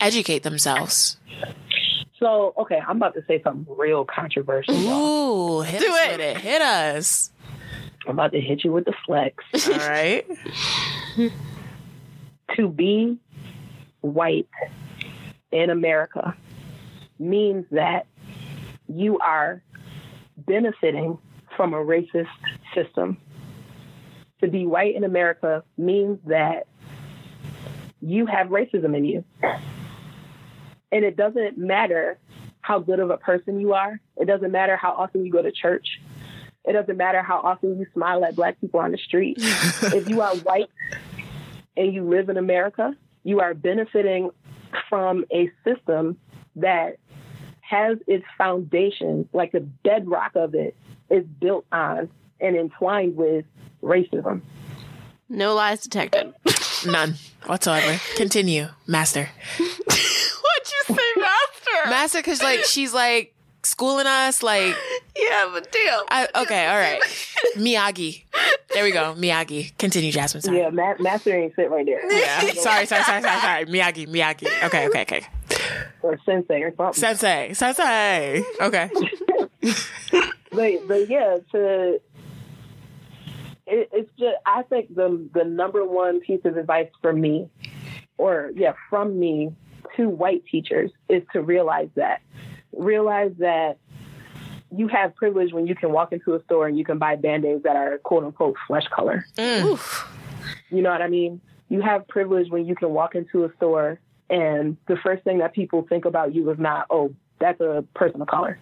educate 0.00 0.42
themselves? 0.42 1.16
So, 2.18 2.54
okay, 2.56 2.80
I'm 2.86 2.96
about 2.96 3.14
to 3.14 3.24
say 3.26 3.42
something 3.42 3.66
real 3.76 4.04
controversial. 4.04 4.74
Ooh, 4.74 5.60
hit 5.62 5.80
Do 5.80 5.88
us 5.92 6.00
it. 6.06 6.10
with 6.12 6.20
it. 6.20 6.36
Hit 6.38 6.62
us. 6.62 7.30
I'm 8.06 8.12
about 8.12 8.32
to 8.32 8.40
hit 8.40 8.64
you 8.64 8.72
with 8.72 8.84
the 8.84 8.94
flex. 9.06 9.44
All 9.68 9.76
right. 9.78 10.24
to 12.56 12.68
be 12.68 13.18
white 14.00 14.48
in 15.52 15.70
America 15.70 16.36
means 17.18 17.66
that 17.70 18.06
you 18.88 19.18
are 19.18 19.62
benefiting 20.36 21.18
from 21.56 21.74
a 21.74 21.76
racist 21.76 22.26
system. 22.74 23.18
To 24.40 24.48
be 24.48 24.66
white 24.66 24.96
in 24.96 25.04
America 25.04 25.62
means 25.78 26.18
that 26.26 26.66
you 28.00 28.26
have 28.26 28.48
racism 28.48 28.96
in 28.96 29.04
you. 29.04 29.24
And 30.90 31.04
it 31.04 31.16
doesn't 31.16 31.56
matter 31.56 32.18
how 32.60 32.80
good 32.80 32.98
of 32.98 33.10
a 33.10 33.16
person 33.16 33.60
you 33.60 33.74
are. 33.74 34.00
It 34.16 34.26
doesn't 34.26 34.50
matter 34.50 34.76
how 34.76 34.92
often 34.92 35.24
you 35.24 35.32
go 35.32 35.42
to 35.42 35.52
church. 35.52 36.00
It 36.64 36.72
doesn't 36.72 36.96
matter 36.96 37.22
how 37.22 37.38
often 37.38 37.78
you 37.78 37.86
smile 37.92 38.24
at 38.24 38.36
black 38.36 38.60
people 38.60 38.80
on 38.80 38.92
the 38.92 38.98
street. 38.98 39.36
if 39.40 40.08
you 40.08 40.20
are 40.20 40.34
white 40.36 40.70
and 41.76 41.92
you 41.92 42.04
live 42.04 42.28
in 42.28 42.36
America, 42.36 42.94
you 43.24 43.40
are 43.40 43.54
benefiting 43.54 44.30
from 44.88 45.24
a 45.32 45.50
system 45.64 46.18
that 46.56 46.96
has 47.60 47.98
its 48.06 48.24
foundation, 48.36 49.28
like 49.32 49.52
the 49.52 49.60
bedrock 49.60 50.32
of 50.34 50.54
it, 50.54 50.76
is 51.10 51.24
built 51.40 51.64
on 51.72 52.10
and 52.40 52.56
entwined 52.56 53.16
with 53.16 53.44
racism. 53.82 54.42
No 55.28 55.54
lies 55.54 55.82
detected. 55.82 56.34
None 56.86 57.14
whatsoever. 57.46 57.98
Continue, 58.16 58.68
Master. 58.86 59.28
What'd 59.58 59.78
you 59.88 60.94
say, 60.94 61.02
Master? 61.16 61.90
Master, 61.90 62.18
because 62.18 62.42
like 62.42 62.64
she's 62.64 62.92
like 62.92 63.34
schooling 63.62 64.06
us, 64.06 64.42
like 64.42 64.76
yeah, 65.16 65.48
but 65.52 65.72
damn. 65.72 66.04
I, 66.10 66.28
okay, 66.42 66.66
all 66.66 66.76
right. 66.76 67.00
Miyagi. 67.56 68.21
There 68.74 68.84
we 68.84 68.90
go. 68.92 69.14
Miyagi. 69.14 69.76
Continue, 69.78 70.10
Jasmine. 70.12 70.42
Sorry. 70.42 70.58
Yeah, 70.58 70.70
Ma- 70.70 70.94
Master 70.98 71.34
ain't 71.36 71.54
sit 71.54 71.70
right 71.70 71.84
there. 71.84 72.00
Yeah. 72.12 72.40
sorry, 72.54 72.86
sorry, 72.86 73.04
sorry, 73.04 73.22
sorry, 73.22 73.40
sorry. 73.40 73.66
Miyagi, 73.66 74.08
Miyagi. 74.08 74.64
Okay, 74.64 74.86
okay, 74.88 75.02
okay. 75.02 75.26
Or 76.02 76.18
Sensei 76.24 76.62
or 76.62 76.74
something. 76.76 76.94
Sensei, 77.00 77.52
Sensei. 77.52 78.42
Okay. 78.60 78.90
but 80.50 80.88
but 80.88 81.08
yeah, 81.08 81.38
to 81.52 82.00
it, 83.66 83.88
it's 83.92 84.10
just 84.18 84.36
I 84.46 84.62
think 84.62 84.94
the 84.94 85.28
the 85.34 85.44
number 85.44 85.84
one 85.84 86.20
piece 86.20 86.40
of 86.44 86.56
advice 86.56 86.88
for 87.00 87.12
me, 87.12 87.48
or 88.18 88.50
yeah, 88.54 88.72
from 88.90 89.18
me 89.18 89.54
to 89.96 90.08
white 90.08 90.44
teachers 90.50 90.90
is 91.08 91.22
to 91.32 91.42
realize 91.42 91.88
that 91.96 92.22
realize 92.76 93.32
that 93.38 93.76
you 94.74 94.88
have 94.88 95.14
privilege 95.14 95.52
when 95.52 95.66
you 95.66 95.74
can 95.74 95.92
walk 95.92 96.12
into 96.12 96.34
a 96.34 96.42
store 96.44 96.66
and 96.66 96.78
you 96.78 96.84
can 96.84 96.98
buy 96.98 97.16
band-aids 97.16 97.62
that 97.64 97.76
are 97.76 97.98
quote 97.98 98.24
unquote 98.24 98.56
flesh 98.66 98.86
color. 98.94 99.24
Mm. 99.36 99.78
You 100.70 100.82
know 100.82 100.90
what 100.90 101.02
I 101.02 101.08
mean? 101.08 101.40
You 101.68 101.80
have 101.82 102.08
privilege 102.08 102.50
when 102.50 102.66
you 102.66 102.74
can 102.74 102.90
walk 102.90 103.14
into 103.14 103.44
a 103.44 103.52
store 103.56 103.98
and 104.30 104.76
the 104.88 104.96
first 104.96 105.24
thing 105.24 105.38
that 105.38 105.52
people 105.52 105.86
think 105.88 106.04
about 106.04 106.34
you 106.34 106.50
is 106.50 106.58
not, 106.58 106.86
oh, 106.90 107.14
that's 107.38 107.60
a 107.60 107.84
person 107.94 108.22
of 108.22 108.28
color. 108.28 108.58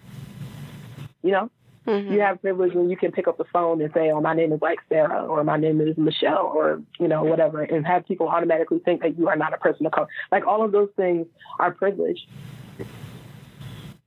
You 1.23 1.33
know? 1.33 1.51
Mm-hmm. 1.87 2.13
You 2.13 2.21
have 2.21 2.41
privilege 2.41 2.75
when 2.75 2.91
you 2.91 2.97
can 2.97 3.11
pick 3.11 3.27
up 3.27 3.39
the 3.39 3.45
phone 3.45 3.81
and 3.81 3.93
say, 3.95 4.11
oh, 4.11 4.21
my 4.21 4.35
name 4.35 4.53
is 4.53 4.61
like 4.61 4.79
Sarah 4.89 5.25
or 5.25 5.43
my 5.45 5.57
name 5.57 5.81
is 5.81 5.97
Michelle 5.97 6.53
or, 6.55 6.83
you 6.99 7.09
know, 7.09 7.25
whatever, 7.25 7.63
and 7.63 7.87
have 7.87 8.07
people 8.07 8.29
automatically 8.29 8.81
think 8.81 9.03
that 9.03 9.19
you 9.19 9.29
are 9.29 9.37
not 9.37 9.55
a 9.55 9.59
person 9.59 9.87
of 9.87 9.93
color. 9.93 10.09
Like 10.31 10.47
all 10.47 10.63
of 10.63 10.73
those 10.73 10.91
things 10.97 11.27
are 11.59 11.71
privilege 11.73 12.27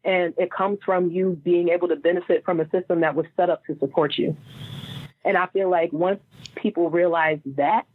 and 0.03 0.33
it 0.37 0.51
comes 0.51 0.79
from 0.85 1.09
you 1.11 1.39
being 1.43 1.69
able 1.69 1.87
to 1.87 1.95
benefit 1.95 2.43
from 2.43 2.59
a 2.59 2.69
system 2.69 3.01
that 3.01 3.15
was 3.15 3.25
set 3.37 3.49
up 3.49 3.65
to 3.65 3.77
support 3.79 4.17
you. 4.17 4.35
And 5.25 5.37
I 5.37 5.47
feel 5.47 5.69
like 5.69 5.93
once 5.93 6.19
people 6.55 6.89
realize 6.89 7.39
that, 7.57 7.85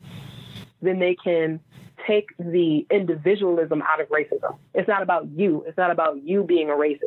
then 0.80 0.98
they 0.98 1.14
can 1.14 1.60
take 2.06 2.28
the 2.38 2.86
individualism 2.90 3.82
out 3.82 4.00
of 4.00 4.08
racism. 4.08 4.56
It's 4.74 4.88
not 4.88 5.02
about 5.02 5.28
you. 5.28 5.64
It's 5.66 5.76
not 5.76 5.90
about 5.90 6.22
you 6.22 6.44
being 6.44 6.70
a 6.70 6.74
racist. 6.74 7.00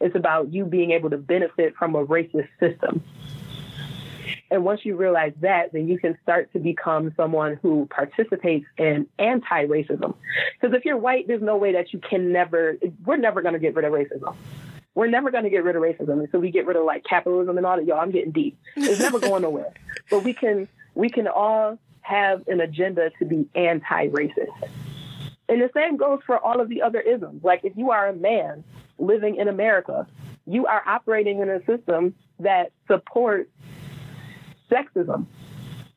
It's 0.00 0.14
about 0.14 0.52
you 0.52 0.64
being 0.64 0.92
able 0.92 1.10
to 1.10 1.16
benefit 1.16 1.74
from 1.76 1.94
a 1.94 2.04
racist 2.04 2.48
system. 2.60 3.02
And 4.52 4.66
once 4.66 4.80
you 4.84 4.96
realize 4.96 5.32
that, 5.40 5.72
then 5.72 5.88
you 5.88 5.98
can 5.98 6.18
start 6.22 6.52
to 6.52 6.58
become 6.58 7.14
someone 7.16 7.58
who 7.62 7.86
participates 7.86 8.66
in 8.76 9.06
anti 9.18 9.64
racism. 9.64 10.14
Because 10.60 10.76
if 10.76 10.84
you're 10.84 10.98
white, 10.98 11.26
there's 11.26 11.40
no 11.40 11.56
way 11.56 11.72
that 11.72 11.94
you 11.94 11.98
can 11.98 12.32
never, 12.32 12.76
we're 13.06 13.16
never 13.16 13.40
going 13.40 13.54
to 13.54 13.58
get 13.58 13.74
rid 13.74 13.86
of 13.86 13.92
racism. 13.94 14.36
We're 14.94 15.06
never 15.06 15.30
going 15.30 15.44
to 15.44 15.50
get 15.50 15.64
rid 15.64 15.74
of 15.74 15.80
racism 15.80 16.20
until 16.20 16.40
we 16.40 16.50
get 16.50 16.66
rid 16.66 16.76
of 16.76 16.84
like 16.84 17.02
capitalism 17.02 17.56
and 17.56 17.64
all 17.64 17.78
that. 17.78 17.86
Y'all, 17.86 17.98
I'm 17.98 18.10
getting 18.10 18.30
deep. 18.30 18.58
It's 18.76 19.00
never 19.00 19.18
going 19.18 19.40
nowhere. 19.40 19.72
But 20.10 20.22
we 20.22 20.34
can, 20.34 20.68
we 20.94 21.08
can 21.08 21.28
all 21.28 21.78
have 22.02 22.46
an 22.46 22.60
agenda 22.60 23.10
to 23.20 23.24
be 23.24 23.48
anti 23.54 24.08
racist. 24.08 24.68
And 25.48 25.62
the 25.62 25.70
same 25.74 25.96
goes 25.96 26.18
for 26.26 26.38
all 26.38 26.60
of 26.60 26.68
the 26.68 26.82
other 26.82 27.00
isms. 27.00 27.42
Like 27.42 27.64
if 27.64 27.72
you 27.74 27.90
are 27.90 28.08
a 28.08 28.14
man 28.14 28.64
living 28.98 29.36
in 29.36 29.48
America, 29.48 30.06
you 30.46 30.66
are 30.66 30.82
operating 30.86 31.38
in 31.40 31.48
a 31.48 31.64
system 31.64 32.14
that 32.40 32.72
supports 32.86 33.48
sexism. 34.72 35.26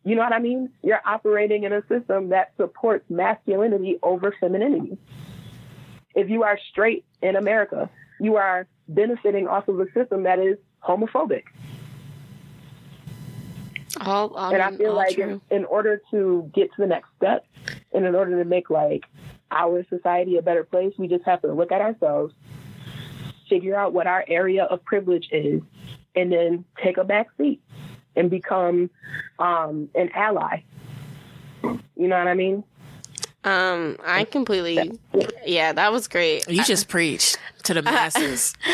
You 0.04 0.16
know 0.16 0.22
what 0.22 0.34
I 0.34 0.40
mean? 0.40 0.70
You're 0.84 1.02
operating 1.04 1.64
in 1.64 1.74
a 1.74 1.82
system 1.88 2.30
that 2.30 2.54
supports 2.58 3.10
masculinity 3.10 3.98
over 4.04 4.36
femininity. 4.40 4.98
If 6.14 6.30
you 6.30 6.44
are 6.44 6.60
straight 6.70 7.06
in 7.22 7.36
America, 7.36 7.90
you 8.20 8.36
are 8.36 8.68
benefiting 8.88 9.48
off 9.48 9.68
of 9.68 9.80
a 9.80 9.92
system 9.94 10.24
that 10.24 10.40
is 10.40 10.58
homophobic. 10.84 11.44
All, 14.02 14.36
all 14.36 14.54
and 14.54 14.62
I 14.62 14.76
feel 14.76 14.94
like 14.94 15.18
in, 15.18 15.42
in, 15.50 15.66
order 15.66 16.02
to 16.12 16.52
get 16.54 16.70
to 16.76 16.82
the 16.82 16.88
next 16.88 17.10
step, 17.18 17.46
and 17.94 18.06
in 18.06 18.14
order 18.14 18.38
to 18.44 18.48
make 18.48 18.70
like 18.70 19.06
our 19.52 19.86
society 19.90 20.38
a 20.38 20.42
better 20.42 20.64
place, 20.64 20.94
we 20.98 21.08
just 21.08 21.24
have 21.26 21.42
to 21.42 21.54
look 21.54 21.72
at 21.72 21.82
ourselves, 21.82 22.34
figure 23.50 23.76
out 23.76 23.94
what 23.94 24.06
our 24.06 24.24
area 24.28 24.66
of 24.66 24.84
privilege 24.84 25.30
is, 25.32 25.62
and 26.16 26.32
then 26.32 26.66
take 26.84 26.98
a 26.98 27.04
back 27.04 27.28
seat 27.38 27.62
and 28.16 28.30
become 28.30 28.90
um, 29.40 29.90
an 29.96 30.10
ally. 30.14 30.64
You 31.64 32.08
know 32.08 32.18
what 32.18 32.28
I 32.28 32.34
mean? 32.34 32.64
Um, 33.44 33.98
I 34.04 34.24
completely, 34.24 35.00
yeah, 35.46 35.72
that 35.72 35.92
was 35.92 36.08
great. 36.08 36.50
You 36.50 36.64
just 36.64 36.88
preached 36.88 37.38
to 37.64 37.76
the 37.76 37.84
masses. 37.84 38.56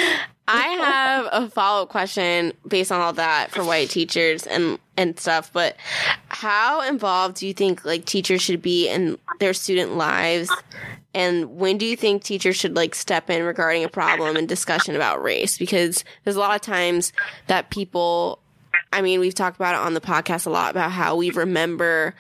I 0.48 0.68
have 0.68 1.30
a 1.32 1.50
follow 1.50 1.84
up 1.84 1.90
question 1.90 2.54
based 2.68 2.92
on 2.92 3.00
all 3.00 3.14
that 3.14 3.52
for 3.52 3.64
white 3.64 3.90
teachers 3.90 4.46
and 4.48 4.80
and 4.98 5.18
stuff. 5.20 5.52
But 5.54 5.78
how 6.28 6.82
involved 6.82 7.38
do 7.38 7.48
you 7.48 7.54
think 7.54 7.86
like 7.86 8.06
teachers 8.06 8.42
should 8.42 8.62
be 8.62 8.90
in 8.90 9.18
their 9.40 9.54
student 9.54 9.96
lives? 9.96 10.52
And 11.14 11.58
when 11.58 11.78
do 11.78 11.86
you 11.86 11.96
think 11.96 12.24
teachers 12.24 12.56
should 12.56 12.76
like 12.76 12.96
step 12.96 13.30
in 13.30 13.44
regarding 13.44 13.84
a 13.84 13.90
problem 13.90 14.36
and 14.36 14.48
discussion 14.48 14.96
about 14.96 15.22
race? 15.22 15.58
Because 15.58 16.04
there's 16.24 16.36
a 16.36 16.40
lot 16.40 16.56
of 16.56 16.62
times 16.62 17.14
that 17.48 17.70
people 17.70 18.40
I 18.94 19.02
mean, 19.02 19.20
we've 19.20 19.36
talked 19.36 19.56
about 19.56 19.76
it 19.76 19.86
on 19.86 19.94
the 19.94 20.02
podcast 20.02 20.46
a 20.46 20.50
lot 20.50 20.72
about 20.72 20.92
how 20.92 21.16
we 21.16 21.32
remember, 21.32 22.14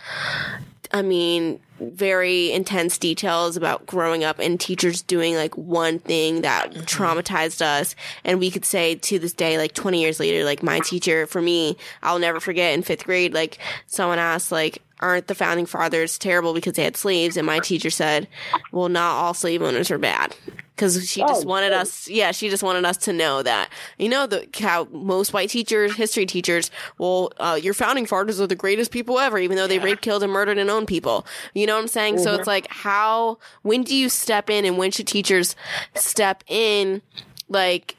I 0.91 1.01
mean, 1.01 1.59
very 1.79 2.51
intense 2.51 2.97
details 2.99 3.57
about 3.57 3.87
growing 3.87 4.23
up 4.23 4.37
and 4.39 4.59
teachers 4.59 5.01
doing 5.01 5.35
like 5.35 5.57
one 5.57 5.99
thing 5.99 6.41
that 6.41 6.71
Mm-hmm. 6.71 6.81
traumatized 6.81 7.61
us. 7.61 7.95
And 8.23 8.39
we 8.39 8.51
could 8.51 8.65
say 8.65 8.95
to 8.95 9.17
this 9.19 9.33
day, 9.33 9.57
like 9.57 9.73
20 9.73 9.99
years 9.99 10.19
later, 10.19 10.45
like 10.45 10.61
my 10.63 10.79
teacher, 10.79 11.25
for 11.25 11.41
me, 11.41 11.75
I'll 12.03 12.19
never 12.19 12.39
forget 12.39 12.73
in 12.73 12.83
fifth 12.83 13.05
grade, 13.05 13.33
like 13.33 13.57
someone 13.87 14.19
asked, 14.19 14.51
like, 14.51 14.81
aren't 15.01 15.27
the 15.27 15.35
founding 15.35 15.65
fathers 15.65 16.17
terrible 16.17 16.53
because 16.53 16.73
they 16.73 16.83
had 16.83 16.95
slaves? 16.97 17.37
And 17.37 17.45
my 17.47 17.59
teacher 17.59 17.89
said, 17.89 18.27
well, 18.71 18.89
not 18.89 19.11
all 19.15 19.33
slave 19.33 19.61
owners 19.61 19.89
are 19.91 19.97
bad. 19.97 20.35
Cause 20.77 21.07
she 21.07 21.21
just 21.21 21.45
Oh, 21.45 21.47
wanted 21.47 21.69
good. 21.69 21.77
us, 21.79 22.07
yeah, 22.09 22.31
she 22.31 22.49
just 22.49 22.63
wanted 22.63 22.85
us 22.85 22.97
to 22.97 23.13
know 23.13 23.43
that, 23.43 23.69
you 23.99 24.09
know, 24.09 24.25
the, 24.25 24.47
how 24.59 24.85
most 24.91 25.31
white 25.31 25.49
teachers, 25.49 25.93
history 25.95 26.25
teachers, 26.25 26.71
well, 26.97 27.31
uh, 27.37 27.59
your 27.61 27.75
founding 27.75 28.07
fathers 28.07 28.41
are 28.41 28.47
the 28.47 28.55
greatest 28.55 28.89
people 28.89 29.19
ever, 29.19 29.37
even 29.37 29.57
though 29.57 29.67
they 29.67 29.77
raped, 29.77 30.01
killed, 30.01 30.23
and 30.23 30.31
murdered 30.31 30.57
and 30.57 30.71
owned 30.71 30.87
people. 30.87 31.27
You 31.53 31.67
know 31.67 31.75
what 31.75 31.81
I'm 31.81 31.87
saying? 31.87 32.17
So 32.17 32.33
it's 32.33 32.47
like, 32.47 32.65
how, 32.71 33.37
when 33.61 33.83
do 33.83 33.95
you 33.95 34.09
step 34.09 34.49
in 34.49 34.65
and 34.65 34.77
when 34.79 34.89
should 34.89 35.05
teachers 35.07 35.55
step 35.93 36.43
in? 36.47 37.03
Like, 37.47 37.95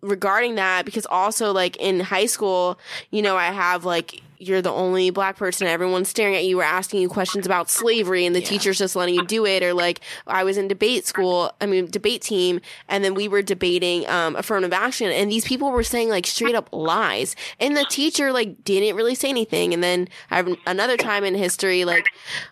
regarding 0.00 0.56
that 0.56 0.84
because 0.84 1.06
also 1.06 1.52
like 1.52 1.76
in 1.78 2.00
high 2.00 2.26
school, 2.26 2.78
you 3.10 3.22
know, 3.22 3.36
I 3.36 3.46
have 3.46 3.84
like 3.84 4.22
you're 4.38 4.62
the 4.62 4.70
only 4.70 5.10
black 5.10 5.36
person 5.36 5.66
everyone's 5.66 6.08
staring 6.08 6.34
at 6.34 6.44
you 6.44 6.60
or 6.60 6.64
asking 6.64 7.00
you 7.00 7.08
questions 7.08 7.46
about 7.46 7.68
slavery 7.70 8.24
and 8.24 8.34
the 8.34 8.40
teacher's 8.40 8.78
just 8.78 8.96
letting 8.96 9.14
you 9.14 9.24
do 9.26 9.44
it 9.46 9.62
or 9.62 9.74
like 9.74 10.00
I 10.26 10.44
was 10.44 10.56
in 10.56 10.68
debate 10.68 11.06
school, 11.06 11.52
I 11.60 11.66
mean 11.66 11.86
debate 11.86 12.22
team 12.22 12.60
and 12.88 13.04
then 13.04 13.14
we 13.14 13.28
were 13.28 13.42
debating 13.42 14.08
um 14.08 14.36
affirmative 14.36 14.72
action 14.72 15.10
and 15.10 15.30
these 15.30 15.44
people 15.44 15.70
were 15.70 15.82
saying 15.82 16.08
like 16.08 16.26
straight 16.26 16.54
up 16.54 16.68
lies 16.72 17.34
and 17.60 17.76
the 17.76 17.84
teacher 17.84 18.32
like 18.32 18.64
didn't 18.64 18.96
really 18.96 19.14
say 19.14 19.28
anything 19.28 19.74
and 19.74 19.82
then 19.82 20.08
I 20.30 20.36
have 20.36 20.48
another 20.66 20.96
time 20.96 21.24
in 21.24 21.34
history 21.34 21.84
like 21.84 22.06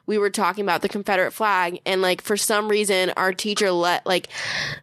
we 0.06 0.18
were 0.18 0.30
talking 0.30 0.64
about 0.64 0.82
the 0.82 0.88
Confederate 0.88 1.32
flag 1.32 1.80
and 1.86 2.02
like 2.02 2.22
for 2.22 2.36
some 2.36 2.68
reason 2.68 3.10
our 3.16 3.32
teacher 3.32 3.70
let 3.70 4.04
like 4.06 4.28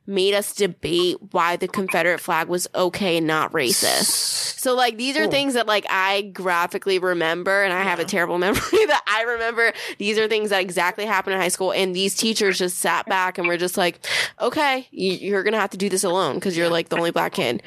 made 0.06 0.34
us 0.34 0.54
debate 0.54 1.18
why 1.32 1.56
the 1.56 1.68
Confederate 1.68 2.20
flag 2.20 2.48
was 2.48 2.68
okay 2.76 3.18
and 3.18 3.28
not 3.28 3.52
racist. 3.52 4.60
So 4.60 4.76
like 4.76 4.98
these 4.98 5.18
are 5.18 5.28
things 5.28 5.56
that 5.56 5.68
like 5.68 5.86
I 5.90 6.22
graphically 6.22 6.93
remember 7.00 7.64
and 7.64 7.74
I 7.74 7.84
have 7.84 8.00
a 8.00 8.06
terrible 8.06 8.38
memory 8.40 8.62
that 8.86 9.04
I 9.08 9.24
remember. 9.24 9.74
These 9.98 10.18
are 10.18 10.28
things 10.28 10.50
that 10.52 10.62
exactly 10.62 11.06
happened 11.06 11.36
in 11.36 11.42
high 11.42 11.48
school 11.50 11.72
and 11.72 11.96
these 11.96 12.16
teachers 12.16 12.58
just 12.60 12.78
sat 12.80 13.06
back 13.08 13.38
and 13.38 13.48
were 13.48 13.58
just 13.58 13.78
like, 13.78 14.06
okay, 14.42 14.88
you- 14.92 15.14
you're 15.14 15.44
going 15.44 15.54
to 15.54 15.60
have 15.60 15.70
to 15.72 15.78
do 15.78 15.90
this 15.90 16.04
alone 16.04 16.36
because 16.36 16.58
you're 16.58 16.70
like 16.70 16.90
the 16.90 16.98
only 16.98 17.12
black 17.12 17.34
kid. 17.34 17.62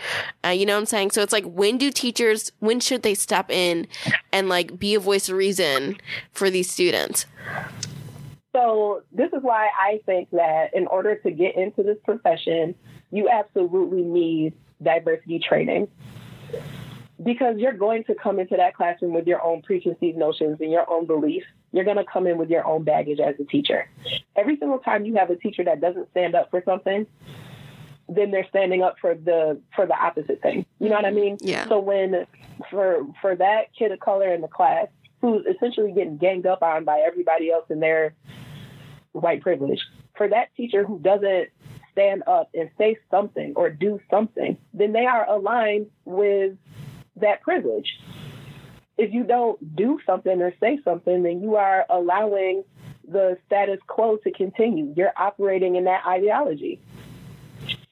Uh, 0.44 0.48
you 0.48 0.66
know 0.66 0.74
what 0.74 0.80
I'm 0.80 0.86
saying? 0.86 1.10
So 1.12 1.22
it's 1.22 1.32
like 1.32 1.44
when 1.44 1.78
do 1.78 1.90
teachers, 1.90 2.52
when 2.60 2.80
should 2.80 3.02
they 3.02 3.14
step 3.14 3.50
in 3.50 3.86
and 4.32 4.48
like 4.48 4.78
be 4.78 4.94
a 4.94 5.00
voice 5.00 5.28
of 5.28 5.36
reason 5.36 5.96
for 6.32 6.50
these 6.50 6.70
students? 6.70 7.26
So 8.54 9.02
this 9.12 9.28
is 9.34 9.42
why 9.42 9.68
I 9.78 10.00
think 10.06 10.30
that 10.30 10.74
in 10.74 10.86
order 10.86 11.14
to 11.16 11.30
get 11.30 11.56
into 11.56 11.82
this 11.82 11.98
profession, 12.04 12.74
you 13.10 13.28
absolutely 13.28 14.02
need 14.02 14.54
diversity 14.82 15.38
training. 15.38 15.88
Because 17.22 17.56
you're 17.58 17.72
going 17.72 18.04
to 18.04 18.14
come 18.14 18.38
into 18.38 18.56
that 18.56 18.74
classroom 18.74 19.14
with 19.14 19.26
your 19.26 19.42
own 19.42 19.62
preconceived 19.62 20.18
notions 20.18 20.58
and 20.60 20.70
your 20.70 20.88
own 20.90 21.06
beliefs. 21.06 21.46
You're 21.72 21.84
going 21.84 21.96
to 21.96 22.04
come 22.04 22.26
in 22.26 22.36
with 22.36 22.50
your 22.50 22.66
own 22.66 22.84
baggage 22.84 23.20
as 23.20 23.34
a 23.40 23.44
teacher. 23.44 23.88
Every 24.36 24.56
single 24.58 24.78
time 24.78 25.04
you 25.04 25.14
have 25.16 25.30
a 25.30 25.36
teacher 25.36 25.64
that 25.64 25.80
doesn't 25.80 26.10
stand 26.10 26.34
up 26.34 26.50
for 26.50 26.62
something, 26.64 27.06
then 28.08 28.30
they're 28.30 28.46
standing 28.48 28.82
up 28.82 28.96
for 29.00 29.14
the 29.14 29.60
for 29.74 29.86
the 29.86 29.96
opposite 29.96 30.40
thing. 30.42 30.66
You 30.78 30.88
know 30.88 30.96
what 30.96 31.04
I 31.04 31.10
mean? 31.10 31.38
Yeah. 31.40 31.66
So 31.68 31.80
when 31.80 32.26
for 32.70 33.06
for 33.20 33.34
that 33.36 33.74
kid 33.76 33.92
of 33.92 34.00
color 34.00 34.32
in 34.32 34.40
the 34.40 34.48
class 34.48 34.88
who's 35.20 35.44
essentially 35.46 35.92
getting 35.92 36.18
ganged 36.18 36.46
up 36.46 36.62
on 36.62 36.84
by 36.84 37.00
everybody 37.00 37.50
else 37.50 37.64
in 37.70 37.80
their 37.80 38.14
white 39.12 39.40
privilege, 39.40 39.80
for 40.16 40.28
that 40.28 40.54
teacher 40.56 40.84
who 40.84 40.98
doesn't 40.98 41.48
stand 41.92 42.22
up 42.26 42.50
and 42.54 42.70
say 42.76 42.96
something 43.10 43.54
or 43.56 43.70
do 43.70 43.98
something, 44.10 44.56
then 44.74 44.92
they 44.92 45.06
are 45.06 45.28
aligned 45.28 45.86
with 46.04 46.52
that 47.16 47.42
privilege. 47.42 47.88
If 48.98 49.12
you 49.12 49.24
don't 49.24 49.76
do 49.76 50.00
something 50.06 50.40
or 50.40 50.52
say 50.60 50.78
something, 50.84 51.22
then 51.22 51.42
you 51.42 51.56
are 51.56 51.84
allowing 51.90 52.64
the 53.06 53.38
status 53.46 53.78
quo 53.86 54.16
to 54.18 54.30
continue. 54.32 54.92
You're 54.96 55.12
operating 55.16 55.76
in 55.76 55.84
that 55.84 56.04
ideology. 56.06 56.80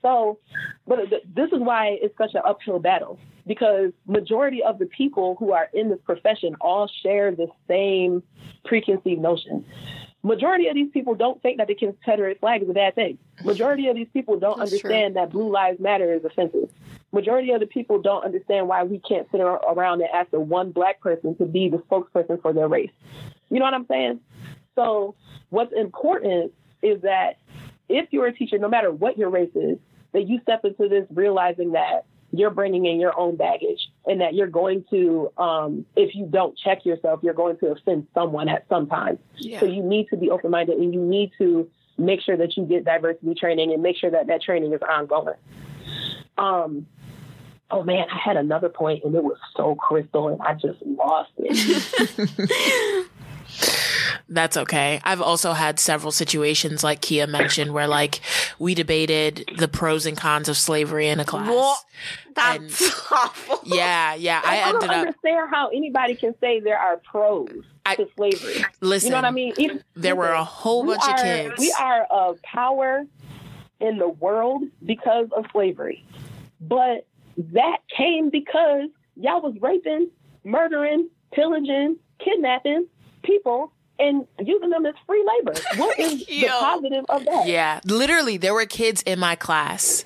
So, 0.02 0.38
but 0.86 1.08
th- 1.08 1.22
this 1.34 1.50
is 1.52 1.60
why 1.60 1.98
it's 2.00 2.16
such 2.18 2.34
an 2.34 2.42
uphill 2.44 2.78
battle 2.78 3.18
because 3.46 3.92
majority 4.06 4.62
of 4.62 4.78
the 4.78 4.86
people 4.86 5.36
who 5.38 5.52
are 5.52 5.68
in 5.72 5.90
this 5.90 5.98
profession 6.04 6.56
all 6.60 6.90
share 7.02 7.30
the 7.30 7.48
same 7.68 8.22
preconceived 8.64 9.20
notion. 9.20 9.64
Majority 10.24 10.68
of 10.68 10.74
these 10.74 10.90
people 10.90 11.14
don't 11.14 11.40
think 11.42 11.58
that 11.58 11.68
the 11.68 11.74
Confederate 11.74 12.40
flag 12.40 12.62
is 12.62 12.70
a 12.70 12.72
bad 12.72 12.94
thing. 12.94 13.18
Majority 13.44 13.88
of 13.88 13.94
these 13.94 14.08
people 14.10 14.38
don't 14.40 14.58
That's 14.58 14.72
understand 14.72 15.16
that 15.16 15.30
Blue 15.30 15.52
Lives 15.52 15.78
Matter 15.78 16.14
is 16.14 16.24
offensive. 16.24 16.70
Majority 17.12 17.52
of 17.52 17.60
the 17.60 17.66
people 17.66 18.00
don't 18.00 18.24
understand 18.24 18.66
why 18.66 18.84
we 18.84 18.98
can't 18.98 19.30
sit 19.30 19.40
around 19.42 20.00
and 20.00 20.08
ask 20.14 20.30
the 20.30 20.40
one 20.40 20.72
black 20.72 21.00
person 21.00 21.36
to 21.36 21.44
be 21.44 21.68
the 21.68 21.76
spokesperson 21.76 22.40
for 22.40 22.54
their 22.54 22.68
race. 22.68 22.90
You 23.50 23.58
know 23.58 23.66
what 23.66 23.74
I'm 23.74 23.86
saying? 23.86 24.20
So 24.74 25.14
what's 25.50 25.74
important 25.74 26.52
is 26.82 27.02
that 27.02 27.36
if 27.90 28.08
you're 28.10 28.26
a 28.26 28.32
teacher, 28.32 28.56
no 28.58 28.68
matter 28.68 28.90
what 28.90 29.18
your 29.18 29.28
race 29.28 29.54
is, 29.54 29.76
that 30.12 30.26
you 30.26 30.40
step 30.40 30.64
into 30.64 30.88
this 30.88 31.06
realizing 31.10 31.72
that 31.72 32.06
you're 32.38 32.50
bringing 32.50 32.86
in 32.86 33.00
your 33.00 33.18
own 33.18 33.36
baggage 33.36 33.88
and 34.06 34.20
that 34.20 34.34
you're 34.34 34.48
going 34.48 34.84
to, 34.90 35.30
um, 35.38 35.84
if 35.96 36.14
you 36.14 36.26
don't 36.26 36.56
check 36.56 36.84
yourself, 36.84 37.20
you're 37.22 37.34
going 37.34 37.56
to 37.58 37.66
offend 37.68 38.06
someone 38.14 38.48
at 38.48 38.66
some 38.68 38.86
time. 38.86 39.18
So 39.60 39.66
you 39.66 39.82
need 39.82 40.08
to 40.08 40.16
be 40.16 40.30
open 40.30 40.50
minded 40.50 40.78
and 40.78 40.92
you 40.92 41.00
need 41.00 41.32
to 41.38 41.68
make 41.98 42.20
sure 42.20 42.36
that 42.36 42.56
you 42.56 42.64
get 42.64 42.84
diversity 42.84 43.34
training 43.34 43.72
and 43.72 43.82
make 43.82 43.96
sure 43.96 44.10
that 44.10 44.26
that 44.26 44.42
training 44.42 44.72
is 44.72 44.80
ongoing. 44.82 45.36
Um, 46.36 46.86
oh 47.70 47.82
man, 47.82 48.06
I 48.10 48.18
had 48.18 48.36
another 48.36 48.68
point 48.68 49.04
and 49.04 49.14
it 49.14 49.22
was 49.22 49.38
so 49.56 49.74
crystal 49.74 50.28
and 50.28 50.40
I 50.42 50.54
just 50.54 50.82
lost 50.84 51.30
it. 51.38 53.08
That's 54.28 54.56
okay. 54.56 55.00
I've 55.04 55.20
also 55.20 55.52
had 55.52 55.78
several 55.78 56.10
situations 56.10 56.82
like 56.82 57.02
Kia 57.02 57.26
mentioned 57.26 57.74
where 57.74 57.86
like 57.86 58.20
we 58.58 58.74
debated 58.74 59.44
the 59.58 59.68
pros 59.68 60.06
and 60.06 60.16
cons 60.16 60.48
of 60.48 60.56
slavery 60.56 61.08
in 61.08 61.20
a 61.20 61.24
class. 61.26 61.46
Well, 61.48 61.78
That's 62.34 62.82
awful. 63.12 63.60
Yeah, 63.64 64.14
yeah. 64.14 64.40
I 64.44 64.62
I 64.62 64.72
don't 64.72 64.82
ended 64.82 64.90
up 64.90 64.96
understand 65.08 65.50
how 65.50 65.68
anybody 65.68 66.14
can 66.14 66.34
say 66.40 66.60
there 66.60 66.78
are 66.78 66.96
pros 66.98 67.50
I- 67.84 67.96
to 67.96 68.08
slavery. 68.16 68.64
listen. 68.80 69.08
You 69.08 69.10
know 69.12 69.18
what 69.18 69.24
I 69.26 69.30
mean? 69.30 69.52
Even- 69.58 69.84
There 69.94 70.16
were 70.16 70.30
a 70.32 70.42
whole 70.44 70.86
bunch 70.86 71.02
of 71.06 71.16
kids. 71.22 71.54
We 71.58 71.70
are 71.78 72.06
a 72.10 72.34
power 72.42 73.04
in 73.80 73.98
the 73.98 74.08
world 74.08 74.62
because 74.84 75.28
of 75.36 75.44
slavery. 75.52 76.02
But 76.62 77.06
that 77.36 77.78
came 77.94 78.30
because 78.30 78.88
y'all 79.16 79.42
was 79.42 79.54
raping, 79.60 80.08
murdering, 80.44 81.10
pillaging, 81.32 81.98
kidnapping 82.18 82.86
people 83.22 83.70
and 83.98 84.26
using 84.40 84.70
them 84.70 84.84
as 84.86 84.94
free 85.06 85.24
labor. 85.38 85.58
What 85.76 85.98
is 85.98 86.26
the 86.26 86.46
positive 86.48 87.04
of 87.08 87.24
that? 87.24 87.46
Yeah, 87.46 87.80
literally, 87.84 88.36
there 88.38 88.54
were 88.54 88.66
kids 88.66 89.02
in 89.02 89.18
my 89.18 89.34
class 89.36 90.04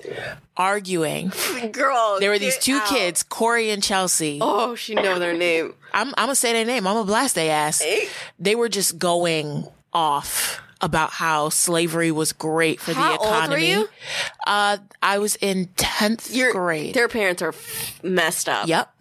arguing. 0.57 1.31
Girl. 1.71 2.17
There 2.19 2.29
were 2.29 2.39
these 2.39 2.57
two 2.57 2.75
out. 2.75 2.87
kids, 2.87 3.23
Corey 3.23 3.69
and 3.71 3.81
Chelsea. 3.81 4.39
Oh, 4.41 4.75
she 4.75 4.93
know 4.95 5.19
their 5.19 5.33
name. 5.35 5.73
I'm, 5.93 6.09
I'm 6.09 6.13
gonna 6.27 6.35
say 6.35 6.53
their 6.53 6.65
name. 6.65 6.85
I'm 6.87 6.93
gonna 6.95 7.05
blast 7.05 7.35
their 7.35 7.51
ass. 7.51 7.83
They 8.37 8.55
were 8.55 8.69
just 8.69 8.97
going 8.99 9.65
off 9.93 10.61
about 10.81 11.09
how 11.11 11.49
slavery 11.49 12.11
was 12.11 12.31
great 12.31 12.79
for 12.79 12.93
How 12.93 13.13
the 13.13 13.17
old 13.19 13.29
were 13.31 13.35
economy. 13.37 13.69
you? 13.71 13.89
Uh, 14.47 14.77
I 15.03 15.17
was 15.19 15.35
in 15.37 15.67
tenth 15.75 16.31
grade. 16.53 16.93
Their 16.93 17.09
parents 17.09 17.41
are 17.41 17.49
f- 17.49 17.99
messed 18.03 18.47
up. 18.47 18.67
Yep. 18.67 18.93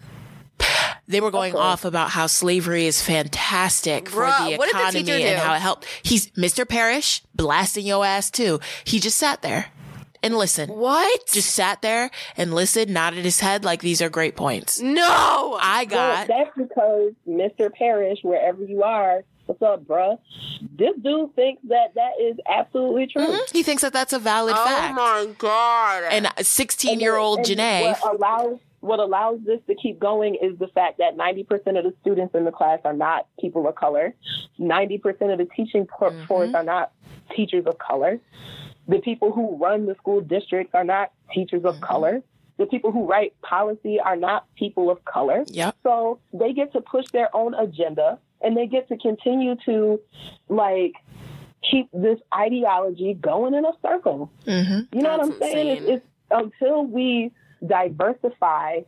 They 1.09 1.21
were 1.21 1.31
going 1.31 1.57
off 1.57 1.85
about 1.85 2.11
how 2.11 2.27
slavery 2.27 2.87
is 2.87 3.01
fantastic 3.03 4.09
for 4.11 4.25
Bruh, 4.25 4.51
the 4.51 4.57
what 4.59 4.67
did 4.67 4.75
the 4.75 4.79
economy 5.13 5.25
and 5.25 5.39
how 5.39 5.55
it 5.55 5.61
helped. 5.61 5.87
He's 6.03 6.31
Mr. 6.33 6.69
Parrish 6.69 7.23
blasting 7.35 7.87
your 7.87 8.05
ass 8.05 8.31
too. 8.31 8.61
He 8.85 9.01
just 9.01 9.17
sat 9.19 9.41
there 9.43 9.67
and 10.23 10.37
listened. 10.37 10.71
What? 10.73 11.27
Just 11.29 11.51
sat 11.53 11.81
there 11.81 12.11
and 12.37 12.53
listened, 12.55 12.93
nodded 12.93 13.25
his 13.25 13.41
head 13.41 13.65
like 13.65 13.81
these 13.81 14.03
are 14.03 14.11
great 14.11 14.37
points. 14.37 14.81
no. 14.81 15.59
I 15.61 15.87
Well, 15.91 16.27
got 16.27 16.29
that's 16.29 16.51
because 16.57 17.13
Mr. 17.27 17.73
Parrish, 17.73 18.19
wherever 18.23 18.63
you 18.63 18.83
are, 18.83 19.25
What's 19.47 19.63
up, 19.63 19.85
bruh? 19.87 20.19
This 20.77 20.91
dude 21.03 21.35
thinks 21.35 21.63
that 21.69 21.95
that 21.95 22.11
is 22.21 22.37
absolutely 22.47 23.07
true. 23.07 23.27
Mhm. 23.27 23.51
He 23.51 23.63
thinks 23.63 23.81
that 23.81 23.95
that's 23.95 24.13
a 24.13 24.19
valid 24.19 24.55
Oh 24.55 24.63
fact. 24.63 24.93
Oh 25.01 25.25
my 25.27 25.33
god. 25.39 26.03
And 26.11 26.29
16 26.47 27.01
year 27.01 27.17
old 27.17 27.39
And 27.39 27.47
Janae. 27.59 27.99
Allows 28.03 28.59
what 28.81 29.01
allows 29.01 29.41
this 29.45 29.61
to 29.67 29.75
keep 29.75 29.99
going 29.99 30.37
is 30.37 30.57
the 30.59 30.69
fact 30.69 30.99
that 30.99 31.17
90% 31.17 31.51
of 31.79 31.85
the 31.85 31.95
students 32.01 32.35
in 32.35 32.45
the 32.45 32.53
class 32.53 32.79
are 32.85 32.93
not 32.93 33.27
people 33.41 33.67
of 33.67 33.75
color. 33.75 34.15
90% 34.59 35.33
of 35.33 35.39
the 35.39 35.49
teaching 35.57 35.87
Mhm. 35.87 36.27
force 36.27 36.51
are 36.55 36.63
not 36.63 36.93
teachers 37.35 37.67
of 37.67 37.77
color. 37.79 38.21
The 38.87 39.01
people 39.01 39.33
who 39.33 39.57
run 39.57 39.87
the 39.87 39.95
school 39.97 40.21
districts 40.21 40.75
are 40.75 40.85
not 40.85 41.11
teachers 41.33 41.65
of 41.65 41.77
Mhm. 41.77 41.81
color. 41.83 42.23
The 42.57 42.67
people 42.67 42.91
who 42.91 43.05
write 43.07 43.41
policy 43.43 44.01
are 44.01 44.17
not 44.17 44.47
people 44.55 44.91
of 44.91 45.05
color. 45.05 45.45
Yep. 45.49 45.77
So 45.83 46.19
they 46.33 46.53
get 46.53 46.73
to 46.73 46.81
push 46.81 47.07
their 47.13 47.35
own 47.35 47.55
agenda 47.55 48.19
and 48.41 48.57
they 48.57 48.67
get 48.67 48.89
to 48.89 48.97
continue 48.97 49.57
to 49.67 50.01
like 50.49 50.95
keep 51.69 51.89
this 51.93 52.19
ideology 52.35 53.15
going 53.15 53.55
in 53.55 53.65
a 53.65 53.73
circle. 53.83 54.31
hmm 54.47 54.81
You 54.93 55.03
know 55.03 55.11
what 55.17 55.21
I'm 55.21 55.39
saying? 55.41 55.67
It's, 55.77 55.87
it's 55.89 56.07
until 56.31 56.85
we 56.85 57.33
diversify 57.67 58.81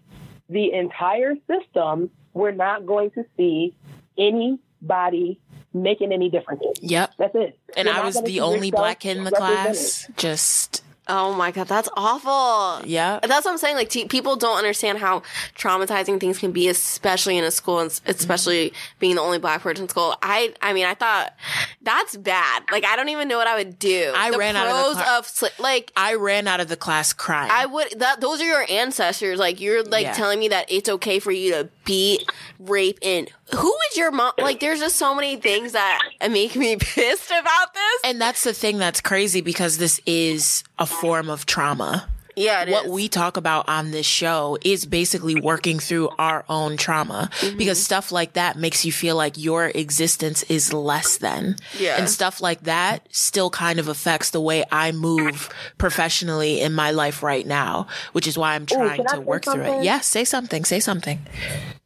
the 0.48 0.72
entire 0.72 1.34
system, 1.46 2.10
we're 2.32 2.50
not 2.50 2.86
going 2.86 3.10
to 3.12 3.24
see 3.36 3.74
anybody 4.18 5.38
making 5.72 6.12
any 6.12 6.28
differences. 6.28 6.76
Yep. 6.80 7.14
That's 7.18 7.34
it. 7.34 7.58
And 7.76 7.86
You're 7.86 7.96
I 7.96 8.04
was 8.04 8.20
the 8.22 8.40
only 8.40 8.70
black 8.70 9.00
kid 9.00 9.16
in 9.16 9.24
the 9.24 9.30
class. 9.30 10.08
Just, 10.16 10.79
oh 11.10 11.34
my 11.34 11.50
god, 11.50 11.68
that's 11.68 11.88
awful. 11.96 12.86
yeah. 12.88 13.18
That's 13.22 13.44
what 13.44 13.50
I'm 13.52 13.58
saying. 13.58 13.76
Like, 13.76 13.88
t- 13.90 14.06
people 14.06 14.36
don't 14.36 14.56
understand 14.56 14.98
how 14.98 15.22
traumatizing 15.56 16.20
things 16.20 16.38
can 16.38 16.52
be, 16.52 16.68
especially 16.68 17.36
in 17.36 17.44
a 17.44 17.50
school, 17.50 17.80
and 17.80 18.00
especially 18.06 18.72
being 18.98 19.16
the 19.16 19.20
only 19.20 19.38
black 19.38 19.60
person 19.62 19.84
in 19.84 19.88
school. 19.88 20.14
I, 20.22 20.54
I 20.62 20.72
mean, 20.72 20.86
I 20.86 20.94
thought 20.94 21.34
that's 21.82 22.16
bad. 22.16 22.62
Like, 22.70 22.84
I 22.84 22.96
don't 22.96 23.08
even 23.08 23.28
know 23.28 23.36
what 23.38 23.46
I 23.46 23.56
would 23.56 23.78
do. 23.78 24.12
I 24.14 24.30
the 24.30 24.38
ran 24.38 24.56
out 24.56 24.66
of 24.68 24.96
the 24.96 25.02
cla- 25.02 25.18
of 25.18 25.26
sli- 25.26 25.58
like. 25.60 25.92
I 25.96 26.14
ran 26.14 26.46
out 26.48 26.60
of 26.60 26.68
the 26.68 26.76
class 26.76 27.12
crying. 27.12 27.50
I 27.52 27.66
would 27.66 27.98
that 28.00 28.20
those 28.20 28.40
are 28.40 28.44
your 28.44 28.64
ancestors. 28.70 29.38
Like 29.38 29.60
you're 29.60 29.82
like 29.82 30.04
Yeah. 30.04 30.12
telling 30.12 30.38
me 30.38 30.48
that 30.48 30.70
it's 30.70 30.88
okay 30.88 31.18
for 31.18 31.32
you 31.32 31.52
to 31.52 31.68
beat, 31.84 32.30
rape, 32.58 32.98
and 33.02 33.30
who 33.54 33.74
is 33.90 33.96
your 33.96 34.10
mom? 34.12 34.32
Like 34.38 34.60
there's 34.60 34.78
just 34.80 34.96
so 34.96 35.14
many 35.14 35.36
things 35.36 35.72
that 35.72 36.00
make 36.30 36.54
me 36.56 36.76
pissed 36.80 37.30
about 37.30 37.74
this. 37.74 38.00
and 38.04 38.20
that's 38.20 38.44
the 38.44 38.52
thing 38.52 38.78
that's 38.78 39.00
crazy 39.00 39.40
because 39.40 39.78
this 39.78 40.00
is 40.06 40.62
a 40.80 40.86
form 40.86 41.28
of 41.30 41.44
trauma. 41.46 42.08
yeah, 42.36 42.62
it 42.62 42.70
what 42.70 42.86
is. 42.86 42.90
we 42.90 43.06
talk 43.08 43.36
about 43.36 43.68
on 43.68 43.90
this 43.90 44.06
show 44.06 44.56
is 44.64 44.86
basically 44.86 45.38
working 45.40 45.78
through 45.78 46.08
our 46.18 46.44
own 46.48 46.76
trauma 46.78 47.28
Mm-hmm. 47.32 47.58
because 47.58 47.82
stuff 47.82 48.10
like 48.12 48.32
that 48.32 48.56
makes 48.56 48.84
you 48.86 48.92
feel 48.92 49.14
like 49.16 49.36
your 49.36 49.66
existence 49.74 50.42
is 50.44 50.72
less 50.72 51.18
than. 51.18 51.56
Yeah. 51.78 51.96
And 51.98 52.08
stuff 52.08 52.40
like 52.40 52.62
that 52.62 53.06
still 53.14 53.50
kind 53.50 53.78
of 53.78 53.88
affects 53.88 54.30
the 54.30 54.40
way 54.40 54.64
I 54.72 54.92
move 54.92 55.50
professionally 55.76 56.60
in 56.60 56.72
my 56.72 56.92
life 56.92 57.22
right 57.22 57.46
now, 57.46 57.88
which 58.12 58.26
is 58.26 58.38
why 58.38 58.54
I'm 58.54 58.64
trying 58.64 59.04
I 59.06 59.14
to 59.16 59.20
work 59.20 59.44
through 59.44 59.60
it. 59.60 59.66
something? 59.66 59.84
Yes, 59.84 60.06
say 60.06 60.24
something, 60.24 60.64
say 60.64 60.80
something. 60.80 61.18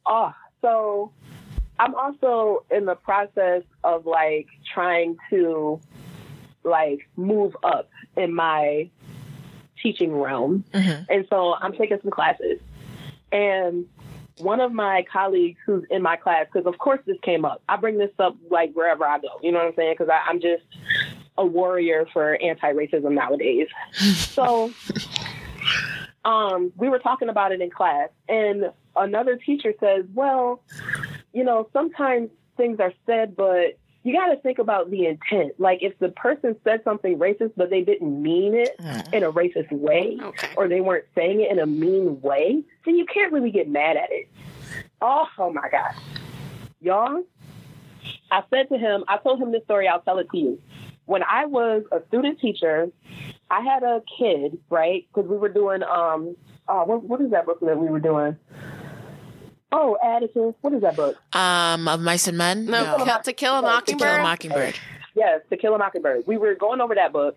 Oh, 0.06 0.32
so 0.60 1.10
I'm 1.80 1.94
also 1.96 2.64
in 2.70 2.84
the 2.84 2.94
process 2.94 3.62
of 3.82 4.06
like 4.06 4.46
trying 4.72 5.16
to 5.30 5.80
like 6.62 7.00
move 7.16 7.56
up 7.64 7.88
in 8.16 8.34
my 8.34 8.88
teaching 9.82 10.14
realm. 10.16 10.64
Mhm. 10.72 11.06
And 11.08 11.26
so 11.28 11.54
I'm 11.54 11.72
taking 11.72 11.98
some 12.00 12.10
classes. 12.10 12.60
And 13.32 13.86
one 14.38 14.60
of 14.60 14.72
my 14.72 15.04
colleagues 15.12 15.58
who's 15.64 15.84
in 15.90 16.02
my 16.02 16.16
class, 16.16 16.46
because 16.52 16.66
of 16.66 16.78
course 16.78 17.00
this 17.06 17.18
came 17.22 17.44
up. 17.44 17.62
I 17.68 17.76
bring 17.76 17.98
this 17.98 18.10
up 18.18 18.36
like 18.50 18.72
wherever 18.72 19.06
I 19.06 19.18
go. 19.18 19.28
You 19.42 19.52
know 19.52 19.58
what 19.58 19.68
I'm 19.68 19.74
saying? 19.76 19.96
Because 19.98 20.12
I'm 20.26 20.40
just 20.40 20.64
a 21.36 21.44
warrior 21.44 22.06
for 22.12 22.36
anti-racism 22.40 23.12
nowadays. 23.12 23.68
so 23.92 24.72
um, 26.24 26.72
we 26.76 26.88
were 26.88 26.98
talking 26.98 27.28
about 27.28 27.52
it 27.52 27.60
in 27.60 27.70
class, 27.70 28.08
and 28.28 28.72
another 28.96 29.36
teacher 29.36 29.74
says, 29.78 30.04
"Well, 30.14 30.62
you 31.32 31.44
know, 31.44 31.68
sometimes 31.72 32.30
things 32.56 32.80
are 32.80 32.92
said, 33.06 33.36
but 33.36 33.76
you 34.04 34.12
got 34.14 34.26
to 34.26 34.36
think 34.36 34.58
about 34.58 34.90
the 34.90 35.06
intent. 35.06 35.58
Like 35.58 35.82
if 35.82 35.98
the 35.98 36.10
person 36.10 36.54
said 36.62 36.84
something 36.84 37.18
racist, 37.18 37.52
but 37.56 37.70
they 37.70 37.80
didn't 37.82 38.22
mean 38.22 38.54
it 38.54 38.78
Mm. 38.78 39.12
in 39.14 39.22
a 39.24 39.32
racist 39.32 39.72
way, 39.72 40.18
Okay. 40.22 40.48
or 40.56 40.68
they 40.68 40.80
weren't 40.80 41.06
saying 41.14 41.40
it 41.40 41.50
in 41.50 41.58
a 41.58 41.66
mean 41.66 42.20
way, 42.20 42.62
then 42.84 42.96
you 42.96 43.06
can't 43.06 43.32
really 43.32 43.50
get 43.50 43.68
mad 43.68 43.96
at 43.96 44.10
it. 44.12 44.28
Oh, 45.00 45.26
oh 45.38 45.52
my 45.52 45.68
God. 45.70 45.92
Y'all, 46.80 47.22
I 48.30 48.42
said 48.50 48.68
to 48.68 48.78
him, 48.78 49.04
I 49.08 49.16
told 49.18 49.40
him 49.40 49.52
this 49.52 49.64
story, 49.64 49.88
I'll 49.88 50.00
tell 50.02 50.18
it 50.18 50.28
to 50.32 50.38
you. 50.38 50.60
When 51.06 51.22
I 51.22 51.46
was 51.46 51.82
a 51.92 52.00
student 52.08 52.40
teacher, 52.40 52.88
I 53.50 53.60
had 53.60 53.82
a 53.82 54.02
kid, 54.18 54.58
right? 54.70 55.06
Because 55.12 55.28
we 55.30 55.36
were 55.36 55.48
doing, 55.50 55.82
um, 55.82 56.36
oh, 56.68 56.84
what, 56.84 57.02
what 57.04 57.20
is 57.20 57.30
that 57.30 57.46
book 57.46 57.60
that 57.60 57.78
we 57.78 57.88
were 57.88 58.00
doing? 58.00 58.36
Oh, 59.76 59.96
Atticus, 60.04 60.54
what 60.60 60.72
is 60.72 60.82
that 60.82 60.94
book? 60.94 61.16
Um, 61.34 61.88
of 61.88 62.00
mice 62.00 62.28
and 62.28 62.38
men? 62.38 62.66
No, 62.66 63.02
Kill- 63.04 63.18
to 63.22 63.32
kill 63.32 63.58
a 63.58 63.62
No, 63.62 63.80
To 63.80 63.84
To 63.86 63.96
mockingbird. 63.96 63.98
kill 64.08 64.14
a 64.20 64.22
mockingbird. 64.22 64.74
Yes, 65.16 65.40
To 65.50 65.56
Kill 65.56 65.74
a 65.74 65.78
Mockingbird. 65.78 66.24
We 66.26 66.36
were 66.38 66.54
going 66.56 66.80
over 66.80 66.94
that 66.96 67.12
book, 67.12 67.36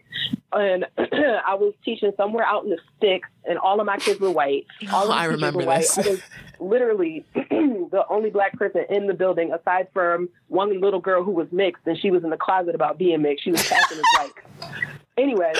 and 0.52 0.86
I 0.98 1.54
was 1.56 1.74
teaching 1.86 2.12
somewhere 2.18 2.44
out 2.46 2.64
in 2.64 2.72
the 2.72 2.80
sticks, 2.98 3.30
and 3.46 3.58
all 3.60 3.80
of 3.80 3.86
my 3.86 3.98
kids 3.98 4.20
were 4.20 4.32
white. 4.32 4.66
All 4.92 5.04
of 5.06 5.10
Oh, 5.10 5.14
I 5.14 5.26
remember 5.26 5.60
were 5.60 5.66
white. 5.68 5.82
this. 5.82 5.98
I 5.98 6.10
was 6.10 6.22
literally 6.60 7.24
the 7.36 8.04
only 8.10 8.30
black 8.32 8.54
person 8.58 8.84
in 8.90 9.06
the 9.08 9.14
building, 9.14 9.52
aside 9.54 9.88
from 9.94 10.30
one 10.48 10.80
little 10.82 11.00
girl 11.00 11.24
who 11.24 11.32
was 11.32 11.48
mixed, 11.52 11.86
and 11.86 11.98
she 12.00 12.10
was 12.12 12.24
in 12.24 12.30
the 12.32 12.38
closet 12.38 12.74
about 12.76 12.98
being 12.98 13.22
mixed. 13.22 13.44
She 13.44 13.52
was 13.52 13.62
passing 13.68 13.98
as 14.00 14.04
white. 14.20 14.72
Anyway, 15.18 15.54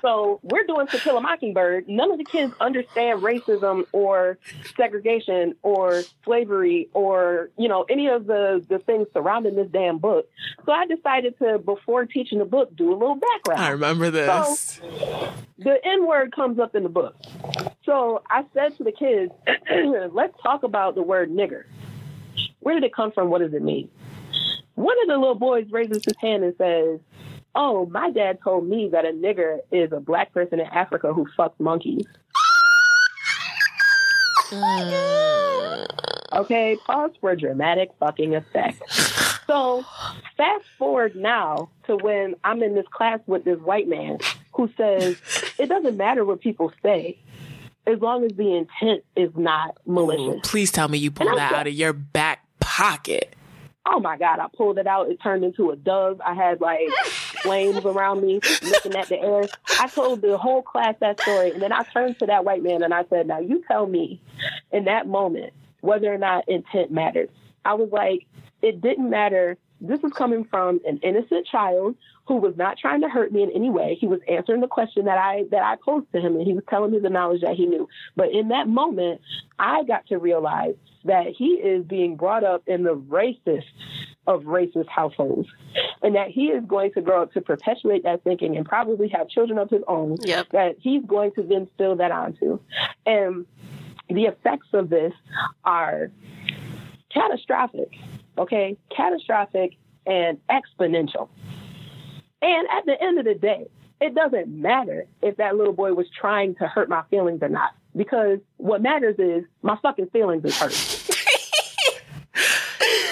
so 0.00 0.38
we're 0.44 0.64
doing 0.64 0.86
To 0.86 0.98
Kill 0.98 1.16
a 1.16 1.20
Mockingbird. 1.20 1.88
None 1.88 2.12
of 2.12 2.18
the 2.18 2.24
kids 2.24 2.54
understand 2.60 3.20
racism 3.20 3.84
or 3.92 4.38
segregation 4.76 5.56
or 5.62 6.02
slavery 6.24 6.88
or, 6.92 7.50
you 7.58 7.68
know, 7.68 7.84
any 7.90 8.06
of 8.06 8.26
the, 8.26 8.64
the 8.68 8.78
things 8.78 9.08
surrounding 9.12 9.56
this 9.56 9.68
damn 9.72 9.98
book. 9.98 10.30
So 10.64 10.72
I 10.72 10.86
decided 10.86 11.36
to, 11.40 11.58
before 11.58 12.06
teaching 12.06 12.38
the 12.38 12.44
book, 12.44 12.74
do 12.76 12.92
a 12.92 12.94
little 12.94 13.16
background. 13.16 13.60
I 13.60 13.70
remember 13.70 14.10
this. 14.10 14.80
The 15.58 15.78
N 15.84 16.06
word 16.06 16.32
comes 16.32 16.60
up 16.60 16.76
in 16.76 16.84
the 16.84 16.88
book. 16.88 17.16
So 17.84 18.22
I 18.30 18.44
said 18.54 18.76
to 18.76 18.84
the 18.84 18.92
kids, 18.92 19.32
let's 20.12 20.40
talk 20.42 20.62
about 20.62 20.94
the 20.94 21.02
word 21.02 21.30
nigger. 21.30 21.64
Where 22.60 22.74
did 22.74 22.84
it 22.84 22.94
come 22.94 23.10
from? 23.10 23.30
What 23.30 23.40
does 23.40 23.52
it 23.52 23.62
mean? 23.62 23.90
One 24.74 24.96
of 25.02 25.08
the 25.08 25.18
little 25.18 25.34
boys 25.34 25.66
raises 25.70 26.04
his 26.04 26.16
hand 26.20 26.44
and 26.44 26.54
says, 26.56 27.00
Oh, 27.54 27.86
my 27.86 28.10
dad 28.10 28.38
told 28.42 28.68
me 28.68 28.88
that 28.92 29.04
a 29.04 29.10
nigger 29.10 29.58
is 29.72 29.92
a 29.92 30.00
black 30.00 30.32
person 30.32 30.60
in 30.60 30.66
Africa 30.66 31.12
who 31.12 31.26
fucks 31.36 31.58
monkeys. 31.58 32.06
Mm. 34.50 35.86
Okay, 36.32 36.76
pause 36.86 37.10
for 37.20 37.34
dramatic 37.34 37.90
fucking 37.98 38.34
effect. 38.34 38.82
So, 39.46 39.84
fast 40.36 40.64
forward 40.78 41.16
now 41.16 41.70
to 41.86 41.96
when 41.96 42.36
I'm 42.44 42.62
in 42.62 42.74
this 42.74 42.86
class 42.92 43.18
with 43.26 43.44
this 43.44 43.58
white 43.58 43.88
man 43.88 44.18
who 44.52 44.70
says 44.76 45.20
it 45.58 45.68
doesn't 45.68 45.96
matter 45.96 46.24
what 46.24 46.40
people 46.40 46.72
say 46.82 47.18
as 47.86 48.00
long 48.00 48.24
as 48.24 48.32
the 48.36 48.54
intent 48.54 49.02
is 49.16 49.30
not 49.34 49.76
Ooh, 49.88 49.92
malicious. 49.92 50.48
please 50.48 50.70
tell 50.70 50.86
me 50.88 50.98
you 50.98 51.10
pulled 51.10 51.36
that 51.36 51.52
out 51.52 51.66
of 51.66 51.72
your 51.72 51.92
back 51.92 52.44
pocket. 52.60 53.34
Oh 53.86 53.98
my 53.98 54.16
God, 54.16 54.38
I 54.38 54.46
pulled 54.56 54.78
it 54.78 54.86
out. 54.86 55.10
It 55.10 55.20
turned 55.20 55.42
into 55.42 55.70
a 55.70 55.76
dove. 55.76 56.20
I 56.24 56.34
had 56.34 56.60
like 56.60 56.88
flames 57.42 57.84
around 57.84 58.22
me 58.22 58.40
looking 58.62 58.96
at 58.96 59.08
the 59.08 59.20
air. 59.20 59.44
I 59.78 59.88
told 59.88 60.22
the 60.22 60.36
whole 60.38 60.62
class 60.62 60.94
that 61.00 61.20
story. 61.20 61.52
And 61.52 61.62
then 61.62 61.72
I 61.72 61.82
turned 61.82 62.18
to 62.20 62.26
that 62.26 62.44
white 62.44 62.62
man 62.62 62.82
and 62.82 62.94
I 62.94 63.04
said, 63.10 63.26
Now 63.26 63.40
you 63.40 63.62
tell 63.66 63.86
me 63.86 64.20
in 64.72 64.84
that 64.84 65.06
moment 65.06 65.52
whether 65.80 66.12
or 66.12 66.18
not 66.18 66.48
intent 66.48 66.90
matters. 66.90 67.28
I 67.64 67.74
was 67.74 67.90
like, 67.90 68.26
It 68.62 68.80
didn't 68.80 69.10
matter. 69.10 69.56
This 69.80 70.00
is 70.04 70.12
coming 70.12 70.44
from 70.44 70.80
an 70.86 70.98
innocent 71.02 71.46
child 71.46 71.96
who 72.26 72.36
was 72.36 72.56
not 72.56 72.78
trying 72.78 73.00
to 73.00 73.08
hurt 73.08 73.32
me 73.32 73.42
in 73.42 73.50
any 73.50 73.70
way. 73.70 73.96
He 73.98 74.06
was 74.06 74.20
answering 74.28 74.60
the 74.60 74.68
question 74.68 75.06
that 75.06 75.18
I 75.18 75.44
that 75.50 75.62
I 75.62 75.76
posed 75.84 76.12
to 76.12 76.20
him 76.20 76.36
and 76.36 76.46
he 76.46 76.52
was 76.52 76.64
telling 76.68 76.92
me 76.92 76.98
the 76.98 77.10
knowledge 77.10 77.40
that 77.40 77.56
he 77.56 77.66
knew. 77.66 77.88
But 78.14 78.30
in 78.30 78.48
that 78.48 78.68
moment, 78.68 79.20
I 79.58 79.82
got 79.84 80.06
to 80.08 80.18
realize 80.18 80.74
that 81.04 81.28
he 81.28 81.54
is 81.54 81.84
being 81.84 82.16
brought 82.16 82.44
up 82.44 82.62
in 82.66 82.82
the 82.82 82.94
racist 82.94 83.64
of 84.26 84.42
racist 84.42 84.88
households 84.88 85.48
and 86.02 86.14
that 86.14 86.28
he 86.28 86.46
is 86.46 86.64
going 86.66 86.92
to 86.92 87.00
grow 87.00 87.22
up 87.22 87.32
to 87.32 87.40
perpetuate 87.40 88.02
that 88.04 88.22
thinking 88.22 88.56
and 88.56 88.66
probably 88.66 89.08
have 89.08 89.28
children 89.28 89.58
of 89.58 89.70
his 89.70 89.82
own 89.88 90.16
Yep. 90.22 90.50
that 90.50 90.76
he's 90.78 91.02
going 91.04 91.32
to 91.32 91.42
then 91.42 91.68
spill 91.74 91.96
that 91.96 92.10
onto. 92.10 92.60
And 93.06 93.46
the 94.08 94.24
effects 94.24 94.68
of 94.72 94.90
this 94.90 95.12
are 95.64 96.10
catastrophic, 97.12 97.90
okay? 98.38 98.76
Catastrophic 98.94 99.72
and 100.06 100.38
exponential. 100.48 101.28
And 102.42 102.68
at 102.70 102.86
the 102.86 103.00
end 103.00 103.18
of 103.18 103.24
the 103.24 103.34
day, 103.34 103.68
it 104.00 104.14
doesn't 104.14 104.48
matter 104.48 105.06
if 105.22 105.36
that 105.36 105.56
little 105.56 105.74
boy 105.74 105.92
was 105.92 106.06
trying 106.18 106.54
to 106.56 106.66
hurt 106.66 106.88
my 106.88 107.02
feelings 107.10 107.42
or 107.42 107.48
not, 107.48 107.72
because 107.94 108.38
what 108.56 108.80
matters 108.80 109.16
is 109.18 109.44
my 109.62 109.76
fucking 109.82 110.08
feelings 110.08 110.44
is 110.44 110.58
hurt. 110.58 110.99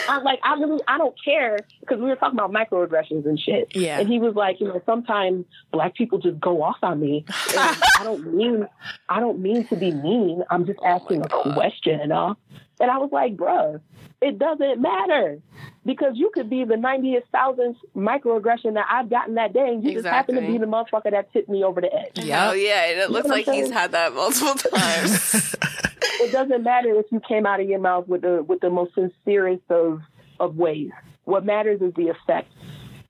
I'm 0.08 0.24
like, 0.24 0.40
I 0.42 0.54
really, 0.54 0.80
I 0.88 0.98
don't 0.98 1.14
care 1.22 1.58
because 1.80 1.98
we 1.98 2.06
were 2.06 2.16
talking 2.16 2.38
about 2.38 2.50
microaggressions 2.50 3.26
and 3.26 3.38
shit. 3.38 3.74
Yeah. 3.74 4.00
And 4.00 4.08
he 4.08 4.18
was 4.18 4.34
like, 4.34 4.60
you 4.60 4.66
know, 4.66 4.80
sometimes 4.86 5.44
black 5.70 5.94
people 5.94 6.18
just 6.18 6.40
go 6.40 6.62
off 6.62 6.78
on 6.82 7.00
me. 7.00 7.24
And 7.28 7.58
I 7.98 8.00
don't 8.04 8.34
mean, 8.34 8.66
I 9.08 9.20
don't 9.20 9.40
mean 9.40 9.66
to 9.68 9.76
be 9.76 9.90
mean. 9.90 10.42
I'm 10.50 10.66
just 10.66 10.80
asking 10.84 11.22
a 11.22 11.28
question, 11.28 12.00
enough. 12.00 12.38
And 12.80 12.90
I 12.90 12.98
was 12.98 13.10
like, 13.12 13.36
bruh, 13.36 13.80
it 14.20 14.38
doesn't 14.38 14.80
matter 14.80 15.40
because 15.84 16.12
you 16.14 16.30
could 16.32 16.50
be 16.50 16.64
the 16.64 16.74
90th 16.74 17.22
thousandth 17.32 17.78
microaggression 17.96 18.74
that 18.74 18.86
I've 18.90 19.08
gotten 19.08 19.34
that 19.34 19.52
day, 19.52 19.68
and 19.68 19.82
you 19.82 19.94
just 19.94 20.06
happen 20.06 20.34
to 20.34 20.40
be 20.40 20.58
the 20.58 20.66
motherfucker 20.66 21.10
that 21.10 21.32
tipped 21.32 21.48
me 21.48 21.64
over 21.64 21.80
the 21.80 21.92
edge. 21.92 22.18
Yeah. 22.24 22.50
Oh 22.50 22.52
yeah, 22.52 22.90
and 22.90 23.00
it 23.00 23.10
looks 23.10 23.28
what 23.28 23.38
I'm 23.38 23.44
like 23.46 23.56
he's 23.56 23.70
had 23.70 23.92
that 23.92 24.14
multiple 24.14 24.54
times. 24.78 25.56
It 26.20 26.32
doesn't 26.32 26.62
matter 26.62 26.98
if 26.98 27.06
you 27.10 27.20
came 27.20 27.46
out 27.46 27.60
of 27.60 27.68
your 27.68 27.78
mouth 27.78 28.08
with 28.08 28.22
the 28.22 28.42
with 28.42 28.60
the 28.60 28.70
most 28.70 28.94
sincerest 28.94 29.62
of 29.70 30.00
of 30.40 30.56
ways. 30.56 30.90
What 31.24 31.44
matters 31.44 31.80
is 31.80 31.92
the 31.94 32.08
effect. 32.08 32.50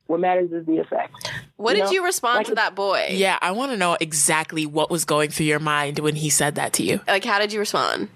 What 0.07 0.21
matters 0.21 0.51
is 0.53 0.65
the 0.65 0.79
effect. 0.79 1.31
what 1.57 1.77
You 1.77 1.83
did 1.83 1.85
know, 1.87 1.93
you 1.93 2.05
respond 2.05 2.39
like 2.39 2.47
to 2.47 2.55
that 2.55 2.75
boy? 2.75 3.09
Yeah, 3.11 3.39
I 3.43 3.51
want 3.51 3.73
to 3.73 3.77
know 3.77 3.97
exactly 4.01 4.65
what 4.65 4.91
was 4.91 5.05
going 5.05 5.31
through 5.31 5.47
your 5.47 5.59
mind 5.59 5.99
when 5.99 6.17
he 6.17 6.31
said 6.31 6.55
that 6.55 6.73
to 6.75 6.83
you. 6.83 7.01
Like, 7.07 7.25
how 7.25 7.39
did 7.39 7.53
you 7.53 7.59
respond? 7.61 8.09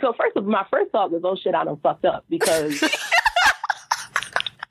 So 0.00 0.12
first 0.18 0.36
of 0.36 0.44
my 0.44 0.66
first 0.70 0.90
thought 0.90 1.10
was, 1.10 1.22
oh 1.24 1.36
shit, 1.36 1.54
I 1.54 1.64
done 1.64 1.78
fucked 1.82 2.04
up 2.04 2.24
because 2.28 2.80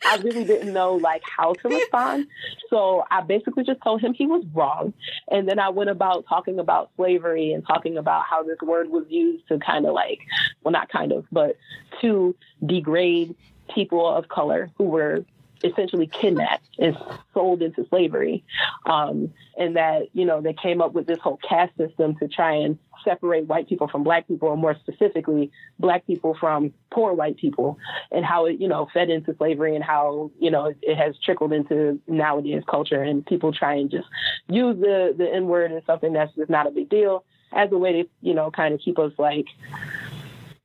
I 0.05 0.15
really 0.15 0.45
didn't 0.45 0.71
know 0.71 0.95
like 0.95 1.21
how 1.23 1.53
to 1.53 1.69
respond. 1.69 2.27
So 2.69 3.03
I 3.09 3.21
basically 3.21 3.63
just 3.63 3.81
told 3.81 4.01
him 4.01 4.13
he 4.13 4.27
was 4.27 4.43
wrong. 4.53 4.93
And 5.29 5.47
then 5.47 5.59
I 5.59 5.69
went 5.69 5.89
about 5.89 6.25
talking 6.27 6.59
about 6.59 6.91
slavery 6.95 7.53
and 7.53 7.65
talking 7.65 7.97
about 7.97 8.25
how 8.29 8.43
this 8.43 8.57
word 8.61 8.89
was 8.89 9.05
used 9.09 9.47
to 9.47 9.59
kind 9.59 9.85
of 9.85 9.93
like, 9.93 10.19
well, 10.63 10.71
not 10.71 10.89
kind 10.89 11.11
of, 11.11 11.25
but 11.31 11.57
to 12.01 12.35
degrade 12.65 13.35
people 13.73 14.07
of 14.07 14.27
color 14.27 14.69
who 14.77 14.85
were 14.85 15.25
essentially 15.65 16.07
kidnapped 16.07 16.69
and 16.79 16.97
sold 17.33 17.61
into 17.61 17.85
slavery. 17.89 18.43
Um, 18.85 19.33
and 19.57 19.75
that, 19.75 20.09
you 20.13 20.25
know, 20.25 20.41
they 20.41 20.53
came 20.53 20.81
up 20.81 20.93
with 20.93 21.07
this 21.07 21.19
whole 21.19 21.37
caste 21.37 21.75
system 21.77 22.15
to 22.17 22.27
try 22.27 22.53
and 22.53 22.77
separate 23.03 23.47
white 23.47 23.69
people 23.69 23.87
from 23.87 24.03
black 24.03 24.27
people, 24.27 24.47
or 24.49 24.57
more 24.57 24.75
specifically, 24.75 25.51
black 25.79 26.05
people 26.07 26.35
from 26.39 26.73
poor 26.91 27.13
white 27.13 27.37
people, 27.37 27.77
and 28.11 28.25
how 28.25 28.45
it, 28.45 28.59
you 28.59 28.67
know, 28.67 28.87
fed 28.93 29.09
into 29.09 29.35
slavery 29.37 29.75
and 29.75 29.83
how, 29.83 30.31
you 30.39 30.49
know, 30.49 30.65
it, 30.65 30.77
it 30.81 30.97
has 30.97 31.15
trickled 31.23 31.53
into 31.53 31.99
nowadays 32.07 32.63
culture 32.67 33.01
and 33.01 33.25
people 33.25 33.53
try 33.53 33.75
and 33.75 33.91
just 33.91 34.07
use 34.49 34.77
the, 34.79 35.13
the 35.17 35.31
N 35.31 35.47
word 35.47 35.71
as 35.71 35.83
something 35.85 36.13
that's 36.13 36.33
just 36.35 36.49
not 36.49 36.67
a 36.67 36.71
big 36.71 36.89
deal 36.89 37.23
as 37.53 37.71
a 37.71 37.77
way 37.77 38.03
to, 38.03 38.09
you 38.21 38.33
know, 38.33 38.51
kind 38.51 38.73
of 38.73 38.79
keep 38.79 38.97
us 38.99 39.13
like 39.17 39.45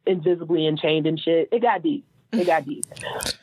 invisibly 0.07 0.67
enchained 0.67 1.07
and 1.07 1.21
shit. 1.21 1.49
It 1.53 1.61
got 1.63 1.83
deep. 1.83 2.05
It 2.33 2.47
got 2.47 2.65
deep. 2.67 2.85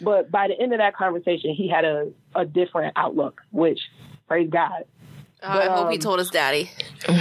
But 0.01 0.31
by 0.31 0.47
the 0.47 0.59
end 0.59 0.73
of 0.73 0.79
that 0.79 0.95
conversation, 0.95 1.53
he 1.53 1.67
had 1.67 1.85
a, 1.85 2.11
a 2.35 2.45
different 2.45 2.93
outlook, 2.95 3.41
which 3.51 3.79
praise 4.27 4.49
God. 4.49 4.85
Oh, 5.43 5.47
I 5.47 5.67
But, 5.67 5.71
hope 5.71 5.89
he 5.89 5.95
um, 5.95 6.01
told 6.01 6.19
his 6.19 6.29
daddy. 6.29 6.69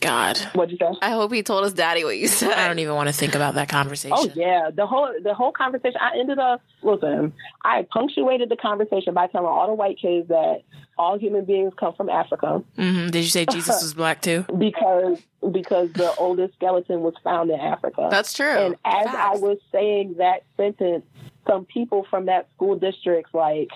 God, 0.00 0.38
What'd 0.54 0.70
you 0.70 0.78
say? 0.80 0.96
I 1.02 1.10
hope 1.10 1.32
he 1.32 1.42
told 1.42 1.64
his 1.64 1.72
daddy 1.72 2.04
what 2.04 2.16
you 2.18 2.28
said. 2.28 2.52
I 2.52 2.68
don't 2.68 2.78
even 2.78 2.94
want 2.94 3.08
to 3.08 3.12
think 3.12 3.34
about 3.34 3.54
that 3.54 3.68
conversation. 3.68 4.16
Oh 4.16 4.30
yeah, 4.36 4.70
the 4.72 4.86
whole 4.86 5.12
the 5.24 5.34
whole 5.34 5.50
conversation. 5.50 5.96
I 6.00 6.16
ended 6.18 6.38
up 6.38 6.62
listen. 6.82 7.32
I 7.64 7.84
punctuated 7.92 8.48
the 8.48 8.56
conversation 8.56 9.12
by 9.12 9.26
telling 9.26 9.48
all 9.48 9.66
the 9.66 9.74
white 9.74 9.98
kids 10.00 10.28
that 10.28 10.62
all 10.98 11.18
human 11.18 11.44
beings 11.44 11.72
come 11.78 11.94
from 11.94 12.08
Africa 12.10 12.62
hmm 12.76 13.06
Did 13.08 13.22
you 13.22 13.30
say 13.30 13.46
Jesus 13.50 13.82
was 13.82 13.94
black 13.94 14.20
too? 14.22 14.44
because 14.58 15.18
because 15.52 15.92
the 15.94 16.12
oldest 16.16 16.54
skeleton 16.54 17.00
was 17.00 17.14
found 17.24 17.50
in 17.50 17.58
Africa. 17.58 18.08
That's 18.10 18.32
true. 18.32 18.56
and 18.56 18.74
as 18.84 19.06
I 19.08 19.34
was 19.36 19.58
saying 19.72 20.14
that 20.18 20.44
sentence, 20.56 21.04
some 21.46 21.64
people 21.64 22.06
from 22.08 22.26
that 22.26 22.48
school 22.54 22.76
district's 22.78 23.34
like 23.34 23.70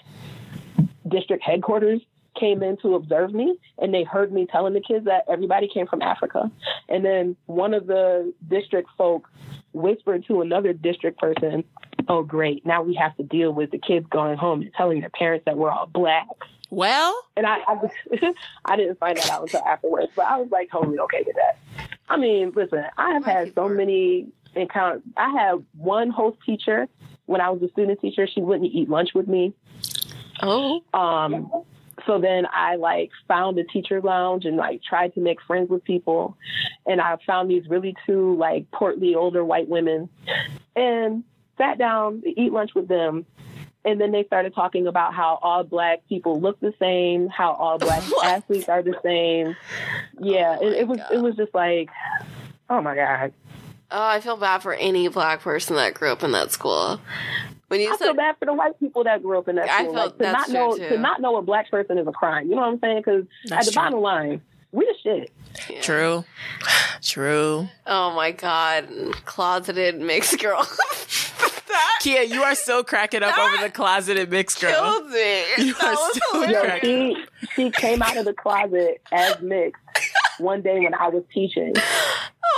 district 1.08 1.42
headquarters 1.44 2.00
came 2.38 2.62
in 2.62 2.76
to 2.78 2.94
observe 2.94 3.32
me 3.32 3.58
and 3.78 3.92
they 3.92 4.02
heard 4.04 4.32
me 4.32 4.46
telling 4.50 4.74
the 4.74 4.80
kids 4.80 5.04
that 5.06 5.24
everybody 5.28 5.68
came 5.72 5.86
from 5.86 6.02
Africa. 6.02 6.50
And 6.88 7.04
then 7.04 7.36
one 7.46 7.74
of 7.74 7.86
the 7.86 8.32
district 8.48 8.88
folk 8.96 9.28
whispered 9.72 10.24
to 10.28 10.40
another 10.40 10.72
district 10.72 11.18
person, 11.18 11.64
Oh 12.08 12.22
great, 12.22 12.66
now 12.66 12.82
we 12.82 12.94
have 12.94 13.16
to 13.16 13.22
deal 13.22 13.52
with 13.52 13.70
the 13.70 13.78
kids 13.78 14.06
going 14.10 14.36
home 14.36 14.62
and 14.62 14.72
telling 14.74 15.00
their 15.00 15.10
parents 15.10 15.44
that 15.46 15.56
we're 15.56 15.70
all 15.70 15.86
black. 15.86 16.26
Well, 16.70 17.14
And 17.36 17.46
I 17.46 17.58
I, 17.68 17.74
was, 17.74 17.90
I 18.64 18.76
didn't 18.76 18.98
find 18.98 19.16
that 19.18 19.30
out 19.30 19.42
until 19.42 19.62
afterwards, 19.64 20.10
but 20.16 20.24
I 20.24 20.38
was 20.38 20.50
like 20.50 20.70
totally 20.70 20.98
okay 21.00 21.22
with 21.26 21.36
that. 21.36 21.58
I 22.08 22.16
mean, 22.16 22.52
listen, 22.56 22.84
I 22.96 23.12
have 23.12 23.24
had 23.24 23.54
so 23.54 23.68
many 23.68 24.26
encounters. 24.54 25.02
I 25.16 25.30
had 25.30 25.64
one 25.76 26.10
host 26.10 26.38
teacher 26.44 26.88
when 27.26 27.40
I 27.40 27.50
was 27.50 27.62
a 27.62 27.68
student 27.70 28.00
teacher. 28.00 28.26
She 28.26 28.40
wouldn't 28.40 28.70
eat 28.72 28.88
lunch 28.88 29.10
with 29.14 29.28
me. 29.28 29.54
oh, 30.42 30.82
Um, 30.92 31.50
so 32.06 32.18
then 32.18 32.46
I 32.52 32.76
like 32.76 33.10
found 33.28 33.58
a 33.58 33.64
teacher 33.64 34.00
lounge 34.00 34.44
and 34.44 34.56
like 34.56 34.82
tried 34.82 35.14
to 35.14 35.20
make 35.20 35.40
friends 35.42 35.70
with 35.70 35.84
people. 35.84 36.36
And 36.86 37.00
I 37.00 37.16
found 37.26 37.50
these 37.50 37.68
really 37.68 37.94
two 38.06 38.36
like 38.36 38.70
portly 38.70 39.14
older 39.14 39.44
white 39.44 39.68
women 39.68 40.08
and 40.76 41.24
sat 41.58 41.78
down 41.78 42.22
to 42.22 42.40
eat 42.40 42.52
lunch 42.52 42.74
with 42.74 42.88
them. 42.88 43.26
And 43.84 44.00
then 44.00 44.12
they 44.12 44.24
started 44.24 44.54
talking 44.54 44.86
about 44.86 45.12
how 45.12 45.40
all 45.42 45.64
black 45.64 46.06
people 46.08 46.40
look 46.40 46.60
the 46.60 46.72
same, 46.78 47.28
how 47.28 47.52
all 47.52 47.78
black 47.78 48.02
What? 48.10 48.26
athletes 48.26 48.68
are 48.68 48.82
the 48.82 48.94
same. 49.02 49.56
Yeah, 50.20 50.58
Oh 50.60 50.66
it, 50.66 50.72
it 50.72 50.88
was 50.88 50.98
God. 50.98 51.12
it 51.12 51.18
was 51.20 51.34
just 51.36 51.54
like, 51.54 51.90
oh 52.70 52.80
my 52.80 52.94
god. 52.94 53.32
oh, 53.90 54.06
I 54.06 54.20
feel 54.20 54.36
bad 54.36 54.62
for 54.62 54.72
any 54.74 55.08
black 55.08 55.40
person 55.40 55.76
that 55.76 55.94
grew 55.94 56.10
up 56.12 56.22
in 56.22 56.30
that 56.32 56.52
school. 56.52 57.00
When 57.72 57.80
you 57.80 57.90
I 57.90 57.96
said 57.96 58.04
feel 58.04 58.14
bad 58.14 58.36
for 58.38 58.44
the 58.44 58.52
white 58.52 58.78
people 58.78 59.02
that 59.04 59.22
grew 59.22 59.38
up 59.38 59.48
in 59.48 59.56
that 59.56 59.70
I 59.70 59.84
school. 59.84 59.94
felt 59.94 60.06
like, 60.08 60.12
to 60.12 60.18
that's 60.18 60.48
not 60.50 60.50
know 60.50 60.76
too. 60.76 60.88
to 60.90 60.98
not 60.98 61.22
know 61.22 61.36
a 61.38 61.42
black 61.42 61.70
person 61.70 61.96
is 61.96 62.06
a 62.06 62.12
crime. 62.12 62.50
You 62.50 62.54
know 62.54 62.60
what 62.60 62.68
I'm 62.68 62.78
saying? 62.80 62.98
Because 62.98 63.24
at 63.50 63.64
the 63.64 63.70
true. 63.70 63.80
bottom 63.82 64.00
line, 64.00 64.42
we 64.72 64.84
the 64.84 64.94
shit. 65.02 65.82
true, 65.82 66.22
true. 67.00 67.66
Oh 67.86 68.14
my 68.14 68.32
god, 68.32 68.88
closeted 69.24 69.98
mixed 69.98 70.38
girl. 70.38 70.62
that 71.68 71.98
Kia, 72.02 72.22
you 72.24 72.42
are 72.42 72.54
so 72.54 72.82
cracking 72.84 73.22
up 73.22 73.38
over 73.38 73.56
the 73.62 73.70
closeted 73.70 74.30
mixed 74.30 74.60
girl. 74.60 74.72
killed 74.74 75.10
me. 75.10 75.44
You 75.58 75.72
that 75.72 75.82
are 75.84 75.92
was 75.92 76.20
so 76.30 76.40
Yo, 76.42 76.46
hilarious. 76.46 76.80
she 76.84 77.24
she 77.54 77.70
came 77.70 78.02
out 78.02 78.18
of 78.18 78.26
the 78.26 78.34
closet 78.34 79.00
as 79.12 79.40
mixed 79.40 79.81
one 80.42 80.60
day 80.62 80.80
when 80.80 80.94
I 80.94 81.08
was 81.08 81.24
teaching 81.32 81.72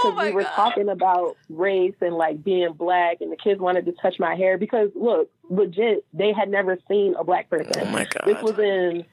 Oh 0.03 0.11
because 0.11 0.16
my 0.16 0.24
we 0.26 0.32
were 0.32 0.43
god. 0.43 0.55
talking 0.55 0.89
about 0.89 1.37
race 1.49 1.95
and 2.01 2.14
like 2.14 2.43
being 2.43 2.72
black, 2.72 3.18
and 3.20 3.30
the 3.30 3.37
kids 3.37 3.61
wanted 3.61 3.87
to 3.87 3.93
touch 3.93 4.18
my 4.18 4.35
hair 4.35 4.59
because 4.59 4.91
look, 4.95 5.30
legit, 5.49 6.05
they 6.12 6.32
had 6.32 6.49
never 6.51 6.78
seen 6.89 7.14
a 7.18 7.24
black 7.24 7.49
person. 7.49 7.72
Oh 7.80 7.85
my 7.87 8.05
god. 8.05 8.22
This 8.26 8.43
was 8.43 8.59
in 8.59 9.05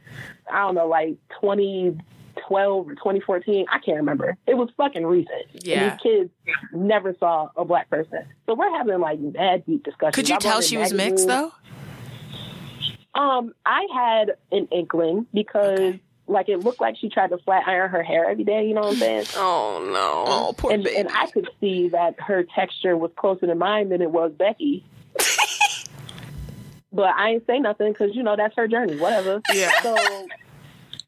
I 0.52 0.62
don't 0.64 0.76
know, 0.76 0.88
like 0.88 1.18
2012 1.40 2.88
or 2.88 2.96
2014. 2.96 3.66
I 3.70 3.80
can't 3.80 3.98
remember. 3.98 4.38
It 4.48 4.56
was 4.56 4.70
fucking 4.76 5.06
recent. 5.06 5.46
Yeah. 5.64 5.82
And 5.82 5.92
these 5.92 6.00
kids 6.02 6.30
never 6.74 7.16
saw 7.20 7.50
a 7.56 7.64
black 7.64 7.90
person. 7.90 8.26
So 8.46 8.56
we're 8.56 8.72
having 8.76 9.00
like 9.00 9.20
mad 9.20 9.66
deep 9.66 9.84
discussions. 9.84 10.16
Could 10.16 10.30
you 10.30 10.36
I 10.36 10.40
tell 10.40 10.62
she 10.62 10.78
was 10.78 10.94
mixed 10.94 11.28
though? 11.28 11.52
Um, 13.14 13.54
I 13.66 13.86
had 13.94 14.32
an 14.52 14.68
inkling 14.72 15.28
because 15.34 15.80
Okay. 15.80 16.02
Like 16.28 16.50
it 16.50 16.60
looked 16.60 16.82
like 16.82 16.98
she 16.98 17.10
tried 17.10 17.30
to 17.30 17.38
flat 17.40 17.64
iron 17.68 17.90
her 17.90 18.04
hair 18.04 18.30
every 18.30 18.44
day, 18.44 18.68
you 18.68 18.74
know 18.74 18.82
what 18.82 18.94
I'm 18.94 18.98
saying? 18.98 19.26
Oh 19.36 19.90
no. 19.92 20.24
Oh, 20.28 20.54
poor 20.58 20.72
and, 20.72 20.84
baby. 20.84 20.98
and 20.98 21.10
I 21.10 21.28
could 21.28 21.50
see 21.60 21.90
that 21.90 22.20
her 22.20 22.44
texture 22.44 22.96
was 22.96 23.12
closer 23.16 23.48
to 23.48 23.56
mine 23.56 23.90
than 23.90 24.02
it 24.02 24.12
was 24.12 24.32
Becky. 24.32 24.86
but 26.94 27.10
I 27.16 27.32
ain't 27.32 27.48
say 27.48 27.60
nothing 27.60 27.92
because 27.92 28.16
you 28.16 28.24
know 28.24 28.36
that's 28.36 28.56
her 28.56 28.68
journey. 28.68 28.98
Whatever. 28.98 29.42
Yeah. 29.54 29.72
So 29.82 29.96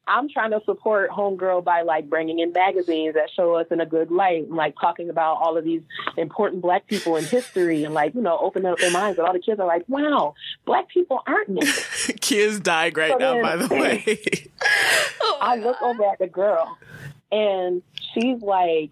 I'm 0.07 0.27
trying 0.29 0.51
to 0.51 0.61
support 0.65 1.09
Homegirl 1.11 1.63
by 1.63 1.81
like 1.83 2.09
bringing 2.09 2.39
in 2.39 2.51
magazines 2.51 3.13
that 3.13 3.29
show 3.35 3.55
us 3.55 3.67
in 3.71 3.79
a 3.79 3.85
good 3.85 4.11
light, 4.11 4.43
and 4.43 4.55
like 4.55 4.75
talking 4.79 5.09
about 5.09 5.35
all 5.41 5.57
of 5.57 5.63
these 5.63 5.81
important 6.17 6.61
Black 6.61 6.87
people 6.87 7.15
in 7.15 7.23
history, 7.23 7.83
and 7.85 7.93
like 7.93 8.13
you 8.13 8.21
know 8.21 8.37
opening 8.39 8.71
up 8.71 8.79
their 8.79 8.91
minds. 8.91 9.17
And 9.17 9.25
all 9.27 9.33
the 9.33 9.39
kids 9.39 9.59
are 9.59 9.67
like, 9.67 9.83
"Wow, 9.87 10.35
Black 10.65 10.89
people 10.89 11.21
aren't 11.25 11.49
niggas." 11.49 12.19
Kia's 12.21 12.59
dying 12.59 12.93
right 12.95 13.11
So 13.11 13.17
now, 13.17 13.33
then- 13.35 13.41
by 13.43 13.55
the 13.55 13.67
way. 13.73 14.49
Oh 15.21 15.37
I 15.41 15.55
look 15.55 15.81
over 15.81 16.03
at 16.05 16.19
the 16.19 16.27
girl, 16.27 16.77
and 17.31 17.81
she's 18.13 18.41
like, 18.41 18.89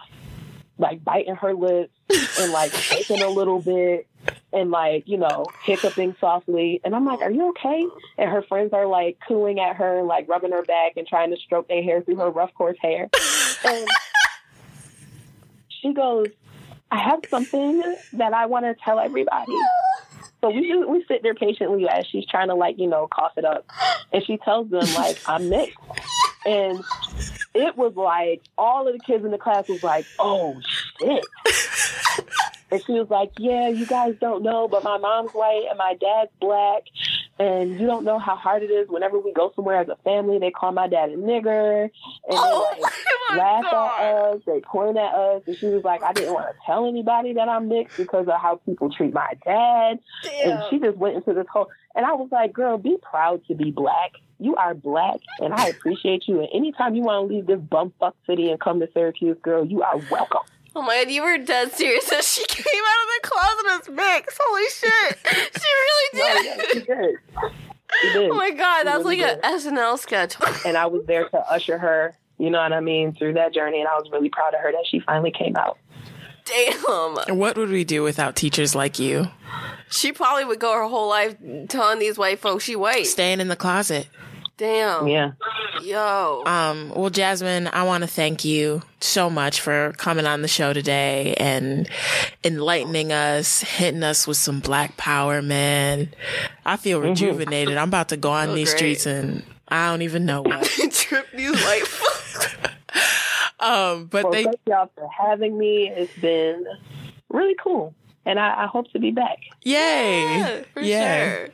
like 0.78 1.04
biting 1.04 1.36
her 1.36 1.54
lips 1.54 1.92
and 2.40 2.52
like 2.54 2.72
shaking 2.74 3.22
a 3.22 3.30
little 3.30 3.60
bit, 3.62 4.08
and 4.54 4.72
like 4.72 5.04
you 5.08 5.18
know 5.18 5.46
hiccuping 5.64 6.16
softly. 6.20 6.82
And 6.84 6.96
I'm 6.96 7.06
like, 7.06 7.22
"Are 7.22 7.32
you 7.32 7.50
okay?" 7.50 7.86
And 8.18 8.30
her 8.30 8.42
friends 8.44 8.74
are 8.74 8.86
like 8.86 9.18
cooing 9.28 9.60
at 9.60 9.78
her 9.78 10.00
and 10.00 10.08
like 10.08 10.28
rubbing 10.28 10.52
her 10.52 10.64
back 10.64 10.94
and 10.98 11.08
trying 11.08 11.32
to 11.32 11.38
stroke 11.38 11.68
their 11.68 11.84
hair 11.84 12.02
through 12.02 12.18
her 12.18 12.30
rough 12.30 12.54
coarse 12.54 12.78
hair. 12.82 13.10
And 13.64 13.88
she 15.70 15.94
goes, 15.94 16.30
"I 16.90 16.98
have 16.98 17.20
something 17.30 17.84
that 18.14 18.34
I 18.34 18.48
want 18.48 18.66
to 18.66 18.76
tell 18.84 19.00
everybody." 19.00 19.54
So 20.42 20.50
we 20.50 20.84
we 20.86 21.06
sit 21.08 21.22
there 21.22 21.36
patiently 21.36 21.88
as 21.88 22.08
she's 22.08 22.26
trying 22.26 22.48
to 22.48 22.56
like 22.56 22.80
you 22.80 22.88
know 22.88 23.08
cough 23.08 23.34
it 23.38 23.46
up, 23.46 23.66
and 24.12 24.26
she 24.26 24.38
tells 24.38 24.70
them 24.72 24.92
like 24.96 25.20
I'm 25.28 25.50
mixed, 25.50 25.78
and 26.46 26.84
it 27.54 27.78
was 27.78 27.96
like 27.96 28.42
all 28.58 28.88
of 28.88 28.94
the 28.94 29.00
kids 29.00 29.24
in 29.24 29.30
the 29.30 29.38
class 29.38 29.68
was 29.68 29.84
like, 29.84 30.06
"Oh 30.18 30.60
shit!" 31.00 31.24
And 32.72 32.84
she 32.86 32.94
was 32.94 33.10
like, 33.10 33.32
Yeah, 33.38 33.68
you 33.70 33.86
guys 33.86 34.16
don't 34.22 34.44
know, 34.44 34.68
but 34.68 34.84
my 34.84 34.98
mom's 34.98 35.32
white 35.32 35.66
and 35.70 35.78
my 35.78 35.96
dad's 36.00 36.32
black. 36.40 36.84
And 37.40 37.80
you 37.80 37.88
don't 37.88 38.06
know 38.06 38.20
how 38.20 38.36
hard 38.36 38.62
it 38.62 38.70
is 38.70 38.88
whenever 38.88 39.18
we 39.20 39.34
go 39.34 39.52
somewhere 39.56 39.80
as 39.80 39.90
a 39.90 39.96
family, 40.04 40.38
they 40.38 40.52
call 40.52 40.72
my 40.72 40.88
dad 40.88 41.10
a 41.10 41.16
nigger. 41.18 41.84
And 41.84 41.92
Oh 42.30 42.68
they 42.76 42.82
like 42.82 42.94
laugh 43.36 43.64
God. 43.64 44.02
at 44.02 44.16
us, 44.16 44.42
they 44.46 44.60
point 44.62 44.98
at 44.98 45.14
us. 45.14 45.42
And 45.48 45.58
she 45.58 45.66
was 45.68 45.84
like, 45.84 46.04
I 46.04 46.14
didn't 46.14 46.34
want 46.34 46.48
to 46.50 46.56
tell 46.66 46.88
anybody 46.88 47.34
that 47.34 47.50
I'm 47.50 47.68
mixed 47.68 47.98
because 47.98 48.28
of 48.28 48.40
how 48.40 48.58
people 48.66 48.90
treat 48.92 49.14
my 49.14 49.34
dad. 49.44 50.00
And 50.44 50.60
she 50.70 50.80
just 50.80 50.98
went 50.98 51.16
into 51.16 51.34
this 51.34 51.48
whole, 51.52 51.70
and 51.96 52.06
I 52.06 52.14
was 52.14 52.30
like, 52.32 52.54
girl, 52.54 52.78
be 52.78 52.98
proud 53.02 53.44
to 53.48 53.56
be 53.56 53.72
black. 53.72 54.12
You 54.40 54.56
are 54.56 54.74
black, 54.74 55.20
and 55.40 55.54
I 55.54 55.68
appreciate 55.68 56.28
you. 56.28 56.40
And 56.40 56.50
anytime 56.54 56.96
you 56.96 57.04
want 57.04 57.28
to 57.30 57.34
leave 57.36 57.46
this 57.48 57.60
bumfuck 57.60 58.14
city 58.26 58.50
and 58.50 58.60
come 58.60 58.80
to 58.80 58.90
Syracuse, 58.94 59.38
girl, 59.42 59.64
you 59.66 59.82
are 59.84 59.98
welcome. 60.10 60.42
Oh 60.76 60.82
my 60.82 61.04
god, 61.04 61.12
you 61.12 61.22
were 61.24 61.38
dead 61.38 61.72
serious 61.74 62.10
that 62.10 62.24
she 62.24 62.46
came 62.46 62.64
out 62.66 63.04
of 63.04 63.10
the 63.22 63.30
closet 63.30 63.66
as 63.90 63.96
mixed. 63.96 64.40
Holy 64.42 64.70
shit. 64.70 65.18
She 65.62 65.68
really 65.68 66.20
No, 66.20 66.42
did. 66.42 66.46
yeah, 66.46 66.64
she 66.74 66.80
did. 66.80 67.16
She 68.02 68.14
did. 68.14 68.32
Oh 68.32 68.36
my 68.36 68.52
god, 68.52 68.84
that's 68.86 69.04
really 69.04 69.18
like 69.22 69.40
an 69.44 69.60
SNL 69.60 70.00
sketch. 70.00 70.36
and 70.66 70.78
I 70.78 70.86
was 70.86 71.06
there 71.06 71.28
to 71.30 71.38
usher 71.52 71.78
her, 71.78 72.16
you 72.38 72.50
know 72.50 72.60
what 72.60 72.72
I 72.74 72.80
mean, 72.80 73.14
through 73.14 73.34
that 73.34 73.54
journey. 73.54 73.80
And 73.80 73.88
I 73.88 73.96
was 73.96 74.10
really 74.12 74.30
proud 74.30 74.54
of 74.54 74.62
her 74.62 74.72
that 74.72 74.86
she 74.90 75.00
finally 75.02 75.32
came 75.32 75.56
out. 75.58 75.78
Damn. 76.46 77.38
What 77.38 77.56
would 77.58 77.70
we 77.70 77.84
do 77.84 78.02
without 78.04 78.36
teachers 78.36 78.74
like 78.74 78.98
you? 78.98 79.28
She 79.90 80.12
probably 80.12 80.46
would 80.46 80.60
go 80.60 80.74
her 80.74 80.88
whole 80.88 81.08
life 81.10 81.36
telling 81.70 82.00
these 82.00 82.18
white 82.18 82.40
folks 82.40 82.64
she 82.64 82.76
white. 82.76 83.06
Staying 83.08 83.40
in 83.42 83.48
the 83.50 83.56
closet. 83.56 84.08
Damn. 84.58 85.08
Yeah. 85.08 85.32
Yo. 85.82 86.44
Um, 86.46 86.92
well, 86.96 87.10
Jasmine, 87.10 87.68
I 87.74 87.84
want 87.84 88.04
to 88.04 88.08
thank 88.08 88.46
you 88.46 88.84
so 89.00 89.30
much 89.30 89.60
for 89.60 89.94
coming 89.98 90.26
on 90.28 90.44
the 90.44 90.48
show 90.48 90.72
today 90.74 91.34
and 91.36 91.90
enlightening 92.44 93.12
us, 93.12 93.62
hitting 93.62 94.04
us 94.04 94.28
with 94.28 94.38
some 94.38 94.60
black 94.60 94.98
power, 94.98 95.42
man. 95.42 96.10
I 96.66 96.78
feel 96.78 97.02
rejuvenated. 97.02 97.76
I'm 97.78 97.88
about 97.88 98.10
to 98.10 98.18
go 98.18 98.32
on 98.32 98.50
Oh, 98.50 98.54
these 98.56 98.70
great. 98.70 98.78
streets 99.00 99.06
and 99.08 99.44
I 99.68 99.90
don't 99.90 100.04
even 100.04 100.26
know 100.26 100.44
what. 100.44 100.64
Trip 100.92 101.26
these 101.34 101.52
white 101.64 101.88
folks. 101.88 102.56
Um, 103.60 104.06
but 104.08 104.24
Well, 104.24 104.34
they, 104.34 104.44
thank 104.46 104.58
y'all 104.68 104.90
for 104.96 105.08
having 105.16 105.56
me. 105.56 105.88
It's 105.88 106.12
been 106.20 106.66
really 107.30 107.54
cool. 107.62 107.94
And 108.24 108.40
I, 108.40 108.66
I 108.66 108.68
hope 108.68 108.92
to 108.92 109.00
be 109.00 109.10
back. 109.12 109.40
yay. 109.64 110.22
Yeah, 110.38 110.62
for 110.74 110.82
Yeah. 110.82 111.36
sure. 111.36 111.48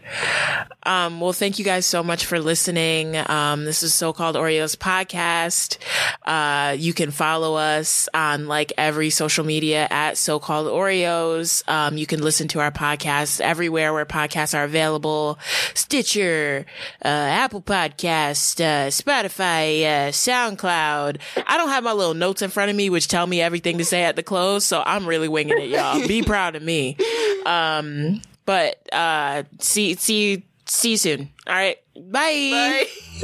Um, 0.83 1.21
well, 1.21 1.31
thank 1.33 1.59
you 1.59 1.65
guys 1.65 1.85
so 1.85 2.03
much 2.03 2.25
for 2.25 2.39
listening. 2.39 3.15
Um, 3.29 3.63
this 3.65 3.83
is 3.83 3.93
so-called 3.93 4.35
Oreos 4.35 4.75
podcast. 4.75 5.77
Uh, 6.25 6.73
you 6.77 6.93
can 6.93 7.11
follow 7.11 7.55
us 7.55 8.09
on 8.13 8.47
like 8.47 8.73
every 8.77 9.09
social 9.09 9.45
media 9.45 9.87
at 9.89 10.17
so-called 10.17 10.67
Oreos. 10.67 11.67
Um, 11.69 11.97
you 11.97 12.05
can 12.05 12.21
listen 12.21 12.47
to 12.49 12.59
our 12.59 12.71
podcast 12.71 13.39
everywhere 13.39 13.93
where 13.93 14.05
podcasts 14.05 14.57
are 14.57 14.63
available. 14.65 15.39
Stitcher, 15.73 16.65
uh, 17.03 17.07
Apple 17.07 17.61
Podcast, 17.61 18.59
uh, 18.59 18.89
Spotify, 18.89 19.83
uh, 19.83 20.11
SoundCloud. 20.11 21.17
I 21.47 21.57
don't 21.57 21.69
have 21.69 21.83
my 21.85 21.93
little 21.93 22.13
notes 22.13 22.41
in 22.41 22.49
front 22.49 22.69
of 22.71 22.75
me, 22.75 22.89
which 22.89 23.07
tell 23.07 23.25
me 23.25 23.41
everything 23.41 23.77
to 23.77 23.85
say 23.85 24.03
at 24.03 24.15
the 24.17 24.23
close. 24.23 24.65
So 24.65 24.83
I'm 24.85 25.05
really 25.05 25.27
winging 25.29 25.57
it, 25.59 25.69
y'all. 25.69 26.05
Be 26.07 26.21
proud 26.23 26.55
of 26.57 26.63
me. 26.63 26.97
Um, 27.45 28.21
but, 28.45 28.77
uh, 28.93 29.43
see, 29.59 29.95
see 29.95 30.43
see 30.65 30.91
you 30.91 30.97
soon. 30.97 31.29
All 31.47 31.55
right. 31.55 31.77
Bye. 31.95 32.09
Bye. 32.11 32.87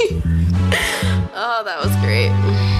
oh, 1.34 1.62
that 1.64 1.78
was 1.82 1.94
great. 1.96 2.72